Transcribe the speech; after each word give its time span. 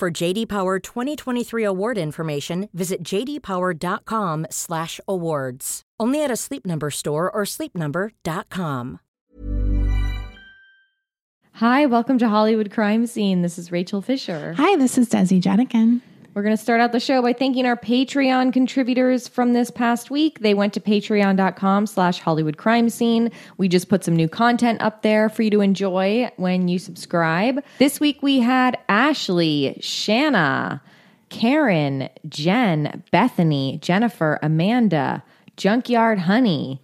For 0.00 0.10
JD 0.10 0.48
Power 0.48 0.78
2023 0.78 1.62
award 1.62 1.98
information, 1.98 2.70
visit 2.72 3.02
jdpower.com/awards. 3.02 5.82
Only 6.00 6.24
at 6.24 6.30
a 6.30 6.36
Sleep 6.36 6.64
Number 6.64 6.90
store 6.90 7.30
or 7.30 7.42
sleepnumber.com. 7.42 9.00
Hi, 11.52 11.84
welcome 11.84 12.16
to 12.16 12.30
Hollywood 12.30 12.70
Crime 12.70 13.06
Scene. 13.06 13.42
This 13.42 13.58
is 13.58 13.70
Rachel 13.70 14.00
Fisher. 14.00 14.54
Hi, 14.56 14.76
this 14.76 14.96
is 14.96 15.10
Desi 15.10 15.38
Jedeikin. 15.38 16.00
We're 16.32 16.42
going 16.42 16.56
to 16.56 16.62
start 16.62 16.80
out 16.80 16.92
the 16.92 17.00
show 17.00 17.20
by 17.22 17.32
thanking 17.32 17.66
our 17.66 17.76
Patreon 17.76 18.52
contributors 18.52 19.26
from 19.26 19.52
this 19.52 19.68
past 19.68 20.12
week. 20.12 20.38
They 20.38 20.54
went 20.54 20.72
to 20.74 20.80
patreon.com 20.80 21.88
slash 21.88 22.20
Hollywood 22.20 22.56
Crime 22.56 22.88
Scene. 22.88 23.32
We 23.58 23.66
just 23.66 23.88
put 23.88 24.04
some 24.04 24.14
new 24.14 24.28
content 24.28 24.80
up 24.80 25.02
there 25.02 25.28
for 25.28 25.42
you 25.42 25.50
to 25.50 25.60
enjoy 25.60 26.30
when 26.36 26.68
you 26.68 26.78
subscribe. 26.78 27.64
This 27.78 27.98
week 27.98 28.22
we 28.22 28.38
had 28.38 28.78
Ashley, 28.88 29.76
Shanna, 29.80 30.80
Karen, 31.30 32.08
Jen, 32.28 33.02
Bethany, 33.10 33.80
Jennifer, 33.82 34.38
Amanda, 34.40 35.24
Junkyard 35.56 36.20
Honey, 36.20 36.80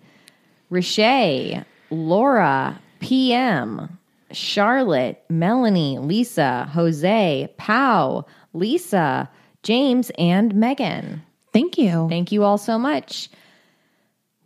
Riche, 0.71 1.65
Laura, 1.91 2.81
PM, 2.99 3.97
Charlotte, 4.33 5.23
Melanie, 5.29 6.01
Lisa, 6.01 6.69
Jose, 6.73 7.49
Pow, 7.59 8.27
Lisa, 8.57 9.31
James, 9.63 10.11
and 10.19 10.55
Megan. 10.55 11.23
Thank 11.53 11.79
you. 11.79 12.07
Thank 12.09 12.33
you 12.33 12.45
all 12.45 12.59
so 12.59 12.79
much. 12.79 13.29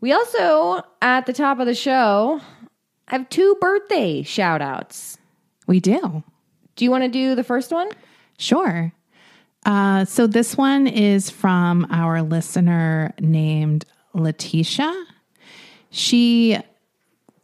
We 0.01 0.13
also, 0.13 0.83
at 1.03 1.27
the 1.27 1.33
top 1.33 1.59
of 1.59 1.67
the 1.67 1.75
show, 1.75 2.41
have 3.09 3.29
two 3.29 3.57
birthday 3.61 4.23
shout 4.23 4.63
outs. 4.63 5.19
We 5.67 5.81
do. 5.81 6.23
Do 6.77 6.85
you 6.85 6.91
want 6.91 7.05
to 7.05 7.11
do 7.11 7.35
the 7.35 7.45
first 7.45 7.71
one? 7.71 7.89
Sure. 8.39 8.93
Uh, 9.67 10.05
so 10.07 10.27
this 10.27 10.57
one 10.57 10.87
is 10.87 11.29
from 11.29 11.87
our 11.91 12.23
listener 12.23 13.13
named 13.21 13.85
Letitia. 14.15 15.07
She, 15.91 16.59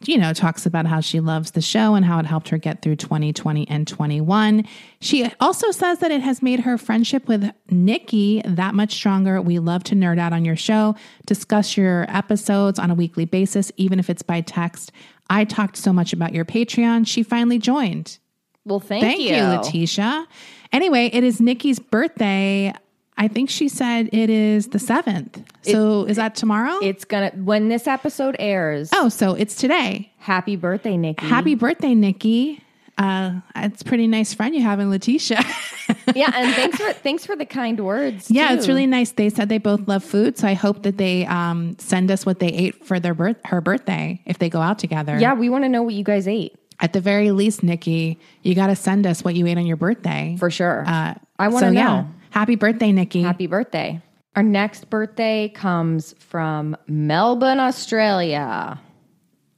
you 0.05 0.17
know, 0.17 0.31
talks 0.31 0.65
about 0.65 0.85
how 0.85 0.99
she 0.99 1.19
loves 1.19 1.51
the 1.51 1.61
show 1.61 1.95
and 1.95 2.05
how 2.05 2.19
it 2.19 2.25
helped 2.25 2.49
her 2.49 2.57
get 2.57 2.81
through 2.81 2.95
2020 2.97 3.67
and 3.67 3.87
21. 3.87 4.65
She 5.01 5.29
also 5.39 5.71
says 5.71 5.99
that 5.99 6.11
it 6.11 6.21
has 6.21 6.41
made 6.41 6.61
her 6.61 6.77
friendship 6.77 7.27
with 7.27 7.51
Nikki 7.69 8.41
that 8.45 8.75
much 8.75 8.93
stronger. 8.93 9.41
We 9.41 9.59
love 9.59 9.83
to 9.85 9.95
nerd 9.95 10.19
out 10.19 10.33
on 10.33 10.45
your 10.45 10.55
show, 10.55 10.95
discuss 11.25 11.75
your 11.75 12.05
episodes 12.09 12.77
on 12.77 12.91
a 12.91 12.95
weekly 12.95 13.25
basis, 13.25 13.71
even 13.77 13.97
if 13.97 14.09
it's 14.09 14.21
by 14.21 14.41
text. 14.41 14.91
I 15.29 15.45
talked 15.45 15.77
so 15.77 15.91
much 15.91 16.13
about 16.13 16.33
your 16.33 16.45
Patreon. 16.45 17.07
She 17.07 17.23
finally 17.23 17.57
joined. 17.57 18.19
Well, 18.65 18.79
thank, 18.79 19.03
Thank 19.03 19.21
you, 19.21 19.35
Letitia. 19.35 20.27
Anyway, 20.71 21.09
it 21.13 21.23
is 21.23 21.39
Nikki's 21.39 21.79
birthday. 21.79 22.73
I 23.17 23.27
think 23.27 23.49
she 23.49 23.67
said 23.67 24.09
it 24.13 24.29
is 24.29 24.67
the 24.67 24.77
7th. 24.77 25.43
So 25.63 26.05
is 26.05 26.17
that 26.17 26.35
tomorrow? 26.35 26.77
It's 26.81 27.03
gonna 27.05 27.31
when 27.35 27.67
this 27.69 27.87
episode 27.87 28.35
airs. 28.39 28.89
oh, 28.93 29.09
so 29.09 29.33
it's 29.33 29.55
today. 29.55 30.11
Happy 30.19 30.55
birthday, 30.55 30.97
Nikki! 30.97 31.25
Happy 31.25 31.55
birthday, 31.55 31.95
Nikki. 31.95 32.63
Uh, 32.97 33.41
it's 33.55 33.83
pretty 33.83 34.07
nice 34.07 34.33
friend 34.33 34.55
you 34.55 34.61
have 34.61 34.79
in 34.79 34.89
Letitia. 34.89 35.43
yeah, 36.15 36.31
and 36.33 36.53
thanks 36.55 36.77
for 36.81 36.93
thanks 36.93 37.25
for 37.25 37.35
the 37.35 37.45
kind 37.45 37.79
words. 37.79 38.31
yeah, 38.31 38.49
too. 38.49 38.55
it's 38.55 38.67
really 38.67 38.87
nice. 38.87 39.11
They 39.11 39.29
said 39.29 39.49
they 39.49 39.59
both 39.59 39.87
love 39.87 40.03
food, 40.03 40.37
so 40.37 40.47
I 40.47 40.53
hope 40.53 40.81
that 40.83 40.97
they 40.97 41.25
um, 41.27 41.75
send 41.79 42.09
us 42.09 42.25
what 42.25 42.39
they 42.39 42.47
ate 42.47 42.83
for 42.85 42.99
their 42.99 43.13
birth 43.13 43.37
her 43.45 43.61
birthday 43.61 44.19
if 44.25 44.39
they 44.39 44.49
go 44.49 44.61
out 44.61 44.79
together. 44.79 45.17
yeah. 45.19 45.33
We 45.33 45.49
want 45.49 45.63
to 45.63 45.69
know 45.69 45.83
what 45.83 45.93
you 45.93 46.03
guys 46.03 46.27
ate 46.27 46.55
At 46.79 46.93
the 46.93 47.01
very 47.01 47.29
least, 47.31 47.61
Nikki, 47.61 48.19
you 48.41 48.55
got 48.55 48.67
to 48.67 48.75
send 48.75 49.05
us 49.05 49.23
what 49.23 49.35
you 49.35 49.45
ate 49.45 49.57
on 49.59 49.65
your 49.67 49.77
birthday. 49.77 50.35
for 50.39 50.49
sure. 50.49 50.83
Uh, 50.87 51.13
I 51.37 51.49
want 51.49 51.63
to 51.63 51.69
so, 51.69 51.73
know. 51.73 51.79
yeah. 51.79 52.05
Happy 52.37 52.55
birthday, 52.55 52.91
Nikki. 52.91 53.23
Happy 53.23 53.47
birthday. 53.47 53.99
Our 54.35 54.43
next 54.43 54.91
birthday 54.91 55.49
comes 55.49 56.13
from 56.19 56.77
Melbourne, 56.85 57.59
Australia. 57.59 58.79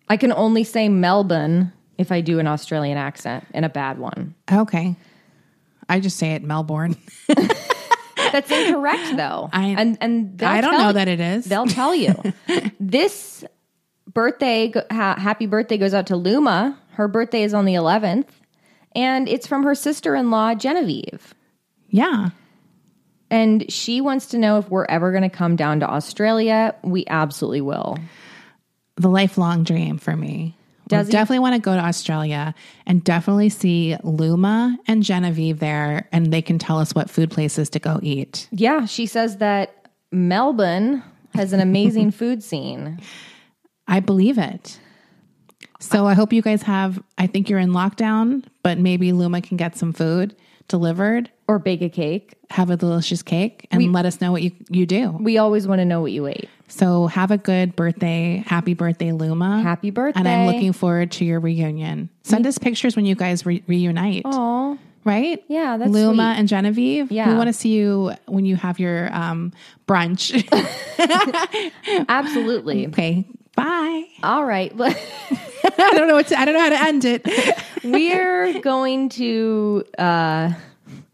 I 0.07 0.15
can 0.15 0.31
only 0.31 0.63
say 0.63 0.87
Melbourne 0.87 1.73
if 1.97 2.09
I 2.09 2.21
do 2.21 2.39
an 2.39 2.47
Australian 2.47 2.97
accent 2.97 3.43
and 3.53 3.65
a 3.65 3.69
bad 3.69 3.99
one. 3.99 4.33
Okay. 4.49 4.95
I 5.89 5.99
just 5.99 6.15
say 6.15 6.31
it 6.35 6.41
Melbourne. 6.41 6.95
That's 8.15 8.49
incorrect, 8.49 9.17
though. 9.17 9.49
I- 9.51 9.75
and 9.77 9.97
and 9.99 10.41
I 10.41 10.61
don't 10.61 10.77
know 10.77 10.87
you- 10.87 10.93
that 10.93 11.09
it 11.09 11.19
is. 11.19 11.43
They'll 11.43 11.65
tell 11.67 11.93
you. 11.93 12.15
this 12.79 13.43
birthday, 14.13 14.71
ha- 14.89 15.19
happy 15.19 15.47
birthday 15.47 15.77
goes 15.77 15.93
out 15.93 16.07
to 16.07 16.15
Luma. 16.15 16.79
Her 16.91 17.09
birthday 17.09 17.43
is 17.43 17.53
on 17.53 17.65
the 17.65 17.73
11th, 17.73 18.29
and 18.95 19.27
it's 19.27 19.47
from 19.47 19.63
her 19.63 19.75
sister 19.75 20.15
in 20.15 20.31
law, 20.31 20.55
Genevieve. 20.55 21.33
Yeah. 21.89 22.29
And 23.31 23.71
she 23.71 24.01
wants 24.01 24.27
to 24.27 24.37
know 24.37 24.57
if 24.57 24.69
we're 24.69 24.85
ever 24.85 25.11
going 25.11 25.23
to 25.23 25.29
come 25.29 25.55
down 25.55 25.79
to 25.81 25.89
Australia. 25.89 26.75
We 26.83 27.05
absolutely 27.07 27.61
will. 27.61 27.97
The 28.95 29.09
lifelong 29.09 29.63
dream 29.63 29.97
for 29.97 30.15
me. 30.15 30.55
Does 30.87 31.05
we 31.07 31.11
definitely 31.11 31.39
want 31.39 31.53
to 31.53 31.61
go 31.61 31.75
to 31.75 31.81
Australia 31.81 32.55
and 32.87 33.03
definitely 33.03 33.49
see 33.49 33.95
Luma 34.03 34.75
and 34.87 35.03
Genevieve 35.03 35.59
there, 35.59 36.07
and 36.11 36.33
they 36.33 36.41
can 36.41 36.57
tell 36.57 36.79
us 36.79 36.95
what 36.95 37.11
food 37.11 37.29
places 37.29 37.69
to 37.69 37.79
go 37.79 37.99
eat. 38.01 38.47
Yeah, 38.51 38.87
she 38.87 39.05
says 39.05 39.37
that 39.37 39.87
Melbourne 40.11 41.03
has 41.35 41.53
an 41.53 41.59
amazing 41.59 42.09
food 42.19 42.43
scene. 42.43 42.99
I 43.87 43.99
believe 43.99 44.39
it. 44.39 44.79
So 45.79 46.07
I 46.07 46.15
hope 46.15 46.33
you 46.33 46.41
guys 46.41 46.63
have, 46.63 47.01
I 47.19 47.27
think 47.27 47.49
you're 47.49 47.59
in 47.59 47.71
lockdown, 47.71 48.43
but 48.63 48.79
maybe 48.79 49.13
Luma 49.13 49.41
can 49.41 49.57
get 49.57 49.77
some 49.77 49.93
food 49.93 50.35
delivered, 50.69 51.29
Or 51.47 51.59
bake 51.59 51.81
a 51.81 51.89
cake. 51.89 52.33
have 52.51 52.69
a 52.69 52.77
delicious 52.77 53.21
cake, 53.21 53.67
and 53.71 53.91
let 53.91 54.05
us 54.05 54.21
know 54.21 54.31
what 54.31 54.41
you, 54.41 54.51
you 54.69 54.85
do. 54.85 55.11
We 55.19 55.37
always 55.37 55.67
want 55.67 55.79
to 55.79 55.85
know 55.85 55.99
what 56.01 56.13
you 56.13 56.25
ate. 56.27 56.47
So 56.69 57.07
have 57.07 57.31
a 57.31 57.37
good 57.37 57.75
birthday. 57.75 58.43
Happy 58.45 58.73
birthday, 58.75 59.11
Luma. 59.11 59.61
Happy 59.61 59.89
birthday. 59.89 60.19
And 60.19 60.27
I'm 60.29 60.47
looking 60.47 60.71
forward 60.71 61.11
to 61.13 61.25
your 61.25 61.39
reunion. 61.39 62.09
Send 62.23 62.45
us 62.47 62.57
pictures 62.57 62.95
when 62.95 63.05
you 63.05 63.15
guys 63.15 63.45
re- 63.45 63.63
reunite. 63.67 64.21
Oh, 64.25 64.77
Right? 65.05 65.43
Yeah, 65.47 65.77
that's 65.77 65.89
Luma 65.89 66.13
sweet. 66.33 66.39
and 66.39 66.47
Genevieve. 66.47 67.11
Yeah. 67.11 67.29
We 67.29 67.35
want 67.35 67.47
to 67.47 67.53
see 67.53 67.69
you 67.69 68.11
when 68.27 68.45
you 68.45 68.55
have 68.57 68.79
your 68.79 69.09
um, 69.15 69.53
brunch. 69.87 70.45
absolutely. 72.09 72.87
okay. 72.89 73.25
Bye. 73.55 74.03
All 74.23 74.45
right. 74.45 74.71
I 75.77 75.91
don't 75.95 76.07
know 76.07 76.15
what 76.15 76.27
to, 76.27 76.39
I 76.39 76.45
don't 76.45 76.53
know 76.53 76.61
how 76.61 76.69
to 76.69 76.81
end 76.83 77.05
it. 77.05 77.25
We're 77.83 78.59
going 78.61 79.09
to 79.09 79.83
uh, 79.97 80.53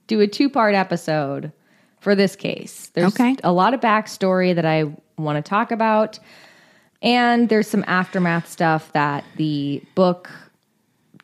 do 0.08 0.20
a 0.22 0.28
two 0.28 0.50
part 0.50 0.76
episode 0.76 1.52
for 2.00 2.16
this 2.16 2.36
case. 2.36 2.92
There's 2.94 3.14
Okay. 3.14 3.36
a 3.44 3.52
lot 3.52 3.74
of 3.74 3.80
backstory 3.82 4.54
that 4.56 4.66
I 4.66 4.86
want 5.18 5.44
to 5.44 5.48
talk 5.48 5.72
about. 5.72 6.20
And 7.02 7.50
there's 7.50 7.68
some 7.68 7.84
aftermath 7.88 8.50
stuff 8.50 8.92
that 8.94 9.24
the 9.38 9.84
book 9.96 10.30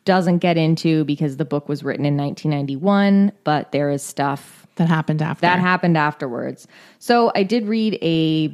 doesn't 0.04 0.38
get 0.38 0.56
into 0.56 1.04
because 1.04 1.36
the 1.36 1.44
book 1.44 1.68
was 1.68 1.82
written 1.84 2.04
in 2.04 2.16
1991, 2.16 3.32
but 3.44 3.72
there 3.72 3.90
is 3.90 4.02
stuff 4.02 4.66
that 4.76 4.88
happened 4.88 5.22
after. 5.22 5.42
that 5.42 5.58
happened 5.60 5.96
afterwards. 5.96 6.66
So 6.98 7.30
I 7.34 7.42
did 7.42 7.66
read 7.68 7.98
a 8.02 8.52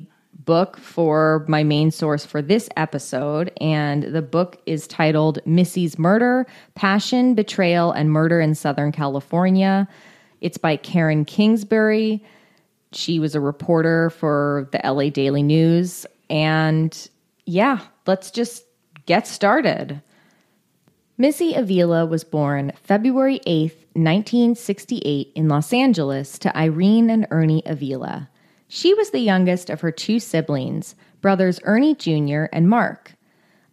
book 0.49 0.79
for 0.79 1.45
my 1.47 1.62
main 1.62 1.91
source 1.91 2.25
for 2.25 2.41
this 2.41 2.71
episode, 2.75 3.53
and 3.61 4.05
the 4.05 4.23
book 4.23 4.59
is 4.65 4.87
titled 4.87 5.39
Missy's 5.45 5.99
Murder 5.99 6.47
Passion, 6.75 7.35
Betrayal, 7.35 7.93
and 7.93 8.11
Murder 8.11 8.41
in 8.41 8.55
Southern 8.55 8.91
California. 8.91 9.87
It's 10.41 10.56
by 10.56 10.77
Karen 10.77 11.27
Kingsbury. 11.27 12.25
She 12.93 13.19
was 13.19 13.35
a 13.35 13.43
reporter 13.43 14.09
for 14.09 14.71
the 14.73 14.81
LA 14.83 15.11
Daily 15.11 15.43
News. 15.43 16.06
And 16.31 16.97
yeah, 17.45 17.81
let's 18.06 18.31
just 18.31 18.65
get 19.05 19.27
started. 19.27 20.00
Missy 21.19 21.53
Avila 21.53 22.06
was 22.06 22.25
born 22.25 22.73
February 22.83 23.41
8th, 23.47 23.77
1968, 23.93 25.31
in 25.35 25.49
Los 25.49 25.75
Angeles 25.75 26.39
to 26.39 26.56
Irene 26.56 27.11
and 27.11 27.27
Ernie 27.31 27.62
Avila. 27.67 28.31
She 28.69 28.94
was 28.94 29.11
the 29.11 29.20
youngest 29.20 29.70
of 29.70 29.81
her 29.81 29.91
two 29.91 30.20
siblings, 30.20 30.94
brothers 31.20 31.59
Ernie 31.65 31.94
Jr. 31.94 32.44
and 32.53 32.69
Mark. 32.69 33.15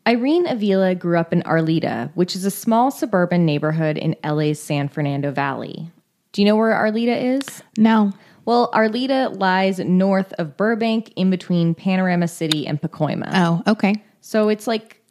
Irene 0.07 0.47
Avila 0.47 0.95
grew 0.95 1.17
up 1.17 1.33
in 1.33 1.41
Arleta, 1.43 2.11
which 2.13 2.35
is 2.35 2.45
a 2.45 2.51
small 2.51 2.91
suburban 2.91 3.45
neighborhood 3.45 3.97
in 3.97 4.15
LA's 4.23 4.61
San 4.61 4.87
Fernando 4.87 5.31
Valley. 5.31 5.89
Do 6.31 6.41
you 6.41 6.47
know 6.47 6.55
where 6.55 6.73
Arleta 6.73 7.39
is? 7.39 7.63
No. 7.77 8.13
Well, 8.45 8.69
Arleta 8.71 9.37
lies 9.39 9.79
north 9.79 10.31
of 10.33 10.55
Burbank 10.55 11.11
in 11.15 11.31
between 11.31 11.73
Panorama 11.73 12.27
City 12.27 12.67
and 12.67 12.79
Pacoima. 12.79 13.31
Oh, 13.33 13.63
okay. 13.71 13.95
So 14.21 14.49
it's 14.49 14.67
like 14.67 15.01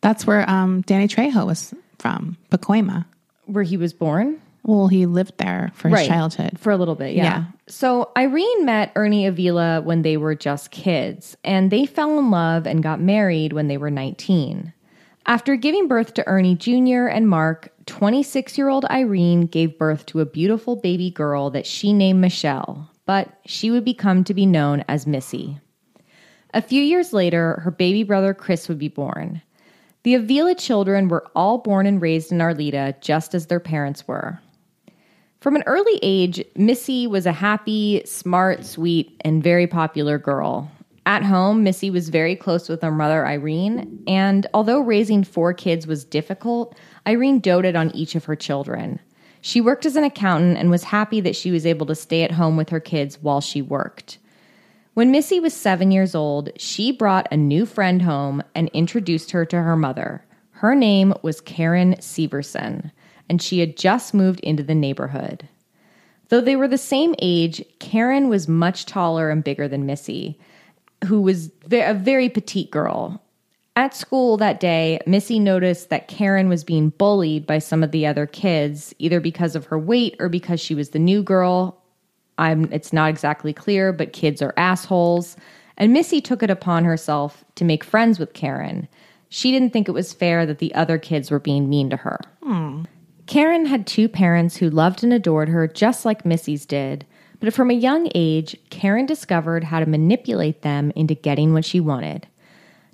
That's 0.00 0.26
where 0.26 0.48
um, 0.48 0.82
Danny 0.82 1.08
Trejo 1.08 1.44
was 1.44 1.74
from, 1.98 2.36
Pacoima. 2.50 3.04
where 3.46 3.64
he 3.64 3.76
was 3.76 3.92
born. 3.92 4.40
Well, 4.66 4.88
he 4.88 5.06
lived 5.06 5.38
there 5.38 5.70
for 5.74 5.88
his 5.88 5.94
Right. 5.94 6.08
childhood. 6.08 6.58
For 6.58 6.72
a 6.72 6.76
little 6.76 6.96
bit, 6.96 7.14
yeah. 7.14 7.22
Yeah. 7.24 7.44
So 7.68 8.10
Irene 8.18 8.64
met 8.64 8.90
Ernie 8.96 9.24
Avila 9.26 9.80
when 9.80 10.02
they 10.02 10.16
were 10.16 10.34
just 10.34 10.72
kids, 10.72 11.36
and 11.44 11.70
they 11.70 11.86
fell 11.86 12.18
in 12.18 12.30
love 12.32 12.66
and 12.66 12.82
got 12.82 13.00
married 13.00 13.52
when 13.52 13.68
they 13.68 13.76
were 13.76 13.90
19. 13.90 14.72
After 15.24 15.54
giving 15.56 15.86
birth 15.88 16.14
to 16.14 16.26
Ernie 16.28 16.56
Jr. 16.56 17.06
and 17.06 17.28
Mark, 17.28 17.72
26 17.86 18.58
year 18.58 18.68
old 18.68 18.84
Irene 18.86 19.42
gave 19.46 19.78
birth 19.78 20.04
to 20.06 20.20
a 20.20 20.26
beautiful 20.26 20.74
baby 20.76 21.10
girl 21.10 21.50
that 21.50 21.66
she 21.66 21.92
named 21.92 22.20
Michelle, 22.20 22.90
but 23.06 23.28
she 23.46 23.70
would 23.70 23.84
become 23.84 24.24
to 24.24 24.34
be 24.34 24.46
known 24.46 24.84
as 24.88 25.06
Missy. 25.06 25.58
A 26.54 26.62
few 26.62 26.82
years 26.82 27.12
later, 27.12 27.60
her 27.64 27.70
baby 27.70 28.02
brother 28.02 28.34
Chris 28.34 28.68
would 28.68 28.78
be 28.78 28.88
born. 28.88 29.42
The 30.04 30.14
Avila 30.14 30.54
children 30.54 31.08
were 31.08 31.26
all 31.34 31.58
born 31.58 31.86
and 31.86 32.00
raised 32.00 32.30
in 32.32 32.38
Arleta, 32.38 33.00
just 33.00 33.34
as 33.34 33.46
their 33.46 33.60
parents 33.60 34.06
were. 34.08 34.40
From 35.40 35.54
an 35.54 35.64
early 35.66 35.98
age, 36.02 36.42
Missy 36.56 37.06
was 37.06 37.26
a 37.26 37.32
happy, 37.32 38.02
smart, 38.04 38.64
sweet, 38.64 39.20
and 39.20 39.42
very 39.42 39.66
popular 39.66 40.18
girl. 40.18 40.70
At 41.04 41.22
home, 41.22 41.62
Missy 41.62 41.90
was 41.90 42.08
very 42.08 42.34
close 42.34 42.68
with 42.68 42.82
her 42.82 42.90
mother, 42.90 43.24
Irene, 43.24 44.02
and 44.08 44.46
although 44.52 44.80
raising 44.80 45.22
four 45.22 45.52
kids 45.52 45.86
was 45.86 46.04
difficult, 46.04 46.76
Irene 47.06 47.38
doted 47.38 47.76
on 47.76 47.94
each 47.94 48.14
of 48.16 48.24
her 48.24 48.34
children. 48.34 48.98
She 49.40 49.60
worked 49.60 49.86
as 49.86 49.94
an 49.94 50.02
accountant 50.02 50.56
and 50.56 50.70
was 50.70 50.84
happy 50.84 51.20
that 51.20 51.36
she 51.36 51.52
was 51.52 51.64
able 51.64 51.86
to 51.86 51.94
stay 51.94 52.24
at 52.24 52.32
home 52.32 52.56
with 52.56 52.70
her 52.70 52.80
kids 52.80 53.22
while 53.22 53.40
she 53.40 53.62
worked. 53.62 54.18
When 54.94 55.12
Missy 55.12 55.38
was 55.38 55.54
seven 55.54 55.92
years 55.92 56.14
old, 56.14 56.50
she 56.56 56.90
brought 56.90 57.28
a 57.30 57.36
new 57.36 57.66
friend 57.66 58.02
home 58.02 58.42
and 58.54 58.68
introduced 58.70 59.30
her 59.30 59.44
to 59.44 59.62
her 59.62 59.76
mother. 59.76 60.24
Her 60.52 60.74
name 60.74 61.14
was 61.22 61.40
Karen 61.42 61.96
Severson, 62.00 62.90
and 63.28 63.40
she 63.40 63.60
had 63.60 63.76
just 63.76 64.14
moved 64.14 64.40
into 64.40 64.62
the 64.62 64.74
neighborhood. 64.74 65.48
Though 66.28 66.40
they 66.40 66.56
were 66.56 66.68
the 66.68 66.78
same 66.78 67.14
age, 67.20 67.64
Karen 67.78 68.28
was 68.28 68.48
much 68.48 68.86
taller 68.86 69.30
and 69.30 69.44
bigger 69.44 69.68
than 69.68 69.86
Missy, 69.86 70.38
who 71.06 71.20
was 71.20 71.50
a 71.70 71.94
very 71.94 72.28
petite 72.28 72.70
girl. 72.70 73.22
At 73.76 73.94
school 73.94 74.38
that 74.38 74.58
day, 74.58 74.98
Missy 75.06 75.38
noticed 75.38 75.90
that 75.90 76.08
Karen 76.08 76.48
was 76.48 76.64
being 76.64 76.90
bullied 76.90 77.46
by 77.46 77.58
some 77.58 77.82
of 77.82 77.90
the 77.90 78.06
other 78.06 78.26
kids, 78.26 78.94
either 78.98 79.20
because 79.20 79.54
of 79.54 79.66
her 79.66 79.78
weight 79.78 80.16
or 80.18 80.28
because 80.28 80.60
she 80.60 80.74
was 80.74 80.90
the 80.90 80.98
new 80.98 81.22
girl. 81.22 81.80
I'm 82.38 82.72
it's 82.72 82.92
not 82.92 83.10
exactly 83.10 83.52
clear, 83.52 83.92
but 83.92 84.14
kids 84.14 84.40
are 84.40 84.54
assholes. 84.56 85.36
And 85.76 85.92
Missy 85.92 86.22
took 86.22 86.42
it 86.42 86.50
upon 86.50 86.84
herself 86.84 87.44
to 87.56 87.64
make 87.64 87.84
friends 87.84 88.18
with 88.18 88.32
Karen. 88.32 88.88
She 89.28 89.52
didn't 89.52 89.72
think 89.74 89.88
it 89.88 89.92
was 89.92 90.12
fair 90.12 90.46
that 90.46 90.58
the 90.58 90.74
other 90.74 90.96
kids 90.96 91.30
were 91.30 91.38
being 91.38 91.68
mean 91.68 91.90
to 91.90 91.96
her. 91.96 92.20
Hmm. 92.42 92.84
Karen 93.26 93.66
had 93.66 93.86
two 93.86 94.08
parents 94.08 94.56
who 94.56 94.70
loved 94.70 95.02
and 95.02 95.12
adored 95.12 95.48
her 95.48 95.66
just 95.66 96.04
like 96.04 96.24
Missy's 96.24 96.64
did, 96.64 97.04
but 97.40 97.52
from 97.52 97.70
a 97.70 97.74
young 97.74 98.08
age, 98.14 98.56
Karen 98.70 99.06
discovered 99.06 99.64
how 99.64 99.80
to 99.80 99.86
manipulate 99.86 100.62
them 100.62 100.92
into 100.94 101.14
getting 101.14 101.52
what 101.52 101.64
she 101.64 101.80
wanted. 101.80 102.26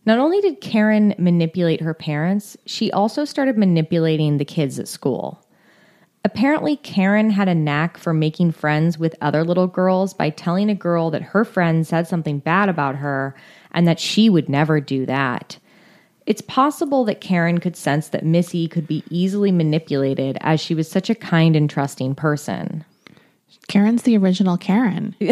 Not 0.05 0.19
only 0.19 0.41
did 0.41 0.61
Karen 0.61 1.15
manipulate 1.19 1.81
her 1.81 1.95
parents, 1.95 2.57
she 2.67 2.91
also 2.91 3.25
started 3.25 3.57
manipulating 3.57 4.39
the 4.39 4.45
kids 4.45 4.79
at 4.79 4.89
school. 4.89 5.47
Apparently, 6.25 6.77
Karen 6.77 7.31
had 7.31 7.49
a 7.49 7.55
knack 7.55 7.99
for 7.99 8.15
making 8.15 8.53
friends 8.53 8.99
with 8.99 9.15
other 9.21 9.45
little 9.45 9.67
girls 9.67 10.15
by 10.15 10.31
telling 10.31 10.71
a 10.71 10.75
girl 10.75 11.11
that 11.11 11.23
her 11.23 11.45
friend 11.45 11.87
said 11.87 12.07
something 12.07 12.39
bad 12.39 12.69
about 12.69 12.97
her 12.97 13.35
and 13.73 13.87
that 13.87 14.01
she 14.01 14.31
would 14.31 14.49
never 14.49 14.81
do 14.81 15.05
that. 15.07 15.59
It's 16.27 16.41
possible 16.41 17.05
that 17.05 17.21
Karen 17.21 17.59
could 17.59 17.77
sense 17.77 18.09
that 18.09 18.25
Missy 18.25 18.69
could 18.69 18.87
be 18.87 19.03
easily 19.11 19.51
manipulated 19.51 20.39
as 20.41 20.61
she 20.61 20.75
was 20.75 20.91
such 20.91 21.11
a 21.11 21.15
kind 21.15 21.57
and 21.57 21.69
trusting 21.69 22.15
person. 22.15 22.85
Karen's 23.69 24.03
the 24.03 24.17
original 24.17 24.57
Karen. 24.57 25.15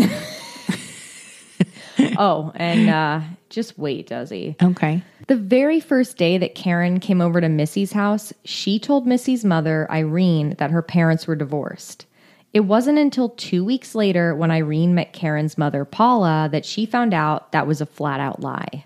Oh, 2.16 2.52
and 2.54 2.88
uh, 2.88 3.20
just 3.48 3.78
wait, 3.78 4.06
does 4.06 4.30
he? 4.30 4.56
Okay. 4.62 5.02
The 5.26 5.36
very 5.36 5.80
first 5.80 6.16
day 6.16 6.38
that 6.38 6.54
Karen 6.54 7.00
came 7.00 7.20
over 7.20 7.40
to 7.40 7.48
Missy's 7.48 7.92
house, 7.92 8.32
she 8.44 8.78
told 8.78 9.06
Missy's 9.06 9.44
mother, 9.44 9.86
Irene, 9.90 10.54
that 10.58 10.70
her 10.70 10.82
parents 10.82 11.26
were 11.26 11.36
divorced. 11.36 12.06
It 12.52 12.60
wasn't 12.60 12.98
until 12.98 13.30
two 13.30 13.64
weeks 13.64 13.94
later 13.94 14.34
when 14.34 14.50
Irene 14.50 14.94
met 14.94 15.12
Karen's 15.12 15.56
mother, 15.56 15.84
Paula, 15.84 16.48
that 16.50 16.64
she 16.64 16.84
found 16.84 17.14
out 17.14 17.52
that 17.52 17.66
was 17.66 17.80
a 17.80 17.86
flat 17.86 18.18
out 18.18 18.40
lie. 18.40 18.84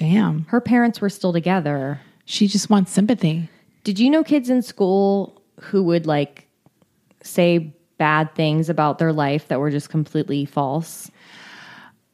Damn. 0.00 0.46
Her 0.48 0.62
parents 0.62 1.02
were 1.02 1.10
still 1.10 1.30
together. 1.30 2.00
She 2.24 2.48
just 2.48 2.70
wants 2.70 2.90
sympathy. 2.90 3.50
Did 3.84 3.98
you 3.98 4.08
know 4.08 4.24
kids 4.24 4.48
in 4.48 4.62
school 4.62 5.42
who 5.60 5.82
would 5.82 6.06
like 6.06 6.48
say 7.22 7.74
bad 7.98 8.34
things 8.34 8.70
about 8.70 8.98
their 8.98 9.12
life 9.12 9.48
that 9.48 9.60
were 9.60 9.70
just 9.70 9.90
completely 9.90 10.46
false? 10.46 11.10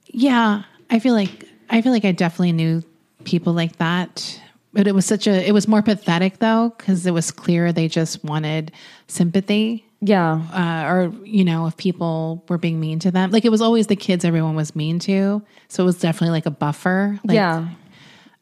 Yeah, 0.08 0.64
I 0.90 0.98
feel 0.98 1.14
like 1.14 1.48
I 1.70 1.80
feel 1.80 1.92
like 1.92 2.04
I 2.04 2.10
definitely 2.10 2.52
knew 2.52 2.82
people 3.22 3.52
like 3.52 3.76
that. 3.76 4.40
But 4.72 4.88
it 4.88 4.94
was 4.94 5.06
such 5.06 5.28
a 5.28 5.46
it 5.46 5.52
was 5.52 5.68
more 5.68 5.80
pathetic 5.80 6.40
though 6.40 6.74
cuz 6.78 7.06
it 7.06 7.14
was 7.14 7.30
clear 7.30 7.72
they 7.72 7.86
just 7.86 8.24
wanted 8.24 8.72
sympathy 9.06 9.85
Yeah. 10.00 10.42
uh, 10.52 10.92
or 10.92 11.12
you 11.24 11.44
know 11.44 11.66
if 11.66 11.76
people 11.76 12.44
were 12.48 12.58
being 12.58 12.78
mean 12.80 12.98
to 13.00 13.10
them. 13.10 13.30
Like 13.30 13.44
it 13.44 13.50
was 13.50 13.62
always 13.62 13.86
the 13.86 13.96
kids 13.96 14.24
everyone 14.24 14.54
was 14.56 14.76
mean 14.76 14.98
to. 15.00 15.42
So 15.68 15.82
it 15.82 15.86
was 15.86 15.98
definitely 15.98 16.30
like 16.32 16.46
a 16.46 16.50
buffer. 16.50 17.18
Like, 17.24 17.34
yeah. 17.34 17.68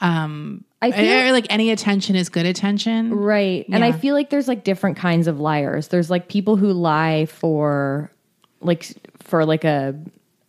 Um, 0.01 0.65
I 0.83 0.91
feel 0.93 1.33
like 1.33 1.47
any 1.49 1.71
attention 1.71 2.15
is 2.17 2.29
good 2.29 2.45
attention. 2.45 3.15
Right. 3.15 3.65
And 3.71 3.83
I 3.85 3.93
feel 3.93 4.15
like 4.15 4.29
there's 4.29 4.49
like 4.49 4.62
different 4.65 4.99
kinds 4.99 5.29
of 5.29 5.41
liars. 5.41 5.89
There's 5.89 6.11
like 6.11 6.29
people 6.29 6.56
who 6.56 6.73
lie 6.73 7.25
for 7.27 8.11
like 8.61 8.85
for 9.23 9.47
like 9.47 9.65
a 9.65 9.95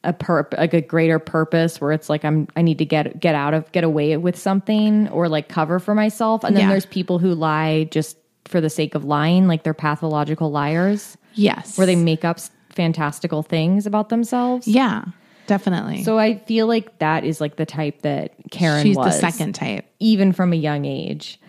a 0.03 0.11
perp 0.13 0.55
like 0.57 0.73
a 0.73 0.81
greater 0.81 1.17
purpose 1.19 1.79
where 1.81 1.91
it's 1.91 2.09
like 2.09 2.25
I'm 2.25 2.47
I 2.57 2.61
need 2.63 2.79
to 2.79 2.85
get 2.85 3.19
get 3.19 3.33
out 3.33 3.53
of 3.53 3.71
get 3.71 3.83
away 3.85 4.17
with 4.17 4.37
something 4.37 5.07
or 5.09 5.29
like 5.29 5.47
cover 5.47 5.79
for 5.79 5.95
myself. 5.95 6.43
And 6.43 6.55
then 6.55 6.63
Yeah. 6.63 6.69
there's 6.71 6.85
people 6.85 7.17
who 7.17 7.33
lie 7.33 7.85
just 7.85 8.17
for 8.47 8.61
the 8.61 8.69
sake 8.69 8.95
of 8.95 9.03
lying, 9.03 9.47
like 9.47 9.63
they're 9.63 9.73
pathological 9.73 10.51
liars 10.51 11.17
Yes. 11.33 11.77
where 11.77 11.87
they 11.87 11.95
make 11.95 12.23
up 12.23 12.39
fantastical 12.69 13.43
things 13.43 13.85
about 13.85 14.09
themselves. 14.09 14.67
Yeah, 14.67 15.05
definitely. 15.47 16.03
So 16.03 16.19
I 16.19 16.37
feel 16.39 16.67
like 16.67 16.99
that 16.99 17.23
is 17.23 17.41
like 17.41 17.55
the 17.55 17.65
type 17.65 18.01
that 18.03 18.33
Karen 18.51 18.83
She's 18.83 18.95
was 18.97 19.19
the 19.19 19.31
second 19.31 19.53
type. 19.53 19.85
even 19.99 20.31
from 20.31 20.53
a 20.53 20.57
young 20.57 20.85
age. 20.85 21.39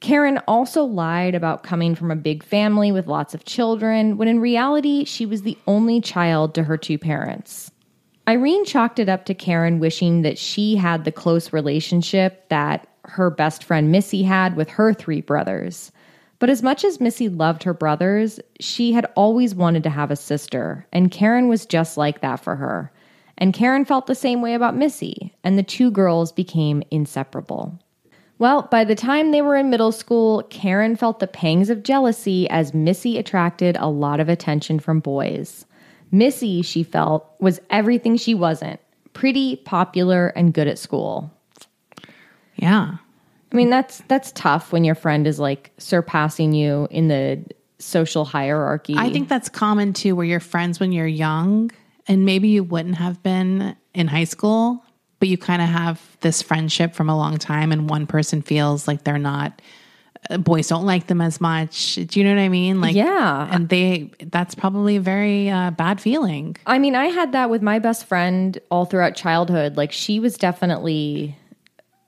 Karen 0.00 0.38
also 0.46 0.84
lied 0.84 1.34
about 1.34 1.62
coming 1.62 1.94
from 1.94 2.10
a 2.10 2.16
big 2.16 2.42
family 2.42 2.92
with 2.92 3.06
lots 3.06 3.32
of 3.34 3.44
children, 3.46 4.18
when 4.18 4.28
in 4.28 4.40
reality, 4.40 5.04
she 5.04 5.24
was 5.24 5.42
the 5.42 5.56
only 5.66 6.00
child 6.02 6.54
to 6.54 6.64
her 6.64 6.76
two 6.76 6.98
parents. 6.98 7.70
Irene 8.28 8.64
chalked 8.66 8.98
it 8.98 9.08
up 9.08 9.24
to 9.24 9.34
Karen 9.34 9.78
wishing 9.78 10.22
that 10.22 10.36
she 10.36 10.76
had 10.76 11.04
the 11.04 11.12
close 11.12 11.52
relationship 11.52 12.46
that 12.50 12.86
her 13.06 13.30
best 13.30 13.64
friend 13.64 13.90
Missy 13.90 14.22
had 14.22 14.56
with 14.56 14.68
her 14.70 14.92
three 14.92 15.20
brothers. 15.20 15.92
But 16.38 16.50
as 16.50 16.62
much 16.62 16.84
as 16.84 17.00
Missy 17.00 17.28
loved 17.28 17.62
her 17.62 17.72
brothers, 17.72 18.40
she 18.60 18.92
had 18.92 19.06
always 19.14 19.54
wanted 19.54 19.82
to 19.84 19.90
have 19.90 20.10
a 20.10 20.16
sister, 20.16 20.86
and 20.92 21.10
Karen 21.10 21.48
was 21.48 21.64
just 21.64 21.96
like 21.96 22.20
that 22.20 22.40
for 22.40 22.56
her. 22.56 22.92
And 23.38 23.54
Karen 23.54 23.84
felt 23.84 24.06
the 24.06 24.14
same 24.14 24.42
way 24.42 24.54
about 24.54 24.76
Missy, 24.76 25.34
and 25.44 25.58
the 25.58 25.62
two 25.62 25.90
girls 25.90 26.32
became 26.32 26.82
inseparable. 26.90 27.78
Well, 28.38 28.62
by 28.70 28.84
the 28.84 28.94
time 28.94 29.30
they 29.30 29.40
were 29.40 29.56
in 29.56 29.70
middle 29.70 29.92
school, 29.92 30.42
Karen 30.50 30.94
felt 30.94 31.20
the 31.20 31.26
pangs 31.26 31.70
of 31.70 31.82
jealousy 31.82 32.48
as 32.50 32.74
Missy 32.74 33.16
attracted 33.16 33.76
a 33.78 33.88
lot 33.88 34.20
of 34.20 34.28
attention 34.28 34.78
from 34.78 35.00
boys. 35.00 35.64
Missy, 36.10 36.60
she 36.60 36.82
felt, 36.82 37.34
was 37.40 37.60
everything 37.70 38.16
she 38.16 38.34
wasn't 38.34 38.80
pretty, 39.14 39.56
popular, 39.56 40.28
and 40.28 40.52
good 40.52 40.68
at 40.68 40.78
school. 40.78 41.32
Yeah. 42.56 42.96
I 43.52 43.54
mean, 43.56 43.70
that's 43.70 44.02
that's 44.08 44.32
tough 44.32 44.72
when 44.72 44.84
your 44.84 44.94
friend 44.94 45.26
is 45.26 45.38
like 45.38 45.70
surpassing 45.78 46.52
you 46.52 46.88
in 46.90 47.08
the 47.08 47.44
social 47.78 48.24
hierarchy. 48.24 48.94
I 48.96 49.10
think 49.12 49.28
that's 49.28 49.48
common 49.48 49.92
too, 49.92 50.16
where 50.16 50.26
you're 50.26 50.40
friends 50.40 50.80
when 50.80 50.92
you're 50.92 51.06
young, 51.06 51.70
and 52.08 52.24
maybe 52.24 52.48
you 52.48 52.64
wouldn't 52.64 52.96
have 52.96 53.22
been 53.22 53.76
in 53.94 54.08
high 54.08 54.24
school, 54.24 54.84
but 55.20 55.28
you 55.28 55.38
kind 55.38 55.62
of 55.62 55.68
have 55.68 56.00
this 56.20 56.42
friendship 56.42 56.94
from 56.94 57.08
a 57.08 57.16
long 57.16 57.38
time, 57.38 57.72
and 57.72 57.88
one 57.88 58.06
person 58.06 58.42
feels 58.42 58.88
like 58.88 59.04
they're 59.04 59.16
not. 59.18 59.62
uh, 60.30 60.38
Boys 60.38 60.66
don't 60.68 60.84
like 60.86 61.06
them 61.06 61.20
as 61.20 61.40
much. 61.40 61.94
Do 61.94 62.18
you 62.18 62.24
know 62.26 62.34
what 62.34 62.40
I 62.40 62.48
mean? 62.48 62.80
Like, 62.80 62.96
Yeah. 62.96 63.48
and 63.50 63.68
they. 63.68 64.10
That's 64.20 64.54
probably 64.56 64.96
a 64.96 65.00
very 65.00 65.48
uh, 65.50 65.70
bad 65.70 66.00
feeling. 66.00 66.56
I 66.66 66.78
mean, 66.78 66.94
I 66.96 67.06
had 67.06 67.32
that 67.32 67.48
with 67.48 67.62
my 67.62 67.78
best 67.78 68.06
friend 68.06 68.58
all 68.70 68.86
throughout 68.86 69.14
childhood. 69.14 69.76
Like, 69.76 69.92
she 69.92 70.18
was 70.18 70.36
definitely 70.36 71.36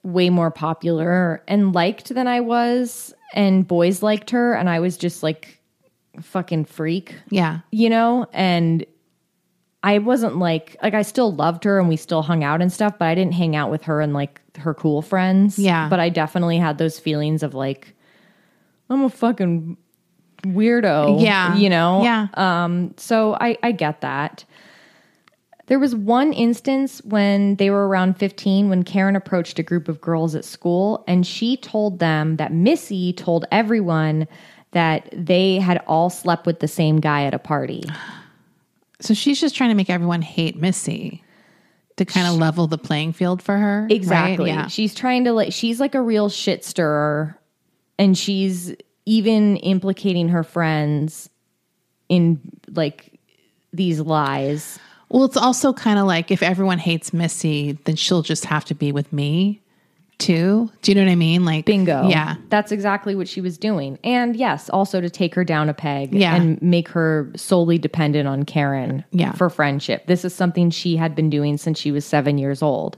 way 0.09 0.31
more 0.31 0.50
popular 0.50 1.43
and 1.47 1.75
liked 1.75 2.09
than 2.15 2.27
I 2.27 2.41
was, 2.41 3.12
and 3.35 3.67
boys 3.67 4.03
liked 4.03 4.31
her, 4.31 4.55
and 4.55 4.69
I 4.71 4.81
was 4.81 4.97
just 4.97 5.23
like 5.23 5.61
fucking 6.21 6.65
freak, 6.65 7.15
Yeah. 7.31 7.61
you 7.71 7.88
know? 7.91 8.27
And 8.33 8.85
I 9.83 9.99
wasn't 9.99 10.38
like, 10.38 10.77
like, 10.83 10.95
I 10.95 11.03
still 11.03 11.33
loved 11.33 11.62
her 11.65 11.79
and 11.79 11.88
we 11.88 11.97
still 11.97 12.23
hung 12.23 12.43
out 12.43 12.61
and 12.61 12.73
stuff, 12.73 12.99
but 12.99 13.07
I 13.07 13.15
didn't 13.15 13.35
hang 13.35 13.55
out 13.55 13.71
with 13.71 13.85
her 13.85 14.00
and 14.00 14.12
like 14.12 14.41
her 14.59 14.75
cool 14.75 15.03
friends. 15.03 15.59
Yeah. 15.59 15.88
But 15.88 16.00
I 16.00 16.09
definitely 16.09 16.59
had 16.59 16.79
those 16.79 16.99
feelings 16.99 17.45
of 17.45 17.55
like, 17.55 17.95
I'm 18.91 19.05
a 19.05 19.09
fucking 19.11 19.77
weirdo. 20.43 21.23
Yeah. 21.23 21.55
You 21.55 21.69
know? 21.71 22.03
Yeah. 22.03 22.27
Um, 22.35 22.95
so 22.97 23.35
I, 23.41 23.57
I 23.62 23.71
get 23.71 24.00
that. 24.00 24.45
There 25.69 25.79
was 25.79 25.95
one 25.95 26.33
instance 26.33 27.03
when 27.05 27.57
they 27.57 27.71
were 27.71 27.87
around 27.89 28.19
15 28.19 28.69
when 28.71 28.83
Karen 28.83 29.17
approached 29.17 29.59
a 29.59 29.63
group 29.63 29.89
of 29.89 30.01
girls 30.01 30.35
at 30.35 30.45
school 30.45 31.05
and 31.07 31.27
she 31.27 31.57
told 31.57 31.99
them 31.99 32.37
that 32.37 32.53
Missy 32.53 33.13
told 33.13 33.45
everyone 33.53 34.27
that 34.73 35.09
they 35.13 35.57
had 35.57 35.83
all 35.87 36.11
slept 36.11 36.47
with 36.47 36.61
the 36.61 36.69
same 36.69 37.01
guy 37.01 37.25
at 37.25 37.35
a 37.35 37.39
party. 37.39 37.83
So 39.01 39.15
she's 39.15 39.41
just 39.41 39.55
trying 39.55 39.71
to 39.71 39.75
make 39.75 39.91
everyone 39.91 40.23
hate 40.23 40.57
Missy 40.57 41.23
to 41.97 42.05
kind 42.05 42.27
of 42.27 42.35
level 42.35 42.67
the 42.67 42.79
playing 42.79 43.13
field 43.13 43.43
for 43.43 43.57
her. 43.57 43.83
right? 43.83 43.93
Exactly. 43.93 44.51
Yeah. 44.51 44.69
She's 44.69 44.95
trying 44.95 45.25
to 45.25 45.33
like 45.33 45.53
she's 45.53 45.81
like 45.81 45.95
a 45.95 46.03
real 46.03 46.29
shit 46.29 46.65
stirrer 46.65 47.39
and 47.99 48.17
she's 48.17 48.75
even 49.05 49.57
implicating 49.59 50.29
her 50.29 50.43
friends 50.43 51.29
in 52.09 52.41
like 52.71 53.21
these 53.73 54.01
lies. 54.01 54.79
Well, 55.11 55.25
it's 55.25 55.37
also 55.37 55.73
kind 55.73 55.99
of 55.99 56.07
like 56.07 56.31
if 56.31 56.43
everyone 56.43 56.79
hates 56.79 57.12
Missy, 57.12 57.73
then 57.85 57.97
she'll 57.97 58.23
just 58.23 58.45
have 58.47 58.65
to 58.67 58.75
be 58.75 58.93
with 58.93 59.12
me 59.12 59.61
too. 60.19 60.69
Do 60.83 60.91
you 60.91 60.97
know 60.97 61.05
what 61.05 61.11
I 61.12 61.15
mean? 61.15 61.45
Like 61.45 61.65
Bingo. 61.65 62.09
Yeah. 62.09 62.35
That's 62.49 62.73
exactly 62.73 63.15
what 63.15 63.29
she 63.29 63.41
was 63.41 63.57
doing. 63.57 63.99
And 64.03 64.35
yes, 64.35 64.69
also 64.69 65.00
to 65.00 65.09
take 65.09 65.35
her 65.37 65.45
down 65.45 65.69
a 65.69 65.75
peg 65.75 66.12
Yeah. 66.12 66.35
and 66.35 66.61
make 66.61 66.88
her 66.88 67.31
solely 67.37 67.79
dependent 67.79 68.27
on 68.29 68.43
Karen 68.45 69.05
Yeah. 69.12 69.33
for 69.33 69.49
friendship. 69.49 70.07
This 70.07 70.25
is 70.25 70.35
something 70.35 70.71
she 70.71 70.97
had 70.97 71.15
been 71.15 71.31
doing 71.31 71.57
since 71.57 71.79
she 71.79 71.93
was 71.93 72.05
seven 72.05 72.37
years 72.37 72.62
old. 72.62 72.97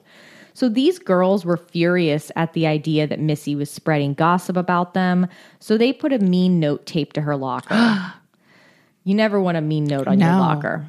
So 0.55 0.69
these 0.69 0.99
girls 0.99 1.45
were 1.45 1.59
furious 1.59 2.33
at 2.37 2.55
the 2.55 2.67
idea 2.67 3.07
that 3.07 3.21
Missy 3.21 3.55
was 3.55 3.71
spreading 3.71 4.15
gossip 4.15 4.57
about 4.57 4.95
them. 4.95 5.27
So 5.59 5.77
they 5.79 5.93
put 5.93 6.13
a 6.15 6.19
mean 6.19 6.59
note 6.59 6.87
taped 6.87 7.15
to 7.15 7.21
her 7.21 7.37
locker. 7.37 8.13
you 9.05 9.15
never 9.15 9.41
want 9.41 9.59
a 9.59 9.61
mean 9.61 9.85
note 9.85 10.09
on 10.09 10.19
your 10.19 10.31
locker. 10.31 10.87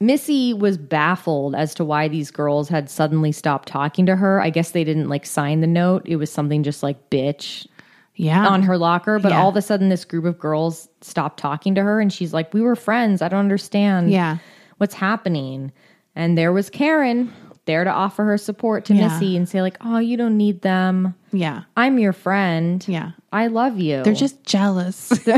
Missy 0.00 0.54
was 0.54 0.78
baffled 0.78 1.54
as 1.56 1.74
to 1.74 1.84
why 1.84 2.06
these 2.08 2.30
girls 2.30 2.68
had 2.68 2.88
suddenly 2.88 3.32
stopped 3.32 3.68
talking 3.68 4.06
to 4.06 4.14
her. 4.16 4.40
I 4.40 4.50
guess 4.50 4.70
they 4.70 4.84
didn't 4.84 5.08
like 5.08 5.26
sign 5.26 5.60
the 5.60 5.66
note. 5.66 6.02
It 6.06 6.16
was 6.16 6.30
something 6.30 6.62
just 6.62 6.82
like 6.84 7.10
bitch 7.10 7.66
Yeah. 8.14 8.46
on 8.46 8.62
her 8.62 8.78
locker. 8.78 9.18
But 9.18 9.32
Yeah. 9.32 9.40
all 9.42 9.48
of 9.48 9.56
a 9.56 9.62
sudden, 9.62 9.88
this 9.88 10.04
group 10.04 10.24
of 10.24 10.38
girls 10.38 10.88
stopped 11.00 11.40
talking 11.40 11.74
to 11.74 11.82
her 11.82 12.00
and 12.00 12.12
she's 12.12 12.32
like, 12.32 12.54
We 12.54 12.60
were 12.60 12.76
friends. 12.76 13.22
I 13.22 13.28
don't 13.28 13.40
understand 13.40 14.10
Yeah. 14.12 14.38
what's 14.76 14.94
happening. 14.94 15.72
And 16.14 16.38
there 16.38 16.52
was 16.52 16.70
Karen 16.70 17.32
there 17.64 17.82
to 17.84 17.90
offer 17.90 18.24
her 18.24 18.38
support 18.38 18.84
to 18.86 18.94
Yeah. 18.94 19.08
Missy 19.08 19.36
and 19.36 19.46
say, 19.48 19.60
like, 19.62 19.76
oh, 19.82 19.98
you 19.98 20.16
don't 20.16 20.36
need 20.38 20.62
them. 20.62 21.14
Yeah. 21.32 21.62
I'm 21.76 21.98
your 21.98 22.14
friend. 22.14 22.82
Yeah. 22.88 23.10
I 23.32 23.48
love 23.48 23.78
you. 23.78 24.02
They're 24.04 24.14
just 24.14 24.42
jealous. 24.44 25.12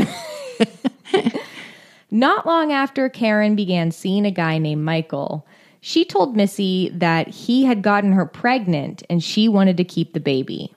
Not 2.11 2.45
long 2.45 2.73
after 2.73 3.07
Karen 3.07 3.55
began 3.55 3.91
seeing 3.91 4.25
a 4.25 4.31
guy 4.31 4.57
named 4.57 4.83
Michael, 4.83 5.47
she 5.79 6.05
told 6.05 6.35
Missy 6.35 6.89
that 6.93 7.29
he 7.29 7.63
had 7.63 7.81
gotten 7.81 8.11
her 8.11 8.25
pregnant 8.25 9.01
and 9.09 9.23
she 9.23 9.47
wanted 9.47 9.77
to 9.77 9.83
keep 9.83 10.13
the 10.13 10.19
baby. 10.19 10.73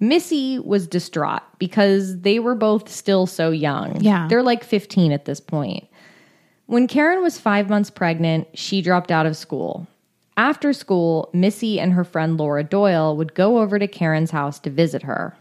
Missy 0.00 0.58
was 0.58 0.88
distraught 0.88 1.42
because 1.58 2.20
they 2.20 2.40
were 2.40 2.56
both 2.56 2.88
still 2.88 3.26
so 3.26 3.50
young. 3.50 4.00
Yeah. 4.00 4.26
They're 4.28 4.42
like 4.42 4.64
15 4.64 5.12
at 5.12 5.24
this 5.26 5.40
point. 5.40 5.86
When 6.66 6.88
Karen 6.88 7.22
was 7.22 7.38
five 7.38 7.70
months 7.70 7.88
pregnant, 7.88 8.48
she 8.58 8.82
dropped 8.82 9.12
out 9.12 9.26
of 9.26 9.36
school. 9.36 9.86
After 10.36 10.72
school, 10.72 11.30
Missy 11.32 11.78
and 11.78 11.92
her 11.92 12.04
friend 12.04 12.36
Laura 12.36 12.64
Doyle 12.64 13.16
would 13.16 13.34
go 13.34 13.58
over 13.58 13.78
to 13.78 13.86
Karen's 13.86 14.30
house 14.30 14.58
to 14.60 14.70
visit 14.70 15.02
her. 15.04 15.36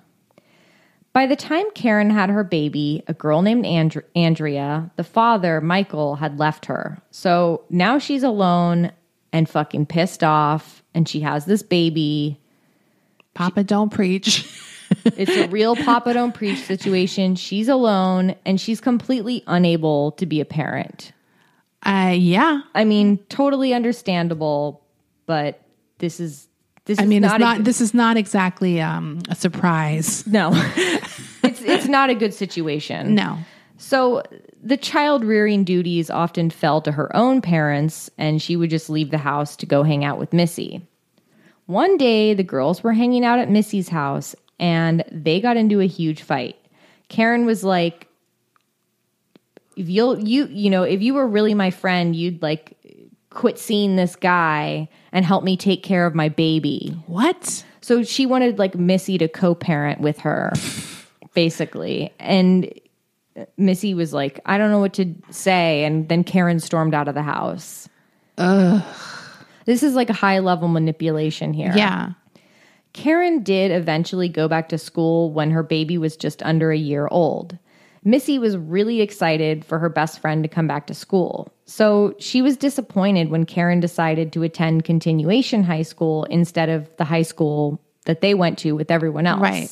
By 1.14 1.28
the 1.28 1.36
time 1.36 1.66
Karen 1.76 2.10
had 2.10 2.30
her 2.30 2.44
baby, 2.44 3.04
a 3.08 3.14
girl 3.14 3.42
named 3.42 3.66
Andr- 3.66 4.06
Andrea, 4.16 4.90
the 4.96 5.04
father, 5.04 5.60
Michael, 5.60 6.16
had 6.16 6.40
left 6.40 6.66
her. 6.68 7.02
So 7.12 7.64
now 7.70 7.98
she's 7.98 8.24
alone 8.24 8.92
and 9.34 9.50
fucking 9.50 9.88
pissed 9.88 10.24
off, 10.24 10.84
and 10.94 11.08
she 11.08 11.20
has 11.22 11.46
this 11.46 11.64
baby. 11.64 12.40
Papa 13.34 13.64
don't 13.64 13.92
preach. 13.92 14.48
It's 15.06 15.32
a 15.32 15.48
real 15.48 15.76
Papa 15.76 16.14
Don't 16.14 16.34
Preach 16.34 16.60
situation. 16.60 17.36
She's 17.36 17.70
alone, 17.70 18.36
and 18.46 18.60
she's 18.60 18.82
completely 18.82 19.42
unable 19.48 20.12
to 20.14 20.26
be 20.26 20.42
a 20.42 20.46
parent. 20.46 21.14
Uh 21.86 22.14
yeah. 22.16 22.62
I 22.76 22.84
mean, 22.84 23.18
totally 23.30 23.74
understandable, 23.74 24.84
but 25.26 25.62
this 26.00 26.20
is 26.20 26.48
this 26.86 27.00
I 27.00 27.06
mean, 27.06 27.22
not 27.22 27.36
it's 27.36 27.40
not 27.40 27.60
a, 27.60 27.64
this 27.64 27.82
is 27.82 27.94
not 27.94 28.18
exactly 28.18 28.82
um 28.82 29.20
a 29.30 29.36
surprise. 29.36 30.26
no. 30.28 30.52
it's 31.44 31.62
it's 31.62 31.88
not 31.88 32.10
a 32.10 32.16
good 32.16 32.34
situation. 32.34 33.16
No. 33.16 33.38
So 33.78 34.24
the 34.62 34.78
child 34.78 35.24
rearing 35.24 35.64
duties 35.64 36.10
often 36.10 36.50
fell 36.50 36.82
to 36.82 36.92
her 36.92 37.16
own 37.16 37.42
parents, 37.42 38.10
and 38.18 38.42
she 38.42 38.56
would 38.56 38.70
just 38.70 38.90
leave 38.90 39.12
the 39.12 39.18
house 39.18 39.56
to 39.58 39.66
go 39.66 39.84
hang 39.84 40.04
out 40.04 40.20
with 40.20 40.34
Missy. 40.34 40.88
One 41.66 41.98
day, 41.98 42.34
the 42.34 42.44
girls 42.44 42.84
were 42.84 42.94
hanging 42.94 43.26
out 43.26 43.40
at 43.40 43.50
Missy's 43.50 43.90
house, 43.90 44.36
and 44.60 45.04
they 45.12 45.42
got 45.42 45.58
into 45.58 45.80
a 45.80 45.88
huge 45.88 46.22
fight. 46.22 46.56
Karen 47.10 47.46
was 47.46 47.64
like, 47.64 48.08
"If 49.76 49.90
you'll 49.90 50.20
you 50.20 50.48
you 50.48 50.70
know 50.70 50.84
if 50.84 51.02
you 51.02 51.14
were 51.14 51.28
really 51.28 51.54
my 51.54 51.72
friend, 51.72 52.16
you'd 52.16 52.42
like 52.42 52.78
quit 53.32 53.58
seeing 53.58 53.96
this 53.96 54.16
guy 54.16 54.88
and 55.12 55.26
help 55.26 55.44
me 55.44 55.58
take 55.58 55.82
care 55.84 56.06
of 56.06 56.14
my 56.14 56.30
baby." 56.30 56.96
What? 57.08 57.66
So 57.82 58.04
she 58.04 58.26
wanted 58.26 58.60
like 58.60 58.76
Missy 58.76 59.18
to 59.18 59.28
co-parent 59.28 60.00
with 60.02 60.20
her, 60.20 60.54
basically. 61.34 62.14
And 62.20 62.72
Missy 63.58 63.94
was 63.94 64.14
like, 64.14 64.40
I 64.46 64.58
don't 64.58 64.70
know 64.70 64.80
what 64.80 64.94
to 64.94 65.16
say. 65.30 65.84
And 65.84 66.08
then 66.08 66.24
Karen 66.24 66.60
stormed 66.60 66.94
out 66.94 67.08
of 67.08 67.16
the 67.16 67.24
house. 67.24 67.90
Ugh. 68.38 68.84
This 69.66 69.84
is 69.84 69.96
like 69.96 70.10
a 70.10 70.14
high 70.14 70.40
level 70.40 70.68
manipulation 70.68 71.54
here. 71.54 71.74
Yeah. 71.76 72.12
Karen 72.94 73.42
did 73.42 73.72
eventually 73.72 74.28
go 74.28 74.48
back 74.48 74.70
to 74.70 74.78
school 74.78 75.32
when 75.32 75.52
her 75.52 75.64
baby 75.64 75.98
was 75.98 76.18
just 76.18 76.44
under 76.44 76.72
a 76.72 76.78
year 76.78 77.08
old. 77.10 77.58
Missy 78.04 78.40
was 78.40 78.58
really 78.58 79.02
excited 79.02 79.64
for 79.64 79.78
her 79.78 79.90
best 79.90 80.20
friend 80.20 80.44
to 80.44 80.50
come 80.50 80.68
back 80.68 80.88
to 80.88 80.94
school. 80.94 81.54
So 81.66 82.16
she 82.18 82.42
was 82.42 82.58
disappointed 82.58 83.30
when 83.30 83.46
Karen 83.46 83.80
decided 83.80 84.34
to 84.34 84.44
attend 84.44 84.84
continuation 84.84 85.64
high 85.64 85.84
school 85.84 86.24
instead 86.26 86.70
of 86.70 86.90
the 86.98 87.06
high 87.06 87.22
school 87.22 87.80
that 88.06 88.22
they 88.22 88.34
went 88.34 88.58
to 88.60 88.72
with 88.74 88.90
everyone 88.90 89.28
else. 89.28 89.42
Right. 89.42 89.70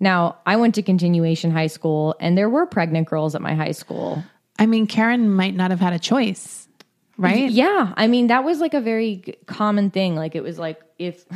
Now, 0.00 0.38
I 0.46 0.56
went 0.56 0.76
to 0.76 0.82
continuation 0.82 1.50
high 1.50 1.66
school 1.66 2.14
and 2.20 2.38
there 2.38 2.48
were 2.48 2.64
pregnant 2.66 3.08
girls 3.08 3.34
at 3.34 3.42
my 3.42 3.54
high 3.54 3.72
school. 3.72 4.24
I 4.58 4.66
mean, 4.66 4.86
Karen 4.86 5.30
might 5.30 5.54
not 5.54 5.70
have 5.70 5.80
had 5.80 5.92
a 5.92 5.98
choice, 5.98 6.68
right? 7.18 7.50
Yeah. 7.50 7.92
I 7.96 8.06
mean, 8.06 8.28
that 8.28 8.44
was 8.44 8.60
like 8.60 8.74
a 8.74 8.80
very 8.80 9.36
common 9.46 9.90
thing. 9.90 10.16
Like, 10.16 10.34
it 10.34 10.42
was 10.42 10.58
like 10.58 10.80
if. 10.98 11.26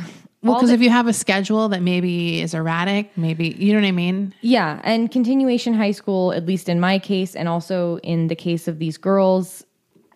Well, 0.43 0.55
because 0.55 0.71
if 0.71 0.81
you 0.81 0.89
have 0.89 1.07
a 1.07 1.13
schedule 1.13 1.69
that 1.69 1.81
maybe 1.81 2.41
is 2.41 2.53
erratic, 2.53 3.17
maybe 3.17 3.49
you 3.57 3.73
know 3.73 3.79
what 3.79 3.87
I 3.87 3.91
mean. 3.91 4.33
Yeah, 4.41 4.81
and 4.83 5.09
continuation 5.11 5.73
high 5.73 5.91
school, 5.91 6.33
at 6.33 6.45
least 6.45 6.67
in 6.69 6.79
my 6.79 6.99
case, 6.99 7.35
and 7.35 7.47
also 7.47 7.97
in 7.99 8.27
the 8.27 8.35
case 8.35 8.67
of 8.67 8.77
these 8.79 8.97
girls, 8.97 9.63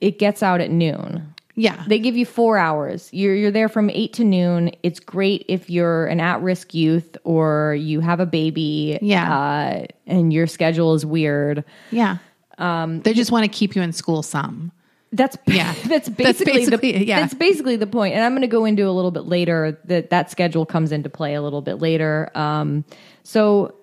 it 0.01 0.19
gets 0.19 0.43
out 0.43 0.59
at 0.61 0.69
noon. 0.69 1.33
Yeah, 1.59 1.83
They 1.87 1.97
give 1.97 2.15
you 2.15 2.23
four 2.27 2.59
hours. 2.59 3.09
You're 3.11 3.33
you're 3.33 3.49
there 3.49 3.67
from 3.67 3.89
eight 3.89 4.13
to 4.13 4.23
noon. 4.23 4.69
It's 4.83 4.99
great 4.99 5.43
if 5.47 5.71
you're 5.71 6.05
an 6.05 6.19
at 6.19 6.39
risk 6.41 6.75
youth 6.75 7.17
or 7.23 7.73
you 7.73 7.99
have 8.01 8.19
a 8.19 8.27
baby. 8.27 8.99
Yeah. 9.01 9.35
uh, 9.35 9.85
and 10.05 10.31
your 10.31 10.45
schedule 10.45 10.93
is 10.93 11.03
weird. 11.03 11.63
yeah. 11.89 12.17
Um, 12.59 13.01
they 13.01 13.13
just 13.13 13.31
want 13.31 13.43
to 13.45 13.49
keep 13.49 13.75
you 13.75 13.81
in 13.81 13.91
school 13.93 14.21
some. 14.23 14.71
That's 15.11 15.37
Yeah. 15.47 15.73
That's 15.85 16.09
That's 16.09 16.09
basically, 16.09 16.53
basically 16.53 16.91
the 16.93 17.05
yeah. 17.05 17.21
That's 17.21 17.33
basically 17.33 17.75
the 17.75 17.87
point. 17.87 18.15
And 18.15 18.23
I'm 18.23 18.31
going 18.31 18.41
to 18.41 18.47
go 18.47 18.65
into 18.65 18.87
a 18.87 18.91
little 18.91 19.11
bit 19.11 19.25
later 19.25 19.79
that 19.85 20.09
that 20.09 20.31
schedule 20.31 20.65
comes 20.65 20.91
into 20.91 21.09
play 21.09 21.33
a 21.33 21.41
little 21.41 21.61
bit 21.61 21.75
later. 21.75 22.29
Um, 22.35 22.85
so 23.23 23.75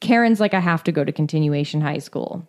Karen's 0.00 0.40
like, 0.40 0.54
I 0.54 0.60
have 0.60 0.84
to 0.84 0.92
go 0.92 1.04
to 1.04 1.12
continuation 1.12 1.80
high 1.80 1.98
school, 1.98 2.46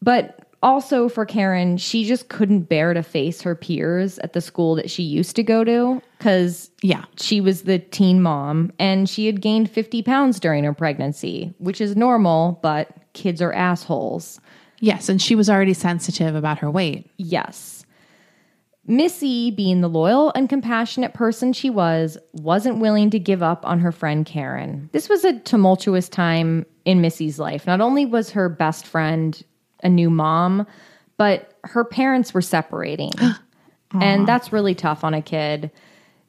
but 0.00 0.40
also 0.62 1.08
for 1.08 1.24
Karen, 1.24 1.76
she 1.76 2.04
just 2.04 2.28
couldn't 2.28 2.62
bear 2.62 2.92
to 2.94 3.02
face 3.02 3.42
her 3.42 3.54
peers 3.54 4.18
at 4.18 4.32
the 4.32 4.40
school 4.40 4.74
that 4.74 4.90
she 4.90 5.02
used 5.02 5.36
to 5.36 5.42
go 5.42 5.64
to 5.64 6.02
because 6.18 6.70
Yeah, 6.82 7.04
she 7.16 7.40
was 7.40 7.62
the 7.62 7.78
teen 7.78 8.22
mom 8.22 8.72
and 8.78 9.08
she 9.08 9.26
had 9.26 9.40
gained 9.40 9.70
50 9.70 10.02
pounds 10.02 10.38
during 10.38 10.64
her 10.64 10.74
pregnancy, 10.74 11.54
which 11.58 11.80
is 11.80 11.96
normal, 11.96 12.58
but 12.62 12.88
kids 13.14 13.40
are 13.40 13.52
assholes. 13.52 14.40
Yes, 14.80 15.08
and 15.08 15.22
she 15.22 15.34
was 15.34 15.48
already 15.48 15.74
sensitive 15.74 16.34
about 16.34 16.58
her 16.58 16.70
weight. 16.70 17.10
Yes. 17.16 17.84
Missy, 18.86 19.52
being 19.52 19.82
the 19.82 19.88
loyal 19.88 20.32
and 20.34 20.48
compassionate 20.48 21.14
person 21.14 21.52
she 21.52 21.70
was, 21.70 22.18
wasn't 22.32 22.80
willing 22.80 23.10
to 23.10 23.18
give 23.18 23.42
up 23.42 23.64
on 23.64 23.78
her 23.78 23.92
friend 23.92 24.26
Karen. 24.26 24.90
This 24.92 25.08
was 25.08 25.24
a 25.24 25.38
tumultuous 25.38 26.08
time 26.08 26.66
in 26.84 27.00
Missy's 27.00 27.38
life. 27.38 27.66
Not 27.66 27.80
only 27.80 28.04
was 28.04 28.30
her 28.30 28.48
best 28.48 28.86
friend 28.86 29.40
a 29.82 29.88
new 29.88 30.10
mom, 30.10 30.66
but 31.16 31.54
her 31.64 31.84
parents 31.84 32.34
were 32.34 32.42
separating. 32.42 33.12
and 33.92 34.26
that's 34.26 34.52
really 34.52 34.74
tough 34.74 35.04
on 35.04 35.14
a 35.14 35.22
kid. 35.22 35.70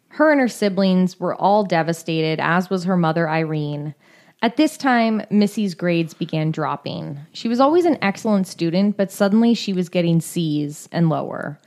Her 0.10 0.32
and 0.32 0.42
her 0.42 0.50
siblings 0.50 1.20
were 1.20 1.36
all 1.36 1.64
devastated, 1.64 2.40
as 2.40 2.70
was 2.70 2.84
her 2.84 2.98
mother, 2.98 3.30
Irene. 3.30 3.96
At 4.44 4.58
this 4.58 4.76
time, 4.76 5.22
Missy's 5.30 5.76
grades 5.76 6.14
began 6.16 6.52
dropping. 6.52 7.20
She 7.32 7.48
was 7.48 7.60
always 7.60 7.86
an 7.86 7.98
excellent 8.02 8.48
student, 8.48 8.98
but 8.98 9.12
suddenly 9.12 9.54
she 9.54 9.72
was 9.72 9.88
getting 9.88 10.20
C's 10.20 10.90
and 10.92 11.10
lower. 11.10 11.60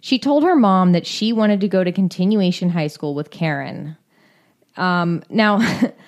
She 0.00 0.18
told 0.18 0.44
her 0.44 0.54
mom 0.54 0.92
that 0.92 1.06
she 1.06 1.32
wanted 1.32 1.60
to 1.60 1.68
go 1.68 1.82
to 1.82 1.90
continuation 1.92 2.70
high 2.70 2.86
school 2.86 3.14
with 3.14 3.30
Karen. 3.30 3.96
Um, 4.76 5.24
now, 5.28 5.58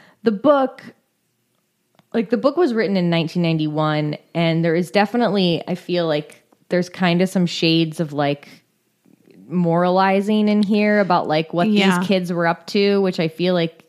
the 0.22 0.30
book, 0.30 0.82
like 2.14 2.30
the 2.30 2.36
book 2.36 2.56
was 2.56 2.72
written 2.72 2.96
in 2.96 3.10
1991, 3.10 4.16
and 4.32 4.64
there 4.64 4.76
is 4.76 4.92
definitely, 4.92 5.62
I 5.66 5.74
feel 5.74 6.06
like 6.06 6.42
there's 6.68 6.88
kind 6.88 7.20
of 7.20 7.28
some 7.28 7.46
shades 7.46 7.98
of 7.98 8.12
like 8.12 8.48
moralizing 9.48 10.48
in 10.48 10.62
here 10.62 11.00
about 11.00 11.26
like 11.28 11.52
what 11.52 11.68
Yeah. 11.68 11.98
these 11.98 12.06
kids 12.08 12.32
were 12.32 12.46
up 12.46 12.66
to, 12.68 13.00
which 13.02 13.18
I 13.20 13.28
feel 13.28 13.54
like 13.54 13.84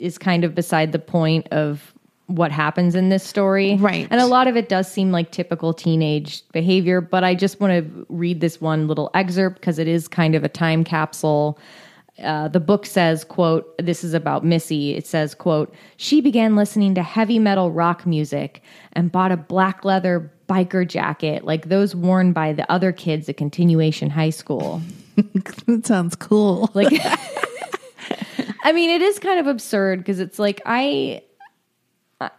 is 0.00 0.18
kind 0.18 0.44
of 0.44 0.54
beside 0.54 0.92
the 0.92 0.98
point 0.98 1.46
of 1.50 1.94
what 2.26 2.52
happens 2.52 2.94
in 2.94 3.08
this 3.08 3.24
story. 3.24 3.76
Right. 3.76 4.06
And 4.10 4.20
a 4.20 4.26
lot 4.26 4.46
of 4.46 4.56
it 4.56 4.68
does 4.68 4.90
seem 4.90 5.10
like 5.10 5.32
typical 5.32 5.74
teenage 5.74 6.46
behavior, 6.52 7.00
but 7.00 7.24
I 7.24 7.34
just 7.34 7.60
want 7.60 7.72
to 7.72 8.06
read 8.08 8.40
this 8.40 8.60
one 8.60 8.86
little 8.86 9.10
excerpt 9.14 9.60
because 9.60 9.78
it 9.78 9.88
is 9.88 10.06
kind 10.06 10.34
of 10.34 10.44
a 10.44 10.48
time 10.48 10.84
capsule. 10.84 11.58
Uh, 12.22 12.48
the 12.48 12.60
book 12.60 12.84
says 12.84 13.24
quote 13.24 13.74
this 13.78 14.04
is 14.04 14.12
about 14.12 14.44
missy 14.44 14.94
it 14.94 15.06
says 15.06 15.34
quote 15.34 15.72
she 15.96 16.20
began 16.20 16.54
listening 16.54 16.94
to 16.94 17.02
heavy 17.02 17.38
metal 17.38 17.70
rock 17.70 18.04
music 18.04 18.62
and 18.92 19.10
bought 19.10 19.32
a 19.32 19.38
black 19.38 19.86
leather 19.86 20.30
biker 20.46 20.86
jacket 20.86 21.44
like 21.44 21.70
those 21.70 21.96
worn 21.96 22.34
by 22.34 22.52
the 22.52 22.70
other 22.70 22.92
kids 22.92 23.26
at 23.30 23.38
continuation 23.38 24.10
high 24.10 24.28
school 24.28 24.82
that 25.66 25.86
sounds 25.86 26.16
cool. 26.16 26.70
like 26.74 26.92
i 28.64 28.72
mean 28.72 28.90
it 28.90 29.02
is 29.02 29.18
kind 29.18 29.38
of 29.40 29.46
absurd 29.46 29.98
because 30.00 30.20
it's 30.20 30.38
like 30.38 30.60
i 30.66 31.22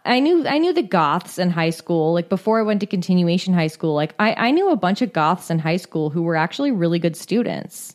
I 0.04 0.20
knew 0.20 0.46
I 0.46 0.58
knew 0.58 0.72
the 0.72 0.82
goths 0.84 1.40
in 1.40 1.50
high 1.50 1.70
school. 1.70 2.12
Like 2.12 2.28
before 2.28 2.60
I 2.60 2.62
went 2.62 2.78
to 2.82 2.86
continuation 2.86 3.52
high 3.52 3.66
school, 3.66 3.94
like 3.94 4.14
I, 4.16 4.32
I 4.34 4.50
knew 4.52 4.70
a 4.70 4.76
bunch 4.76 5.02
of 5.02 5.12
goths 5.12 5.50
in 5.50 5.58
high 5.58 5.76
school 5.78 6.08
who 6.08 6.22
were 6.22 6.36
actually 6.36 6.70
really 6.70 7.00
good 7.00 7.16
students. 7.16 7.92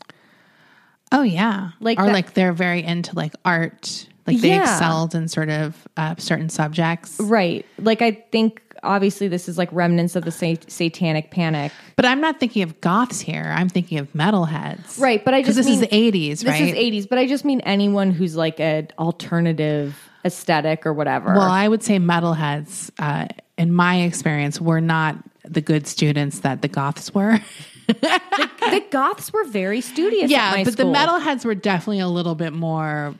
Oh 1.14 1.22
yeah, 1.22 1.70
Like 1.80 1.98
or 1.98 2.08
that- 2.08 2.12
like 2.14 2.34
they're 2.34 2.52
very 2.52 2.84
into 2.84 3.16
like 3.16 3.32
art. 3.46 4.06
Like 4.28 4.40
they 4.42 4.50
Yeah. 4.50 4.64
excelled 4.64 5.16
in 5.16 5.28
sort 5.28 5.50
of 5.50 5.88
uh, 5.98 6.16
certain 6.18 6.50
subjects. 6.50 7.20
Right. 7.20 7.66
Like 7.80 8.02
I 8.02 8.12
think 8.32 8.62
obviously 8.84 9.28
this 9.28 9.50
is 9.50 9.58
like 9.58 9.70
remnants 9.72 10.16
of 10.16 10.24
the 10.24 10.32
sa- 10.32 10.54
satanic 10.68 11.32
panic. 11.32 11.72
But 11.96 12.06
I'm 12.06 12.22
not 12.22 12.40
thinking 12.40 12.62
of 12.64 12.80
goths 12.82 13.20
here. 13.22 13.52
I'm 13.56 13.70
thinking 13.70 13.98
of 13.98 14.12
metalheads. 14.14 15.00
Right, 15.00 15.24
but 15.26 15.34
I 15.34 15.42
just 15.42 15.56
this 15.58 15.66
mean- 15.66 15.76
is 15.76 15.80
the 15.82 15.88
80s, 15.88 16.42
This 16.44 16.60
is 16.60 16.72
80s, 16.74 17.10
but 17.10 17.18
I 17.18 17.26
just 17.26 17.44
mean 17.46 17.62
anyone 17.62 18.12
who's 18.12 18.36
like 18.36 18.60
an 18.60 18.90
alternative 19.00 19.98
aesthetic 20.26 20.86
or 20.86 20.94
whatever. 20.94 21.34
Well, 21.34 21.42
I 21.42 21.68
would 21.68 21.82
say 21.84 21.98
metalheads, 22.00 22.92
uh, 23.00 23.28
in 23.58 23.74
my 23.74 24.02
experience, 24.02 24.60
were 24.62 24.82
not 24.82 25.16
the 25.44 25.62
good 25.62 25.88
students 25.88 26.40
that 26.40 26.62
the 26.62 26.68
goths 26.68 27.14
were. 27.16 27.40
the 27.88 28.84
goths 28.92 29.32
were 29.32 29.46
very 29.46 29.82
studious 29.82 30.26
at 30.26 30.30
yeah, 30.30 30.64
but 30.64 30.74
school. 30.74 30.92
the 30.92 30.98
metalheads 31.00 31.46
were 31.46 31.56
definitely 31.56 32.00
a 32.00 32.08
little 32.08 32.36
bit 32.36 32.54
more 32.54 33.16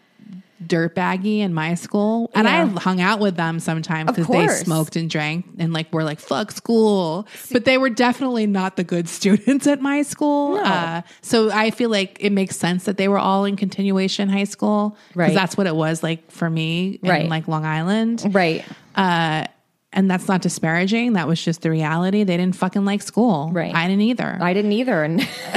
dirtbaggy 0.66 1.40
in 1.40 1.54
my 1.54 1.76
school. 1.76 2.32
And 2.34 2.46
Yeah. 2.48 2.64
I 2.76 2.80
hung 2.80 3.00
out 3.02 3.20
with 3.20 3.36
them 3.36 3.60
sometimes 3.60 4.12
because 4.12 4.28
they 4.28 4.48
smoked 4.48 4.96
and 4.96 5.10
drank 5.10 5.46
and 5.60 5.74
like 5.74 5.92
were 5.94 6.04
like, 6.04 6.20
fuck 6.20 6.52
school. 6.52 7.28
But 7.52 7.66
they 7.66 7.78
were 7.78 7.90
definitely 7.90 8.48
not 8.48 8.76
the 8.76 8.84
good 8.84 9.08
students 9.18 9.68
at 9.68 9.82
my 9.82 10.02
school. 10.02 10.56
No. 10.56 10.64
Uh, 10.64 11.02
so 11.22 11.52
I 11.52 11.72
feel 11.72 11.90
like 11.90 12.18
it 12.20 12.32
makes 12.32 12.56
sense 12.58 12.86
that 12.86 12.98
they 12.98 13.08
were 13.08 13.20
all 13.20 13.46
in 13.46 13.56
continuation 13.56 14.30
high 14.30 14.44
school. 14.46 14.98
Right. 15.16 15.28
Because 15.28 15.36
that's 15.36 15.58
what 15.58 15.68
it 15.68 15.76
was 15.76 16.02
like 16.04 16.32
for 16.32 16.50
me 16.50 17.00
in 17.04 17.10
Right. 17.10 17.30
like 17.30 17.48
Long 17.48 17.66
Island. 17.66 18.26
Right. 18.34 18.66
Uh, 18.96 19.46
and 19.94 20.12
that's 20.12 20.28
not 20.28 20.42
disparaging. 20.42 21.14
That 21.14 21.28
was 21.28 21.42
just 21.44 21.62
the 21.62 21.72
reality. 21.72 22.24
They 22.24 22.36
didn't 22.38 22.56
fucking 22.56 22.84
like 22.86 23.02
school. 23.02 23.50
Right. 23.54 23.74
I 23.74 23.88
didn't 23.88 24.02
either. 24.02 24.38
I 24.42 24.54
didn't 24.54 24.74
either 24.74 25.04
and 25.04 25.22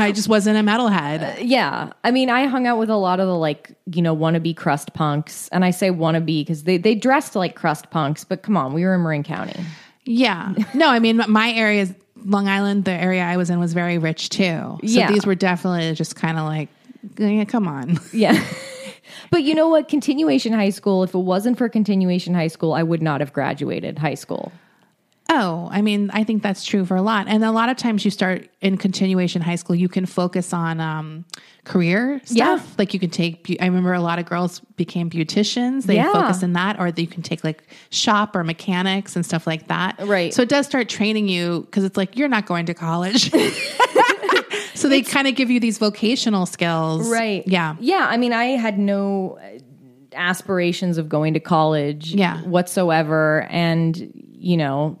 I 0.00 0.12
just 0.12 0.28
wasn't 0.28 0.56
a 0.58 0.62
metalhead. 0.70 1.22
Uh, 1.22 1.40
yeah. 1.40 1.90
I 2.04 2.10
mean, 2.10 2.30
I 2.30 2.46
hung 2.46 2.66
out 2.66 2.78
with 2.78 2.90
a 2.90 2.96
lot 2.96 3.20
of 3.20 3.26
the 3.26 3.34
like, 3.36 3.72
you 3.92 4.02
know, 4.02 4.16
wannabe 4.16 4.56
crust 4.56 4.94
punks. 4.94 5.48
And 5.48 5.64
I 5.64 5.70
say 5.70 5.90
wannabe 5.90 6.40
because 6.40 6.64
they, 6.64 6.76
they 6.78 6.94
dressed 6.94 7.34
like 7.36 7.54
crust 7.54 7.90
punks, 7.90 8.24
but 8.24 8.42
come 8.42 8.56
on, 8.56 8.72
we 8.72 8.84
were 8.84 8.94
in 8.94 9.02
Marin 9.02 9.22
County. 9.22 9.60
Yeah. 10.04 10.54
No, 10.74 10.88
I 10.88 10.98
mean, 10.98 11.20
my 11.28 11.50
area, 11.52 11.82
is- 11.82 11.94
Long 12.24 12.48
Island, 12.48 12.84
the 12.84 12.90
area 12.92 13.22
I 13.22 13.36
was 13.36 13.48
in 13.50 13.60
was 13.60 13.72
very 13.74 13.96
rich 13.98 14.28
too. 14.30 14.42
So 14.42 14.78
Yeah. 14.82 15.10
these 15.12 15.24
were 15.24 15.34
definitely 15.36 15.94
just 15.94 16.16
kind 16.16 16.36
of 16.38 16.44
like, 16.46 16.68
yeah, 17.16 17.44
come 17.44 17.68
on. 17.68 17.98
Yeah. 18.12 18.42
but 19.30 19.42
you 19.44 19.54
know 19.54 19.68
what? 19.68 19.88
Continuation 19.88 20.52
high 20.52 20.70
school, 20.70 21.02
if 21.04 21.14
it 21.14 21.18
wasn't 21.18 21.58
for 21.58 21.68
continuation 21.68 22.34
high 22.34 22.48
school, 22.48 22.72
I 22.72 22.82
would 22.82 23.02
not 23.02 23.20
have 23.20 23.32
graduated 23.32 23.98
high 23.98 24.14
school. 24.14 24.50
Oh, 25.30 25.68
I 25.70 25.82
mean, 25.82 26.08
I 26.14 26.24
think 26.24 26.42
that's 26.42 26.64
true 26.64 26.86
for 26.86 26.96
a 26.96 27.02
lot. 27.02 27.28
And 27.28 27.44
a 27.44 27.52
lot 27.52 27.68
of 27.68 27.76
times 27.76 28.02
you 28.02 28.10
start 28.10 28.48
in 28.62 28.78
continuation 28.78 29.42
high 29.42 29.56
school, 29.56 29.76
you 29.76 29.88
can 29.88 30.06
focus 30.06 30.54
on 30.54 30.80
um, 30.80 31.26
career 31.64 32.22
stuff. 32.24 32.34
Yeah. 32.36 32.60
Like 32.78 32.94
you 32.94 32.98
can 33.00 33.10
take, 33.10 33.54
I 33.60 33.66
remember 33.66 33.92
a 33.92 34.00
lot 34.00 34.18
of 34.18 34.24
girls 34.24 34.60
became 34.76 35.10
beauticians. 35.10 35.84
They 35.84 35.96
Yeah. 35.96 36.12
focus 36.14 36.42
in 36.42 36.54
that, 36.54 36.80
or 36.80 36.88
you 36.96 37.06
can 37.06 37.20
take 37.22 37.44
like 37.44 37.62
shop 37.90 38.34
or 38.34 38.42
mechanics 38.42 39.16
and 39.16 39.26
stuff 39.26 39.46
like 39.46 39.68
that. 39.68 39.96
Right. 40.06 40.32
So 40.32 40.40
it 40.40 40.48
does 40.48 40.64
start 40.64 40.88
training 40.88 41.28
you 41.28 41.60
because 41.60 41.84
it's 41.84 41.98
like, 41.98 42.16
you're 42.16 42.28
not 42.28 42.46
going 42.46 42.64
to 42.64 42.72
college. 42.74 43.30
so 44.74 44.88
they 44.88 45.02
kind 45.02 45.28
of 45.28 45.34
give 45.34 45.50
you 45.50 45.60
these 45.60 45.76
vocational 45.76 46.46
skills. 46.46 47.06
Right. 47.10 47.46
Yeah. 47.46 47.76
Yeah. 47.80 48.06
I 48.08 48.16
mean, 48.16 48.32
I 48.32 48.44
had 48.56 48.78
no 48.78 49.38
uh, 49.42 49.58
aspirations 50.16 50.96
of 50.96 51.10
going 51.10 51.34
to 51.34 51.40
college 51.40 52.14
Yeah. 52.14 52.40
whatsoever. 52.44 53.46
And, 53.50 54.10
you 54.32 54.56
know, 54.56 54.96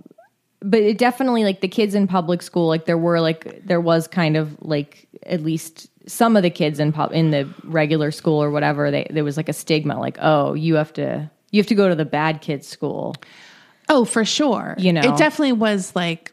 but 0.60 0.80
it 0.80 0.98
definitely 0.98 1.44
like 1.44 1.60
the 1.60 1.68
kids 1.68 1.94
in 1.94 2.06
public 2.06 2.42
school, 2.42 2.66
like 2.68 2.84
there 2.86 2.98
were 2.98 3.20
like, 3.20 3.64
there 3.64 3.80
was 3.80 4.08
kind 4.08 4.36
of 4.36 4.56
like 4.60 5.06
at 5.24 5.42
least 5.42 5.88
some 6.08 6.36
of 6.36 6.42
the 6.42 6.50
kids 6.50 6.80
in 6.80 6.90
pub 6.92 7.12
in 7.12 7.30
the 7.30 7.48
regular 7.64 8.10
school 8.10 8.42
or 8.42 8.50
whatever, 8.50 8.90
they, 8.90 9.06
there 9.10 9.24
was 9.24 9.36
like 9.36 9.48
a 9.48 9.52
stigma 9.52 9.98
like, 10.00 10.16
oh, 10.20 10.54
you 10.54 10.74
have 10.74 10.92
to, 10.94 11.30
you 11.50 11.60
have 11.60 11.66
to 11.68 11.74
go 11.74 11.88
to 11.88 11.94
the 11.94 12.04
bad 12.04 12.40
kids 12.40 12.66
school. 12.66 13.14
Oh, 13.88 14.04
for 14.04 14.24
sure. 14.24 14.74
You 14.78 14.92
know. 14.92 15.00
it 15.00 15.16
definitely 15.16 15.52
was 15.52 15.94
like 15.94 16.32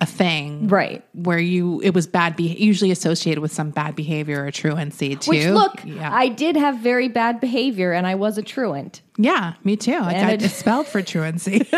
a 0.00 0.06
thing. 0.06 0.68
Right. 0.68 1.04
Where 1.14 1.38
you, 1.38 1.80
it 1.82 1.90
was 1.94 2.06
bad, 2.06 2.34
be- 2.36 2.44
usually 2.58 2.90
associated 2.90 3.40
with 3.40 3.52
some 3.52 3.70
bad 3.70 3.94
behavior 3.94 4.44
or 4.44 4.50
truancy 4.50 5.16
too. 5.16 5.30
Which 5.30 5.46
look, 5.46 5.80
yeah. 5.84 6.12
I 6.12 6.28
did 6.28 6.56
have 6.56 6.78
very 6.78 7.08
bad 7.08 7.40
behavior 7.40 7.92
and 7.92 8.06
I 8.06 8.14
was 8.14 8.38
a 8.38 8.42
truant. 8.42 9.02
yeah, 9.18 9.54
me 9.64 9.76
too. 9.76 9.92
I 9.92 10.12
And 10.12 10.26
got 10.28 10.32
it- 10.34 10.44
expelled 10.44 10.86
for 10.86 11.02
truancy. 11.02 11.66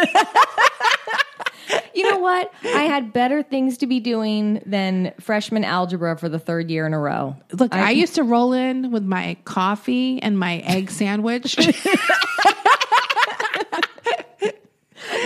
You 1.94 2.10
know 2.10 2.18
what? 2.18 2.52
I 2.64 2.84
had 2.84 3.12
better 3.12 3.42
things 3.42 3.78
to 3.78 3.86
be 3.86 4.00
doing 4.00 4.62
than 4.64 5.12
freshman 5.20 5.64
algebra 5.64 6.16
for 6.16 6.28
the 6.28 6.38
third 6.38 6.70
year 6.70 6.86
in 6.86 6.94
a 6.94 6.98
row. 6.98 7.36
Look, 7.52 7.74
I, 7.74 7.90
used 7.90 8.14
to 8.14 8.22
roll 8.22 8.52
in 8.52 8.90
with 8.90 9.02
my 9.02 9.36
coffee 9.44 10.22
and 10.22 10.38
my 10.38 10.58
egg 10.58 10.90
sandwich. 10.90 11.56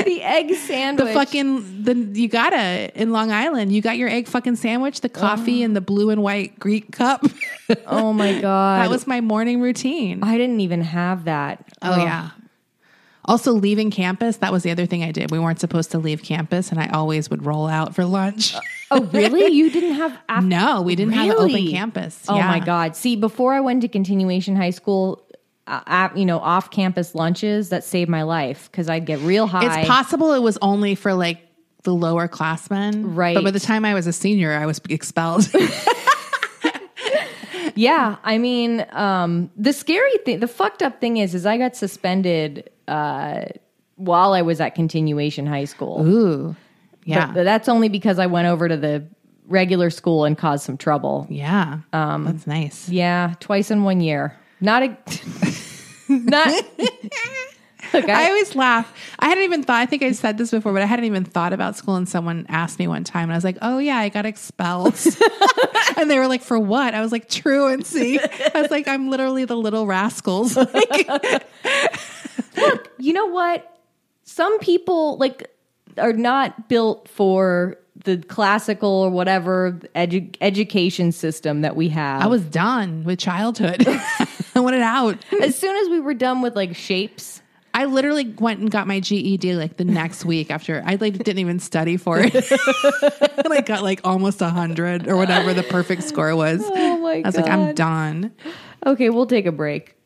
the 0.05 0.23
egg 0.23 0.55
sandwich. 0.55 1.07
the 1.07 1.13
fucking 1.13 1.85
the 1.85 1.95
you 1.95 2.29
gotta 2.29 2.91
in 3.01 3.13
Long 3.13 3.31
Island. 3.31 3.73
You 3.73 3.83
got 3.83 3.99
your 3.99 4.09
egg 4.09 4.27
fucking 4.27 4.57
sandwich, 4.57 5.01
the 5.01 5.09
coffee 5.09 5.63
oh. 5.63 5.67
and 5.67 5.77
the 5.77 5.81
blue 5.81 6.11
and 6.11 6.23
white 6.23 6.59
Greek 6.59 6.93
cup. 6.93 7.25
oh 7.87 8.13
my 8.13 8.33
god! 8.41 8.83
that 8.83 8.91
was 8.91 9.07
my 9.07 9.21
morning 9.21 9.61
routine. 9.61 10.23
I 10.23 10.37
didn't 10.39 10.61
even 10.61 10.83
have 10.83 11.25
that. 11.25 11.65
Oh 11.83 11.97
yeah. 11.97 12.31
Also, 13.25 13.53
leaving 13.53 13.91
campus, 13.91 14.39
that 14.39 14.53
was 14.53 14.63
the 14.65 14.71
other 14.73 14.85
thing 14.87 15.05
I 15.05 15.13
did. 15.13 15.31
We 15.31 15.39
weren't 15.39 15.61
supposed 15.61 15.93
to 15.93 15.99
leave 15.99 16.23
campus, 16.23 16.71
and 16.73 16.81
I 16.81 16.89
always 16.89 17.31
would 17.31 17.47
roll 17.47 17.69
out 17.69 17.95
for 17.95 18.05
lunch. 18.05 18.55
Oh 18.91 19.03
really? 19.13 19.47
You 19.53 19.71
didn't 19.71 19.95
have? 19.95 20.19
Af- 20.29 20.45
no, 20.45 20.83
we 20.83 20.97
didn't 20.97 21.15
have 21.15 21.27
an 21.31 21.37
open 21.37 21.69
campus. 21.71 22.25
Oh 22.29 22.37
Yeah. 22.37 22.49
my 22.49 22.59
god! 22.61 22.97
See, 22.97 23.15
before 23.17 23.55
I 23.55 23.61
went 23.61 23.83
to 23.83 23.89
continuation 23.89 24.57
high 24.57 24.71
school, 24.71 25.25
uh, 25.69 26.09
you 26.17 26.27
know, 26.27 26.41
off-campus 26.41 27.15
lunches 27.15 27.69
that 27.69 27.85
saved 27.85 28.11
my 28.11 28.23
life 28.23 28.69
because 28.71 28.89
I'd 28.89 29.07
get 29.07 29.21
real 29.21 29.47
high. 29.47 29.81
It's 29.81 29.89
possible 29.89 30.33
it 30.33 30.43
was 30.43 30.59
only 30.61 30.95
for 30.97 31.15
like 31.15 31.41
the 31.85 31.95
lower 31.95 32.27
classmen. 32.29 33.15
Right. 33.15 33.35
But 33.35 33.45
by 33.45 33.51
the 33.53 33.61
time 33.61 33.85
I 33.85 33.95
was 33.95 34.07
a 34.07 34.13
senior, 34.13 34.53
I 34.53 34.67
was 34.67 34.81
expelled. 34.89 35.49
Yeah, 37.75 38.17
I 38.25 38.39
mean, 38.39 38.87
um, 38.91 39.51
the 39.57 39.73
scary 39.73 40.17
thing, 40.25 40.41
the 40.41 40.49
fucked 40.49 40.83
up 40.83 41.01
thing 41.01 41.17
is, 41.17 41.35
is 41.35 41.47
I 41.47 41.59
got 41.59 41.77
suspended 41.77 42.71
uh, 42.89 43.45
while 43.97 44.33
I 44.33 44.43
was 44.43 44.61
at 44.61 44.75
continuation 44.75 45.47
high 45.47 45.65
school. 45.65 46.07
Ooh. 46.07 46.57
Yeah. 47.05 47.33
But 47.33 47.45
that's 47.45 47.69
only 47.69 47.89
because 47.89 48.19
I 48.19 48.27
went 48.27 48.49
over 48.49 48.69
to 48.69 48.77
the 48.77 49.05
regular 49.47 49.91
school 49.91 50.25
and 50.25 50.39
caused 50.39 50.65
some 50.65 50.77
trouble. 50.77 51.27
yeah. 51.29 51.81
Um, 51.93 52.25
That's 52.25 52.47
nice. 52.47 52.89
Yeah, 52.89 53.35
twice 53.41 53.71
in 53.71 53.83
one 53.83 54.01
year. 54.01 54.37
Not 54.61 54.85
a, 54.85 54.97
not. 56.09 56.65
Okay. 58.03 58.11
I 58.13 58.29
always 58.29 58.55
laugh. 58.57 58.93
I 59.19 59.29
hadn't 59.29 59.45
even 59.45 59.63
thought, 59.63 59.77
I 59.77 59.87
think 59.87 60.03
I 60.03 60.13
said 60.13 60.39
this 60.39 60.51
before, 60.51 60.73
but 60.73 60.83
I 60.83 60.87
hadn't 60.87 61.05
even 61.05 61.25
thought 61.25 61.53
about 61.53 61.77
school. 61.77 61.97
And 61.97 62.09
someone 62.09 62.47
asked 62.49 62.79
me 62.79 62.89
one 62.89 63.05
time, 63.05 63.25
and 63.25 63.33
I 63.33 63.37
was 63.37 63.45
like, 63.45 63.59
oh, 63.61 63.79
yeah, 63.79 63.99
I 63.99 64.09
got 64.09 64.25
expelled. 64.25 64.95
and 65.99 66.11
they 66.11 66.19
were 66.19 66.27
like, 66.27 66.43
for 66.43 66.59
what? 66.59 66.95
I 66.95 67.03
was 67.03 67.13
like, 67.13 67.29
truancy. 67.29 68.19
I 68.19 68.63
was 68.63 68.71
like, 68.71 68.89
I'm 68.89 69.11
literally 69.11 69.45
the 69.45 69.57
little 69.57 69.87
rascals. 69.87 70.57
Like, 70.57 71.09
Look, 72.57 72.93
you 72.99 73.13
know 73.13 73.27
what? 73.27 73.81
Some 74.25 74.59
people 74.61 75.19
like 75.19 75.51
are 75.99 76.13
not 76.13 76.69
built 76.69 77.09
for 77.09 77.79
the 78.05 78.19
classical 78.19 78.89
or 78.89 79.11
whatever 79.11 79.79
edu- 79.95 80.35
education 80.41 81.13
system 81.13 81.61
that 81.61 81.77
we 81.77 81.89
have. 81.91 82.23
I 82.23 82.27
was 82.27 82.43
done 82.43 83.05
with 83.05 83.19
childhood. 83.19 83.85
I 83.87 84.61
wanted 84.61 84.83
out. 84.83 85.25
as 85.41 85.57
soon 85.57 85.77
as 85.77 85.89
we 85.89 86.01
were 86.01 86.15
done 86.15 86.43
with 86.43 86.57
like 86.57 86.75
shapes. 86.75 87.42
I 87.75 87.87
literally 87.87 88.35
went 88.39 88.61
and 88.61 88.71
got 88.71 88.87
my 88.87 89.01
GED 89.01 89.55
like 89.55 89.77
the 89.77 89.85
next 89.85 90.25
week 90.27 90.51
after 90.51 90.83
I 90.85 90.97
like 90.97 91.15
didn't 91.15 91.39
even 91.39 91.59
study 91.59 91.97
for 91.97 92.21
it. 92.21 92.35
and 93.45 93.53
I 93.53 93.63
got 93.63 93.83
like 93.83 94.01
almost 94.05 94.41
a 94.41 94.51
hundred 94.51 95.09
or 95.09 95.17
whatever 95.17 95.55
the 95.55 95.63
perfect 95.63 96.03
score 96.03 96.35
was. 96.37 96.63
Oh 96.65 96.99
my 96.99 97.17
I 97.17 97.23
was 97.23 97.37
like, 97.37 97.49
I'm 97.49 97.75
done. 97.75 98.33
Okay, 98.85 99.11
we'll 99.11 99.27
take 99.27 99.47
a 99.47 99.53
break. 99.53 99.97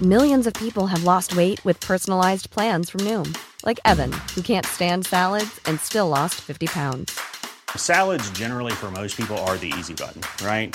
Millions 0.00 0.46
of 0.46 0.54
people 0.54 0.86
have 0.86 1.02
lost 1.02 1.36
weight 1.36 1.64
with 1.64 1.80
personalized 1.80 2.50
plans 2.50 2.88
from 2.88 3.00
Noom, 3.00 3.36
like 3.64 3.80
Evan, 3.84 4.12
who 4.32 4.42
can't 4.42 4.64
stand 4.64 5.04
salads 5.06 5.60
and 5.66 5.80
still 5.80 6.08
lost 6.08 6.36
50 6.36 6.68
pounds. 6.68 7.20
Salads, 7.74 8.30
generally, 8.30 8.72
for 8.72 8.92
most 8.92 9.16
people, 9.16 9.36
are 9.38 9.56
the 9.56 9.72
easy 9.76 9.94
button, 9.94 10.22
right? 10.46 10.74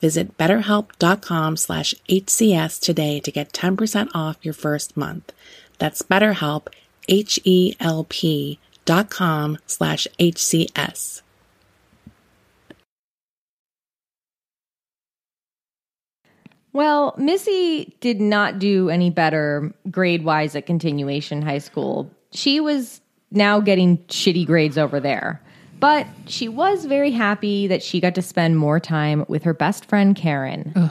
Visit 0.00 0.36
betterhelp.com 0.36 1.56
slash 1.56 1.94
HCS 2.08 2.80
today 2.80 3.20
to 3.20 3.30
get 3.30 3.52
10% 3.52 4.08
off 4.14 4.36
your 4.42 4.54
first 4.54 4.96
month. 4.96 5.32
That's 5.78 6.02
betterhelp, 6.02 6.68
H-E-L-P 7.08 8.58
dot 8.84 9.10
com 9.10 9.58
slash 9.66 10.06
HCS. 10.18 11.22
Well, 16.72 17.14
Missy 17.16 17.96
did 18.00 18.20
not 18.20 18.58
do 18.58 18.90
any 18.90 19.08
better 19.08 19.72
grade 19.90 20.24
wise 20.24 20.54
at 20.54 20.66
continuation 20.66 21.40
high 21.40 21.58
school. 21.58 22.10
She 22.32 22.60
was 22.60 23.00
now 23.30 23.60
getting 23.60 23.96
shitty 24.08 24.46
grades 24.46 24.76
over 24.76 25.00
there. 25.00 25.42
But 25.78 26.06
she 26.26 26.48
was 26.48 26.84
very 26.84 27.10
happy 27.10 27.66
that 27.66 27.82
she 27.82 28.00
got 28.00 28.14
to 28.14 28.22
spend 28.22 28.56
more 28.56 28.80
time 28.80 29.24
with 29.28 29.42
her 29.44 29.54
best 29.54 29.84
friend, 29.84 30.16
Karen. 30.16 30.90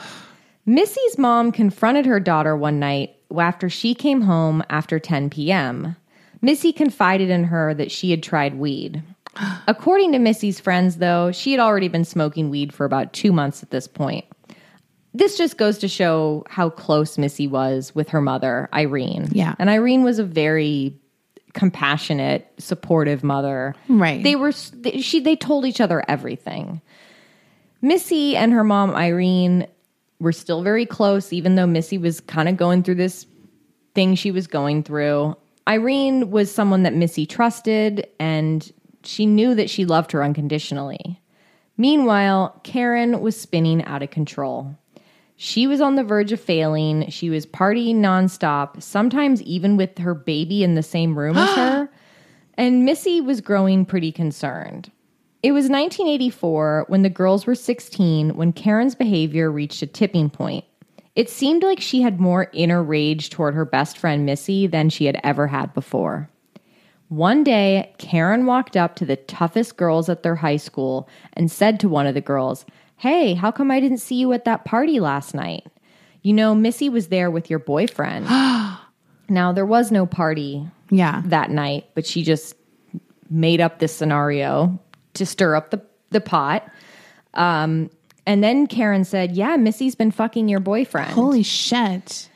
Missy's 0.65 1.17
mom 1.17 1.51
confronted 1.51 2.05
her 2.05 2.19
daughter 2.19 2.55
one 2.55 2.79
night 2.79 3.15
after 3.37 3.69
she 3.69 3.93
came 3.93 4.21
home 4.21 4.63
after 4.69 4.99
10 4.99 5.29
p.m. 5.29 5.95
Missy 6.41 6.71
confided 6.71 7.29
in 7.29 7.45
her 7.45 7.73
that 7.73 7.91
she 7.91 8.11
had 8.11 8.21
tried 8.21 8.55
weed. 8.55 9.01
According 9.67 10.11
to 10.13 10.19
Missy's 10.19 10.59
friends, 10.59 10.97
though, 10.97 11.31
she 11.31 11.51
had 11.51 11.59
already 11.59 11.87
been 11.87 12.05
smoking 12.05 12.49
weed 12.49 12.73
for 12.73 12.85
about 12.85 13.13
two 13.13 13.31
months 13.31 13.63
at 13.63 13.71
this 13.71 13.87
point. 13.87 14.25
This 15.13 15.37
just 15.37 15.57
goes 15.57 15.77
to 15.79 15.87
show 15.87 16.43
how 16.49 16.69
close 16.69 17.17
Missy 17.17 17.47
was 17.47 17.95
with 17.95 18.09
her 18.09 18.21
mother, 18.21 18.67
Irene. 18.73 19.29
Yeah. 19.31 19.55
And 19.59 19.69
Irene 19.69 20.03
was 20.03 20.19
a 20.19 20.25
very 20.25 20.99
compassionate, 21.55 22.51
supportive 22.59 23.23
mother. 23.23 23.73
Right. 23.89 24.21
They 24.21 24.35
were 24.35 24.53
they, 24.73 25.01
she 25.01 25.19
they 25.21 25.35
told 25.35 25.65
each 25.65 25.81
other 25.81 26.03
everything. 26.07 26.81
Missy 27.81 28.35
and 28.35 28.53
her 28.53 28.63
mom 28.63 28.93
Irene 28.93 29.65
were 30.19 30.31
still 30.31 30.61
very 30.61 30.85
close 30.85 31.33
even 31.33 31.55
though 31.55 31.65
Missy 31.65 31.97
was 31.97 32.19
kind 32.19 32.47
of 32.47 32.57
going 32.57 32.83
through 32.83 32.95
this 32.95 33.25
thing 33.95 34.15
she 34.15 34.31
was 34.31 34.45
going 34.45 34.83
through. 34.83 35.35
Irene 35.67 36.29
was 36.29 36.53
someone 36.53 36.83
that 36.83 36.93
Missy 36.93 37.25
trusted 37.25 38.07
and 38.19 38.71
she 39.03 39.25
knew 39.25 39.55
that 39.55 39.69
she 39.69 39.85
loved 39.85 40.11
her 40.11 40.23
unconditionally. 40.23 41.21
Meanwhile, 41.77 42.59
Karen 42.63 43.21
was 43.21 43.39
spinning 43.39 43.83
out 43.85 44.03
of 44.03 44.09
control. 44.09 44.75
She 45.37 45.67
was 45.67 45.81
on 45.81 45.95
the 45.95 46.03
verge 46.03 46.31
of 46.31 46.39
failing. 46.39 47.09
She 47.09 47.29
was 47.29 47.45
partying 47.45 47.97
nonstop, 47.97 48.81
sometimes 48.81 49.41
even 49.41 49.75
with 49.77 49.97
her 49.97 50.13
baby 50.13 50.63
in 50.63 50.75
the 50.75 50.83
same 50.83 51.17
room 51.17 51.37
as 51.37 51.49
her. 51.55 51.89
And 52.55 52.85
Missy 52.85 53.19
was 53.19 53.41
growing 53.41 53.85
pretty 53.85 54.11
concerned. 54.11 54.91
It 55.43 55.51
was 55.51 55.65
1984 55.65 56.85
when 56.87 57.03
the 57.03 57.09
girls 57.09 57.45
were 57.45 57.55
16 57.55 58.35
when 58.35 58.53
Karen's 58.53 58.95
behavior 58.95 59.51
reached 59.51 59.81
a 59.81 59.87
tipping 59.87 60.29
point. 60.29 60.65
It 61.15 61.29
seemed 61.29 61.63
like 61.63 61.79
she 61.79 62.01
had 62.01 62.19
more 62.19 62.49
inner 62.51 62.81
rage 62.83 63.29
toward 63.29 63.53
her 63.53 63.65
best 63.65 63.97
friend 63.97 64.25
Missy 64.25 64.67
than 64.67 64.89
she 64.89 65.05
had 65.05 65.19
ever 65.23 65.47
had 65.47 65.73
before. 65.73 66.29
One 67.09 67.43
day, 67.43 67.93
Karen 67.99 68.47
walked 68.47 68.75
up 68.75 68.95
to 68.95 69.05
the 69.05 69.15
toughest 69.15 69.77
girls 69.77 70.09
at 70.09 70.23
their 70.23 70.35
high 70.35 70.57
school 70.57 71.07
and 71.33 71.51
said 71.51 71.79
to 71.79 71.89
one 71.89 72.07
of 72.07 72.15
the 72.15 72.21
girls, 72.21 72.65
Hey, 73.05 73.35
how 73.35 73.51
come 73.51 73.69
I 73.69 73.79
didn't 73.79 73.99
see 73.99 74.15
you 74.15 74.33
at 74.33 74.45
that 74.45 74.65
party 74.65 74.99
last 74.99 75.35
night? 75.35 75.67
You 76.23 76.33
know, 76.33 76.55
Missy 76.55 76.89
was 76.89 77.09
there 77.09 77.29
with 77.29 77.51
your 77.51 77.59
boyfriend. 77.59 78.25
now, 79.29 79.51
there 79.53 79.63
was 79.63 79.91
no 79.91 80.07
party 80.07 80.67
Yeah. 80.89 81.21
that 81.25 81.51
night, 81.51 81.85
but 81.93 82.07
she 82.07 82.23
just 82.23 82.55
made 83.29 83.61
up 83.61 83.77
this 83.77 83.95
scenario 83.95 84.79
to 85.13 85.23
stir 85.23 85.55
up 85.55 85.69
the, 85.69 85.83
the 86.09 86.19
pot. 86.19 86.67
Um, 87.35 87.91
and 88.25 88.43
then 88.43 88.65
Karen 88.65 89.03
said, 89.03 89.33
Yeah, 89.33 89.55
Missy's 89.55 89.93
been 89.93 90.09
fucking 90.09 90.49
your 90.49 90.59
boyfriend. 90.59 91.11
Holy 91.11 91.43
shit. 91.43 92.27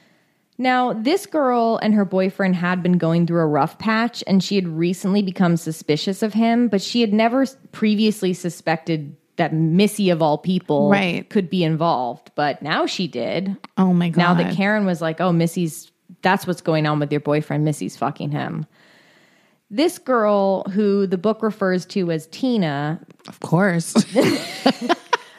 Now, 0.60 0.94
this 0.94 1.26
girl 1.26 1.80
and 1.82 1.96
her 1.96 2.06
boyfriend 2.06 2.58
had 2.58 2.84
been 2.84 3.00
going 3.00 3.26
through 3.26 3.42
a 3.42 3.48
rough 3.48 3.80
patch, 3.80 4.24
and 4.28 4.44
she 4.44 4.54
had 4.54 4.68
recently 4.68 5.24
become 5.24 5.58
suspicious 5.58 6.22
of 6.22 6.34
him, 6.36 6.68
but 6.68 6.80
she 6.84 7.02
had 7.02 7.12
never 7.12 7.48
previously 7.72 8.36
suspected 8.36 9.16
that 9.40 9.54
Missy, 9.54 10.12
of 10.12 10.22
all 10.22 10.38
people, 10.38 10.90
Right. 10.92 11.28
could 11.30 11.50
be 11.50 11.64
involved. 11.64 12.30
But 12.36 12.62
now 12.62 12.86
she 12.86 13.08
did. 13.08 13.58
Oh 13.78 13.92
my 13.94 14.10
god. 14.10 14.22
Now 14.22 14.34
that 14.36 14.56
Karen 14.56 14.86
was 14.86 15.02
like, 15.02 15.20
oh, 15.20 15.32
Missy's, 15.34 15.92
that's 16.22 16.46
what's 16.46 16.62
going 16.62 16.86
on 16.86 17.00
with 17.00 17.12
your 17.12 17.22
boyfriend. 17.22 17.66
Missy's 17.66 17.98
fucking 17.98 18.32
him. 18.32 18.66
This 19.72 20.00
girl, 20.00 20.64
who 20.64 21.06
the 21.08 21.18
book 21.18 21.44
refers 21.44 21.86
to 21.88 22.12
as 22.12 22.28
Tina, 22.28 23.00
of 23.28 23.40
course. 23.42 23.94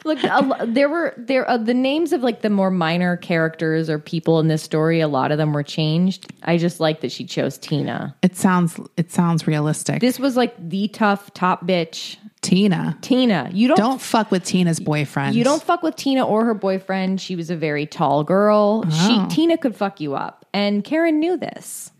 Look, 0.03 0.23
lo- 0.23 0.65
there 0.65 0.89
were 0.89 1.13
there 1.15 1.47
uh, 1.47 1.57
the 1.57 1.75
names 1.75 2.11
of 2.11 2.23
like 2.23 2.41
the 2.41 2.49
more 2.49 2.71
minor 2.71 3.17
characters 3.17 3.87
or 3.87 3.99
people 3.99 4.39
in 4.39 4.47
this 4.47 4.63
story. 4.63 4.99
A 4.99 5.07
lot 5.07 5.31
of 5.31 5.37
them 5.37 5.53
were 5.53 5.61
changed. 5.61 6.25
I 6.41 6.57
just 6.57 6.79
like 6.79 7.01
that 7.01 7.11
she 7.11 7.23
chose 7.23 7.59
Tina. 7.59 8.15
it 8.23 8.35
sounds 8.35 8.79
it 8.97 9.11
sounds 9.11 9.45
realistic. 9.45 10.01
This 10.01 10.17
was 10.17 10.35
like 10.35 10.55
the 10.57 10.87
tough 10.87 11.31
top 11.35 11.67
bitch, 11.67 12.17
Tina. 12.41 12.97
Tina. 13.01 13.49
You 13.53 13.67
don't, 13.67 13.77
Don't 13.77 14.01
fuck 14.01 14.31
with 14.31 14.43
Tina's 14.43 14.79
boyfriend. 14.79 15.35
you 15.35 15.43
don't 15.43 15.61
fuck 15.61 15.83
with 15.83 15.95
Tina 15.95 16.25
or 16.25 16.43
her 16.45 16.53
boyfriend. 16.55 17.21
She 17.21 17.35
was 17.35 17.49
a 17.51 17.55
very 17.55 17.85
tall 17.85 18.23
girl. 18.23 18.83
Oh. 18.85 18.89
She 19.29 19.35
Tina 19.35 19.57
could 19.57 19.75
fuck 19.75 20.01
you 20.01 20.15
up, 20.15 20.45
and 20.53 20.83
Karen 20.83 21.19
knew 21.19 21.37
this. 21.37 21.91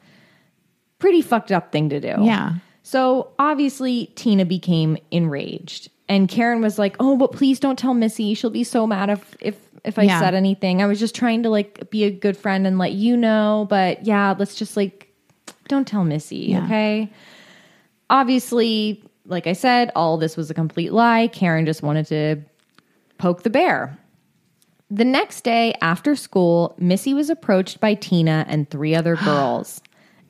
Pretty 0.99 1.21
fucked 1.21 1.51
up 1.51 1.71
thing 1.71 1.89
to 1.89 1.99
do. 1.99 2.15
Yeah. 2.21 2.53
So 2.83 3.29
obviously, 3.39 4.11
Tina 4.15 4.43
became 4.45 4.97
enraged, 5.11 5.89
and 6.09 6.27
Karen 6.27 6.61
was 6.61 6.79
like, 6.79 6.95
"Oh, 6.99 7.15
but 7.17 7.31
please 7.33 7.59
don't 7.59 7.77
tell 7.77 7.93
Missy. 7.93 8.33
She'll 8.33 8.49
be 8.49 8.63
so 8.63 8.87
mad 8.87 9.09
if 9.11 9.35
if 9.39 9.57
if 9.83 9.97
I 9.99 10.03
Yeah. 10.03 10.19
said 10.19 10.33
anything. 10.35 10.81
I 10.81 10.85
was 10.87 10.99
just 10.99 11.13
trying 11.15 11.43
to 11.43 11.49
like 11.49 11.89
be 11.91 12.03
a 12.03 12.11
good 12.11 12.35
friend 12.37 12.65
and 12.67 12.77
let 12.79 12.91
you 12.93 13.15
know. 13.15 13.67
But 13.69 14.05
yeah, 14.05 14.33
let's 14.37 14.55
just 14.55 14.75
like 14.75 15.07
don't 15.67 15.87
tell 15.87 16.03
Missy, 16.03 16.47
Yeah. 16.49 16.65
okay? 16.65 17.09
Obviously, 18.09 19.03
like 19.25 19.47
I 19.47 19.53
said, 19.53 19.91
all 19.95 20.17
this 20.17 20.35
was 20.35 20.49
a 20.49 20.53
complete 20.53 20.91
lie. 20.91 21.27
Karen 21.27 21.65
just 21.65 21.83
wanted 21.83 22.07
to 22.07 22.37
poke 23.17 23.43
the 23.43 23.49
bear. 23.49 23.97
The 24.89 25.05
next 25.05 25.41
day 25.43 25.73
after 25.81 26.15
school, 26.15 26.75
Missy 26.77 27.13
was 27.13 27.29
approached 27.29 27.79
by 27.79 27.93
Tina 27.93 28.45
and 28.47 28.69
three 28.69 28.93
other 28.95 29.15
girls. 29.23 29.81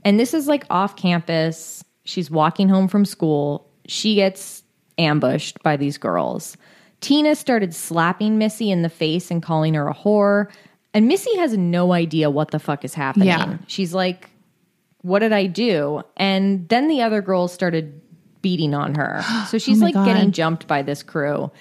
And 0.03 0.19
this 0.19 0.33
is 0.33 0.47
like 0.47 0.65
off 0.69 0.95
campus. 0.95 1.83
She's 2.03 2.29
walking 2.29 2.69
home 2.69 2.87
from 2.87 3.05
school. 3.05 3.67
She 3.87 4.15
gets 4.15 4.63
ambushed 4.97 5.61
by 5.63 5.77
these 5.77 5.97
girls. 5.97 6.57
Tina 6.99 7.35
started 7.35 7.73
slapping 7.73 8.37
Missy 8.37 8.69
in 8.69 8.83
the 8.83 8.89
face 8.89 9.31
and 9.31 9.41
calling 9.41 9.73
her 9.73 9.87
a 9.87 9.93
whore. 9.93 10.51
And 10.93 11.07
Missy 11.07 11.35
has 11.37 11.57
no 11.57 11.93
idea 11.93 12.29
what 12.29 12.51
the 12.51 12.59
fuck 12.59 12.85
is 12.85 12.93
happening. 12.93 13.27
Yeah. 13.27 13.57
She's 13.67 13.93
like, 13.93 14.29
What 15.01 15.19
did 15.19 15.33
I 15.33 15.47
do? 15.47 16.03
And 16.17 16.67
then 16.69 16.87
the 16.87 17.01
other 17.01 17.21
girls 17.21 17.51
started 17.51 17.99
beating 18.41 18.73
on 18.73 18.95
her. 18.95 19.23
So 19.47 19.55
oh 19.55 19.59
she's 19.59 19.79
my 19.79 19.87
like 19.87 19.93
God. 19.95 20.05
getting 20.05 20.31
jumped 20.31 20.67
by 20.67 20.81
this 20.81 21.03
crew. 21.03 21.51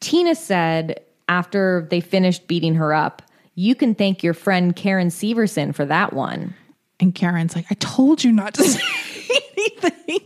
Tina 0.00 0.34
said 0.34 1.00
after 1.28 1.86
they 1.90 2.00
finished 2.00 2.48
beating 2.48 2.74
her 2.74 2.92
up, 2.92 3.22
you 3.54 3.74
can 3.74 3.94
thank 3.94 4.22
your 4.22 4.34
friend 4.34 4.74
Karen 4.74 5.08
Severson 5.08 5.74
for 5.74 5.84
that 5.84 6.12
one. 6.12 6.54
And 7.00 7.14
Karen's 7.14 7.54
like, 7.54 7.66
I 7.70 7.74
told 7.74 8.24
you 8.24 8.32
not 8.32 8.54
to 8.54 8.64
say 8.68 8.80
anything. 9.56 10.20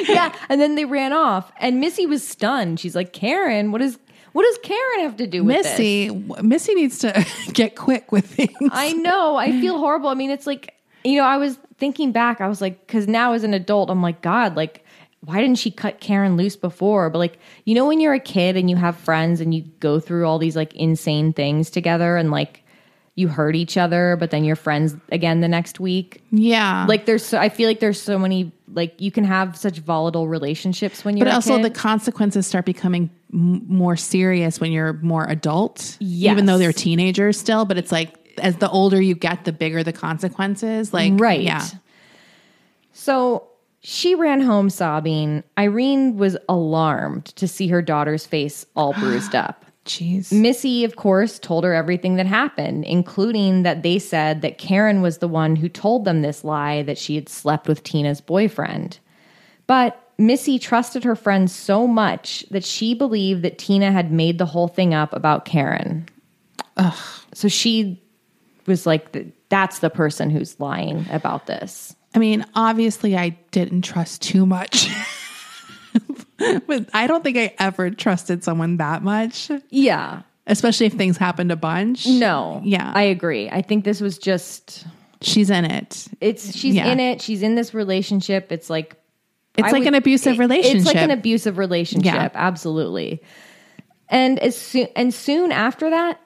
yeah. 0.00 0.34
And 0.48 0.60
then 0.60 0.74
they 0.74 0.84
ran 0.84 1.12
off. 1.12 1.52
And 1.58 1.80
Missy 1.80 2.06
was 2.06 2.26
stunned. 2.26 2.80
She's 2.80 2.96
like, 2.96 3.12
Karen, 3.12 3.72
what 3.72 3.80
is 3.80 3.98
what 4.32 4.44
does 4.44 4.58
Karen 4.62 5.00
have 5.00 5.16
to 5.16 5.26
do 5.26 5.42
with 5.42 5.56
this? 5.56 5.78
Missy, 5.78 6.10
Missy 6.42 6.74
needs 6.74 6.98
to 7.00 7.26
get 7.52 7.76
quick 7.76 8.12
with 8.12 8.26
things. 8.26 8.52
I 8.70 8.92
know. 8.92 9.36
I 9.36 9.52
feel 9.60 9.78
horrible. 9.78 10.10
I 10.10 10.14
mean, 10.14 10.30
it's 10.30 10.46
like, 10.46 10.74
you 11.02 11.16
know, 11.16 11.24
I 11.24 11.38
was 11.38 11.58
thinking 11.78 12.12
back, 12.12 12.40
I 12.40 12.48
was 12.48 12.60
like, 12.60 12.86
because 12.86 13.08
now 13.08 13.32
as 13.32 13.42
an 13.42 13.54
adult, 13.54 13.90
I'm 13.90 14.02
like, 14.02 14.20
God, 14.22 14.56
like, 14.56 14.84
why 15.20 15.40
didn't 15.40 15.58
she 15.58 15.70
cut 15.70 16.00
Karen 16.00 16.36
loose 16.36 16.56
before? 16.56 17.10
But 17.10 17.18
like, 17.18 17.38
you 17.64 17.74
know, 17.74 17.86
when 17.86 18.00
you're 18.00 18.14
a 18.14 18.20
kid 18.20 18.56
and 18.56 18.70
you 18.70 18.76
have 18.76 18.96
friends 18.96 19.40
and 19.40 19.52
you 19.54 19.62
go 19.80 19.98
through 20.00 20.26
all 20.26 20.38
these 20.38 20.54
like 20.56 20.74
insane 20.76 21.32
things 21.32 21.70
together 21.70 22.16
and 22.16 22.30
like 22.30 22.62
you 23.16 23.26
hurt 23.26 23.56
each 23.56 23.76
other, 23.76 24.16
but 24.20 24.30
then 24.30 24.44
you're 24.44 24.54
friends 24.54 24.94
again 25.10 25.40
the 25.40 25.48
next 25.48 25.80
week. 25.80 26.22
yeah. 26.30 26.86
Like, 26.88 27.04
there's, 27.04 27.24
so, 27.26 27.36
I 27.36 27.48
feel 27.48 27.66
like 27.68 27.80
there's 27.80 28.00
so 28.00 28.16
many, 28.16 28.52
like, 28.72 29.00
you 29.00 29.10
can 29.10 29.24
have 29.24 29.56
such 29.56 29.80
volatile 29.80 30.28
relationships 30.28 31.04
when 31.04 31.16
you're 31.16 31.24
but 31.26 31.34
also 31.34 31.56
kid. 31.56 31.64
the 31.64 31.70
consequences 31.70 32.46
start 32.46 32.64
becoming 32.64 33.10
m- 33.34 33.66
more 33.66 33.96
serious 33.96 34.60
when 34.60 34.70
you're 34.70 34.92
more 34.92 35.24
adult 35.28 35.96
Yes. 35.98 36.30
even 36.32 36.46
though 36.46 36.58
they're 36.58 36.72
teenagers 36.72 37.36
still 37.36 37.64
but 37.64 37.76
it's 37.76 37.90
like 37.90 38.14
as 38.38 38.54
the 38.58 38.70
older 38.70 39.00
you 39.02 39.16
get 39.16 39.44
the 39.44 39.52
bigger 39.52 39.82
the 39.82 39.92
consequences 39.92 40.94
like 40.94 41.14
Right. 41.16 41.40
yeah 41.42 41.66
So 42.92 43.47
she 43.80 44.14
ran 44.14 44.40
home 44.40 44.70
sobbing. 44.70 45.44
Irene 45.58 46.16
was 46.16 46.36
alarmed 46.48 47.26
to 47.26 47.46
see 47.48 47.68
her 47.68 47.82
daughter's 47.82 48.26
face 48.26 48.66
all 48.74 48.92
bruised 48.98 49.34
up. 49.34 49.64
jeez 49.84 50.32
Missy, 50.32 50.84
of 50.84 50.96
course, 50.96 51.38
told 51.38 51.64
her 51.64 51.74
everything 51.74 52.16
that 52.16 52.26
happened, 52.26 52.84
including 52.84 53.62
that 53.62 53.82
they 53.82 53.98
said 53.98 54.42
that 54.42 54.58
Karen 54.58 55.02
was 55.02 55.18
the 55.18 55.28
one 55.28 55.56
who 55.56 55.68
told 55.68 56.04
them 56.04 56.22
this 56.22 56.44
lie 56.44 56.82
that 56.82 56.98
she 56.98 57.14
had 57.14 57.28
slept 57.28 57.68
with 57.68 57.82
Tina's 57.82 58.20
boyfriend. 58.20 58.98
But 59.66 60.02
Missy 60.18 60.58
trusted 60.58 61.04
her 61.04 61.14
friend 61.14 61.48
so 61.48 61.86
much 61.86 62.44
that 62.50 62.64
she 62.64 62.94
believed 62.94 63.42
that 63.42 63.58
Tina 63.58 63.92
had 63.92 64.10
made 64.10 64.38
the 64.38 64.46
whole 64.46 64.66
thing 64.66 64.92
up 64.92 65.12
about 65.12 65.44
Karen. 65.44 66.08
Ugh. 66.76 66.98
So 67.34 67.46
she 67.46 68.02
was 68.66 68.84
like, 68.84 69.16
that's 69.48 69.78
the 69.78 69.90
person 69.90 70.30
who's 70.30 70.58
lying 70.58 71.06
about 71.10 71.46
this. 71.46 71.94
I 72.18 72.20
mean 72.20 72.44
obviously 72.56 73.16
i 73.16 73.28
didn't 73.52 73.82
trust 73.82 74.20
too 74.22 74.44
much 74.44 74.88
but 76.66 76.88
i 76.92 77.06
don't 77.06 77.22
think 77.24 77.36
i 77.36 77.54
ever 77.58 77.90
trusted 77.90 78.42
someone 78.44 78.76
that 78.78 79.02
much 79.02 79.50
Yeah. 79.70 80.22
especially 80.46 80.86
if 80.86 80.94
things 80.94 81.16
happened 81.16 81.52
a 81.52 81.56
bunch 81.56 82.06
No. 82.06 82.60
Yeah. 82.64 82.90
I 82.94 83.02
agree. 83.04 83.48
I 83.50 83.62
think 83.62 83.84
this 83.84 84.00
was 84.00 84.18
just 84.18 84.84
she's 85.22 85.50
in 85.50 85.64
it 85.64 86.06
it's 86.20 86.56
she's 86.56 86.74
Yeah. 86.74 86.86
in 86.92 87.00
it. 87.00 87.20
She's 87.20 87.42
in 87.42 87.54
this 87.54 87.74
relationship. 87.74 88.50
It's 88.52 88.68
like 88.70 88.96
it's 89.56 89.68
I 89.68 89.70
like 89.70 89.80
would- 89.80 89.88
an 89.88 89.94
abusive 89.94 90.34
it- 90.34 90.38
relationship 90.38 90.76
It's 90.78 90.86
like 90.86 90.96
an 90.96 91.10
abusive 91.10 91.58
relationship. 91.58 92.14
Yeah. 92.14 92.30
Absolutely. 92.34 93.22
And 94.08 94.38
as 94.38 94.56
soon 94.56 94.88
and 94.96 95.12
soon 95.12 95.52
after 95.52 95.90
that, 95.90 96.18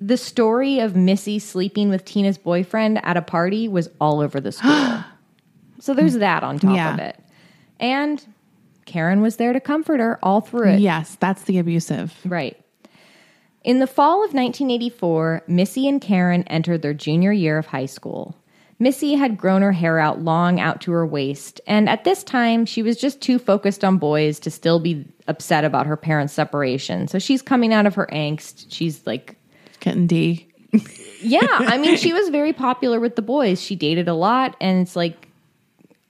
the 0.00 0.16
story 0.16 0.78
of 0.80 0.94
Missy 0.96 1.38
sleeping 1.38 1.88
with 1.88 2.04
Tina's 2.04 2.38
boyfriend 2.38 3.04
at 3.04 3.16
a 3.16 3.22
party 3.22 3.66
was 3.68 3.88
all 4.00 4.20
over 4.20 4.40
the 4.40 4.52
school. 4.58 5.04
So 5.86 5.94
there's 5.94 6.16
mm. 6.16 6.20
that 6.20 6.42
on 6.42 6.58
top 6.58 6.74
Yeah. 6.74 6.94
of 6.94 6.98
it. 7.00 7.18
And 7.78 8.24
Karen 8.84 9.20
was 9.20 9.36
there 9.36 9.52
to 9.52 9.60
comfort 9.60 10.00
her 10.00 10.18
all 10.22 10.40
through 10.40 10.70
it. 10.70 10.80
yes 10.80 11.16
that's 11.20 11.44
the 11.44 11.58
abusive 11.58 12.14
Right. 12.24 12.60
In 13.62 13.80
the 13.80 13.88
fall 13.88 14.18
of 14.24 14.32
1984, 14.32 15.42
Missy 15.48 15.88
and 15.88 16.00
Karen 16.00 16.44
entered 16.44 16.82
their 16.82 16.94
junior 16.94 17.32
year 17.32 17.58
of 17.58 17.66
high 17.66 17.86
school. 17.86 18.36
Missy 18.78 19.14
had 19.14 19.36
grown 19.36 19.60
her 19.62 19.72
hair 19.72 19.98
out 19.98 20.20
long 20.20 20.60
out 20.60 20.80
to 20.82 20.92
her 20.92 21.04
waist, 21.04 21.60
and 21.66 21.88
at 21.88 22.04
this 22.04 22.22
time, 22.22 22.64
she 22.64 22.80
was 22.82 22.96
just 22.96 23.20
too 23.20 23.40
focused 23.40 23.84
on 23.84 23.98
boys 23.98 24.38
to 24.40 24.52
still 24.52 24.78
be 24.78 25.04
upset 25.26 25.64
about 25.64 25.86
her 25.86 25.96
parents' 25.96 26.32
separation. 26.32 27.08
So 27.08 27.18
she's 27.18 27.42
coming 27.42 27.72
out 27.72 27.86
of 27.86 27.96
her 27.96 28.06
angst. 28.12 28.66
She's 28.68 29.04
like, 29.04 29.34
getting 29.80 30.06
d 30.06 30.46
yeah, 31.20 31.46
I 31.50 31.78
mean, 31.78 31.96
she 32.04 32.12
was 32.12 32.28
very 32.28 32.52
popular 32.52 33.00
with 33.00 33.16
the 33.16 33.22
boys. 33.22 33.60
She 33.60 33.76
dated 33.76 34.08
a 34.08 34.14
lot, 34.14 34.56
and 34.60 34.80
it's 34.80 34.94
like 34.94 35.25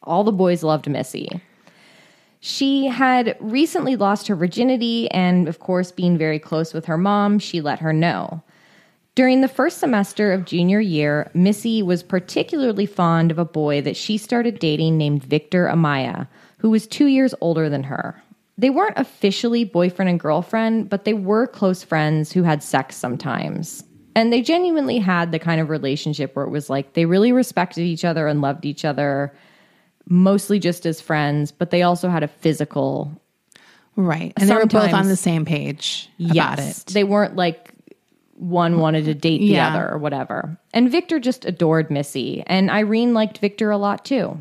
all 0.06 0.24
the 0.24 0.32
boys 0.32 0.62
loved 0.62 0.88
Missy. 0.88 1.40
She 2.40 2.86
had 2.86 3.36
recently 3.40 3.96
lost 3.96 4.28
her 4.28 4.36
virginity, 4.36 5.10
and 5.10 5.48
of 5.48 5.58
course, 5.58 5.90
being 5.90 6.16
very 6.16 6.38
close 6.38 6.72
with 6.72 6.84
her 6.84 6.98
mom, 6.98 7.38
she 7.38 7.60
let 7.60 7.80
her 7.80 7.92
know. 7.92 8.42
During 9.16 9.40
the 9.40 9.48
first 9.48 9.78
semester 9.78 10.32
of 10.32 10.44
junior 10.44 10.78
year, 10.78 11.30
Missy 11.32 11.82
was 11.82 12.02
particularly 12.02 12.84
fond 12.84 13.30
of 13.30 13.38
a 13.38 13.46
boy 13.46 13.80
that 13.80 13.96
she 13.96 14.18
started 14.18 14.58
dating 14.58 14.98
named 14.98 15.24
Victor 15.24 15.66
Amaya, 15.66 16.28
who 16.58 16.70
was 16.70 16.86
two 16.86 17.06
years 17.06 17.34
older 17.40 17.68
than 17.68 17.84
her. 17.84 18.22
They 18.58 18.70
weren't 18.70 18.98
officially 18.98 19.64
boyfriend 19.64 20.08
and 20.08 20.20
girlfriend, 20.20 20.88
but 20.88 21.04
they 21.04 21.14
were 21.14 21.46
close 21.46 21.82
friends 21.82 22.30
who 22.30 22.42
had 22.42 22.62
sex 22.62 22.94
sometimes. 22.96 23.84
And 24.14 24.32
they 24.32 24.40
genuinely 24.40 24.98
had 24.98 25.32
the 25.32 25.38
kind 25.38 25.60
of 25.60 25.68
relationship 25.68 26.36
where 26.36 26.44
it 26.44 26.50
was 26.50 26.70
like 26.70 26.92
they 26.92 27.06
really 27.06 27.32
respected 27.32 27.82
each 27.82 28.04
other 28.04 28.26
and 28.26 28.40
loved 28.40 28.64
each 28.64 28.84
other, 28.84 29.34
mostly 30.08 30.58
just 30.58 30.86
as 30.86 31.00
friends, 31.00 31.52
but 31.52 31.70
they 31.70 31.82
also 31.82 32.08
had 32.08 32.22
a 32.22 32.28
physical 32.28 33.10
Right. 33.96 34.34
And 34.36 34.48
they 34.48 34.54
were 34.54 34.66
both 34.66 34.92
on 34.92 35.08
the 35.08 35.16
same 35.16 35.46
page 35.46 36.10
about 36.20 36.34
yes. 36.34 36.82
it. 36.82 36.92
They 36.92 37.04
weren't 37.04 37.34
like 37.34 37.70
one 38.34 38.78
wanted 38.78 39.06
to 39.06 39.14
date 39.14 39.38
the 39.38 39.46
Yeah. 39.46 39.70
other 39.70 39.90
or 39.90 39.96
whatever. 39.98 40.58
And 40.74 40.90
Victor 40.90 41.18
just 41.18 41.46
adored 41.46 41.90
Missy, 41.90 42.44
and 42.46 42.70
Irene 42.70 43.14
liked 43.14 43.38
Victor 43.38 43.70
a 43.70 43.78
lot 43.78 44.04
too. 44.04 44.38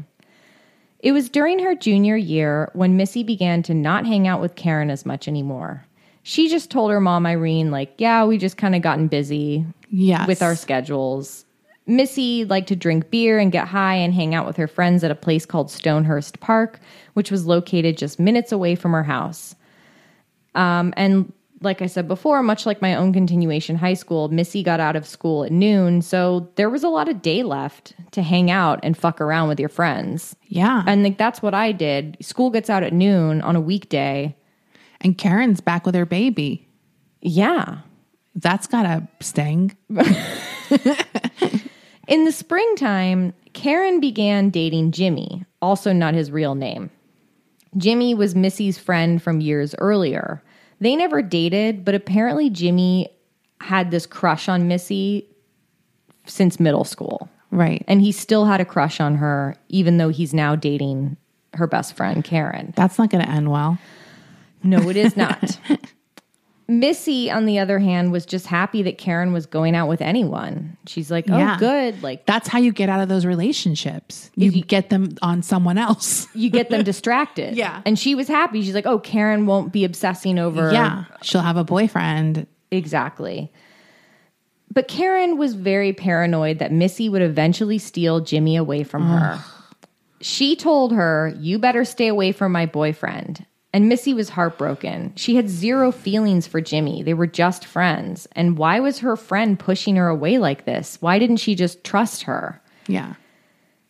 It 0.99 1.13
was 1.13 1.29
during 1.29 1.59
her 1.59 1.75
junior 1.75 2.17
year 2.17 2.69
when 2.73 2.97
Missy 2.97 3.23
began 3.23 3.63
to 3.63 3.73
not 3.73 4.05
hang 4.05 4.27
out 4.27 4.41
with 4.41 4.55
Karen 4.55 4.89
as 4.89 5.05
much 5.05 5.27
anymore. 5.27 5.85
She 6.23 6.49
just 6.49 6.71
told 6.71 6.91
her 6.91 6.99
mom, 6.99 7.25
Irene, 7.25 7.69
like, 7.71 7.93
yeah, 7.99 8.25
we 8.25 8.37
just 8.37 8.57
kind 8.57 8.75
of 8.75 8.81
gotten 8.81 9.07
busy 9.07 9.65
yes. 9.91 10.27
with 10.27 10.41
our 10.41 10.55
schedules. 10.55 11.44
Missy 11.87 12.45
liked 12.45 12.67
to 12.69 12.75
drink 12.75 13.11
beer 13.11 13.37
and 13.37 13.51
get 13.51 13.67
high 13.67 13.95
and 13.95 14.13
hang 14.13 14.33
out 14.33 14.47
with 14.47 14.57
her 14.57 14.67
friends 14.67 15.03
at 15.03 15.11
a 15.11 15.15
place 15.15 15.45
called 15.45 15.69
Stonehurst 15.69 16.39
Park, 16.39 16.79
which 17.13 17.29
was 17.29 17.45
located 17.45 17.97
just 17.97 18.19
minutes 18.19 18.51
away 18.51 18.75
from 18.75 18.91
her 18.93 19.03
house. 19.03 19.55
Um, 20.55 20.93
and 20.97 21.31
like 21.61 21.81
I 21.81 21.87
said 21.87 22.07
before, 22.07 22.41
much 22.43 22.65
like 22.65 22.81
my 22.81 22.95
own 22.95 23.13
continuation 23.13 23.75
high 23.75 23.93
school, 23.93 24.27
Missy 24.29 24.61
got 24.63 24.79
out 24.79 24.95
of 24.95 25.05
school 25.07 25.43
at 25.43 25.51
noon, 25.51 26.01
so 26.01 26.49
there 26.55 26.69
was 26.69 26.83
a 26.83 26.89
lot 26.89 27.07
of 27.07 27.21
day 27.21 27.43
left 27.43 27.93
to 28.11 28.21
hang 28.21 28.51
out 28.51 28.79
and 28.83 28.97
fuck 28.97 29.21
around 29.21 29.47
with 29.47 29.59
your 29.59 29.69
friends. 29.69 30.35
Yeah. 30.47 30.83
And, 30.85 31.03
like 31.03 31.17
that's 31.17 31.41
what 31.41 31.53
I 31.53 31.71
did. 31.71 32.17
School 32.21 32.49
gets 32.49 32.69
out 32.69 32.83
at 32.83 32.93
noon 32.93 33.41
on 33.41 33.55
a 33.55 33.61
weekday. 33.61 34.35
and 35.01 35.17
Karen's 35.17 35.61
back 35.61 35.85
with 35.85 35.95
her 35.95 36.05
baby. 36.05 36.67
Yeah. 37.21 37.79
That's 38.35 38.67
got 38.67 38.83
to 38.83 39.07
sting. 39.21 39.75
In 42.07 42.25
the 42.25 42.31
springtime, 42.31 43.33
Karen 43.53 43.99
began 43.99 44.49
dating 44.49 44.91
Jimmy, 44.91 45.45
also 45.61 45.91
not 45.91 46.13
his 46.13 46.31
real 46.31 46.55
name. 46.55 46.91
Jimmy 47.77 48.13
was 48.13 48.35
Missy's 48.35 48.77
friend 48.77 49.21
from 49.21 49.41
years 49.41 49.75
earlier. 49.79 50.41
They 50.79 50.95
never 50.95 51.21
dated, 51.21 51.83
but 51.83 51.95
apparently 51.95 52.49
Jimmy 52.49 53.09
had 53.61 53.91
this 53.91 54.05
crush 54.05 54.47
on 54.47 54.67
Missy 54.67 55.27
since 56.25 56.59
middle 56.59 56.83
school. 56.83 57.29
Right. 57.51 57.83
And 57.87 58.01
he 58.01 58.11
still 58.11 58.45
had 58.45 58.61
a 58.61 58.65
crush 58.65 58.99
on 58.99 59.15
her, 59.15 59.55
even 59.69 59.97
though 59.97 60.09
he's 60.09 60.33
now 60.33 60.55
dating 60.55 61.17
her 61.53 61.67
best 61.67 61.95
friend, 61.95 62.23
Karen. 62.23 62.73
That's 62.75 62.97
not 62.97 63.09
going 63.09 63.23
to 63.23 63.31
end 63.31 63.49
well. 63.49 63.77
No, 64.63 64.89
it 64.89 64.97
is 64.97 65.15
not. 65.15 65.59
Missy, 66.67 67.29
on 67.29 67.45
the 67.45 67.59
other 67.59 67.77
hand, 67.77 68.11
was 68.11 68.25
just 68.25 68.47
happy 68.47 68.81
that 68.83 68.97
Karen 68.97 69.31
was 69.33 69.45
going 69.45 69.75
out 69.75 69.87
with 69.87 70.01
anyone. 70.01 70.77
She's 70.87 71.11
like, 71.11 71.25
oh, 71.29 71.37
Yeah. 71.37 71.57
good. 71.59 72.01
Like, 72.01 72.25
That's 72.25 72.47
how 72.47 72.57
you 72.57 72.71
get 72.71 72.89
out 72.89 73.01
of 73.01 73.07
those 73.09 73.23
relationships. 73.25 74.31
You, 74.35 74.49
get 74.63 74.89
them 74.89 75.09
on 75.21 75.43
someone 75.43 75.77
else. 75.77 76.27
you 76.35 76.49
get 76.49 76.69
them 76.69 76.83
distracted. 76.83 77.55
Yeah. 77.55 77.81
And 77.85 77.99
she 77.99 78.15
was 78.15 78.27
happy. 78.27 78.63
She's 78.63 78.73
like, 78.73 78.87
oh, 78.87 78.97
Karen 78.99 79.45
won't 79.45 79.71
be 79.71 79.85
obsessing 79.85 80.39
over. 80.39 80.71
yeah. 80.71 81.05
She'll 81.21 81.41
have 81.41 81.57
a 81.57 81.63
boyfriend. 81.63 82.47
Exactly. 82.71 83.51
But 84.73 84.87
Karen 84.87 85.37
was 85.37 85.53
very 85.53 85.93
paranoid 85.93 86.59
that 86.59 86.71
Missy 86.71 87.07
would 87.09 87.21
eventually 87.21 87.77
steal 87.77 88.19
Jimmy 88.21 88.55
away 88.55 88.83
from 88.83 89.07
her. 89.07 89.39
She 90.19 90.55
told 90.55 90.91
her, 90.93 91.33
You 91.39 91.59
better 91.59 91.85
stay 91.85 92.07
away 92.07 92.31
from 92.31 92.51
my 92.51 92.65
boyfriend. 92.65 93.45
And 93.75 93.89
Missy 93.89 94.13
was 94.13 94.29
heartbroken. 94.29 95.11
She 95.17 95.35
had 95.35 95.49
zero 95.49 95.91
feelings 95.91 96.47
for 96.47 96.61
Jimmy. 96.61 97.03
They 97.03 97.13
were 97.13 97.27
just 97.27 97.65
friends. 97.65 98.25
And 98.31 98.57
why 98.57 98.79
was 98.79 98.99
her 98.99 99.17
friend 99.17 99.59
pushing 99.59 99.97
her 99.97 100.07
away 100.07 100.37
like 100.37 100.63
this? 100.63 100.97
Why 101.01 101.19
didn't 101.19 101.41
she 101.43 101.55
just 101.55 101.83
trust 101.83 102.23
her? 102.23 102.61
Yeah. 102.87 103.15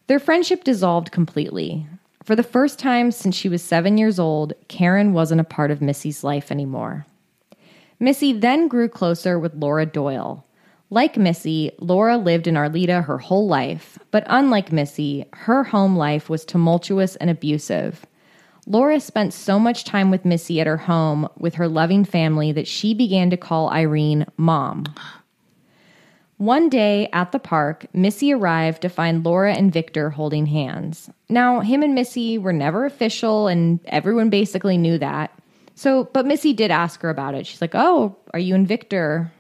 Their 0.08 0.18
friendship 0.18 0.64
dissolved 0.64 1.12
completely. 1.12 1.86
For 2.24 2.36
the 2.36 2.42
first 2.42 2.80
time 2.80 3.12
since 3.12 3.36
she 3.36 3.48
was 3.48 3.62
seven 3.62 4.00
years 4.00 4.18
old, 4.18 4.54
Karen 4.70 5.14
wasn't 5.14 5.42
a 5.42 5.44
part 5.44 5.70
of 5.70 5.84
Missy's 5.84 6.24
life 6.24 6.52
anymore. 6.52 7.06
Missy 8.00 8.34
then 8.34 8.68
grew 8.68 8.90
closer 8.90 9.38
with 9.38 9.54
Laura 9.54 9.86
Doyle. 9.86 10.48
Like 10.90 11.16
Missy, 11.16 11.70
Laura 11.78 12.18
lived 12.18 12.48
in 12.48 12.56
Arleta 12.56 13.06
her 13.06 13.20
whole 13.20 13.48
life, 13.48 14.00
but 14.10 14.24
unlike 14.26 14.72
Missy, 14.72 15.26
her 15.34 15.64
home 15.64 15.96
life 15.96 16.28
was 16.28 16.44
tumultuous 16.44 17.16
and 17.18 17.30
abusive. 17.30 18.04
Laura 18.68 19.00
spent 19.00 19.34
so 19.34 19.60
much 19.60 19.84
time 19.84 20.10
with 20.10 20.26
Missy 20.26 20.60
at 20.60 20.68
her 20.68 20.78
home 20.78 21.30
with 21.38 21.56
her 21.56 21.68
loving 21.68 22.04
family 22.04 22.52
that 22.52 22.68
she 22.68 22.94
began 22.94 23.30
to 23.30 23.38
call 23.38 23.70
Irene 23.70 24.26
mom. 24.38 24.86
One 26.38 26.68
day 26.68 27.08
at 27.14 27.32
the 27.32 27.40
park, 27.40 27.86
Missy 27.94 28.34
arrived 28.34 28.82
to 28.82 28.90
find 28.90 29.24
Laura 29.24 29.54
and 29.54 29.72
Victor 29.72 30.10
holding 30.10 30.48
hands. 30.48 31.10
Now, 31.30 31.62
him 31.62 31.82
and 31.82 31.96
Missy 31.96 32.38
were 32.38 32.52
never 32.52 32.86
official, 32.86 33.48
and 33.48 33.80
everyone 33.86 34.30
basically 34.30 34.78
knew 34.78 34.98
that. 34.98 35.32
So, 35.76 36.06
but 36.12 36.26
Missy 36.26 36.52
did 36.52 36.72
ask 36.72 37.02
her 37.02 37.10
about 37.10 37.36
it. 37.36 37.48
She's 37.48 37.62
like, 37.62 37.76
Oh, 37.76 38.18
are 38.34 38.40
you 38.40 38.56
and 38.56 38.68
Victor? 38.68 39.32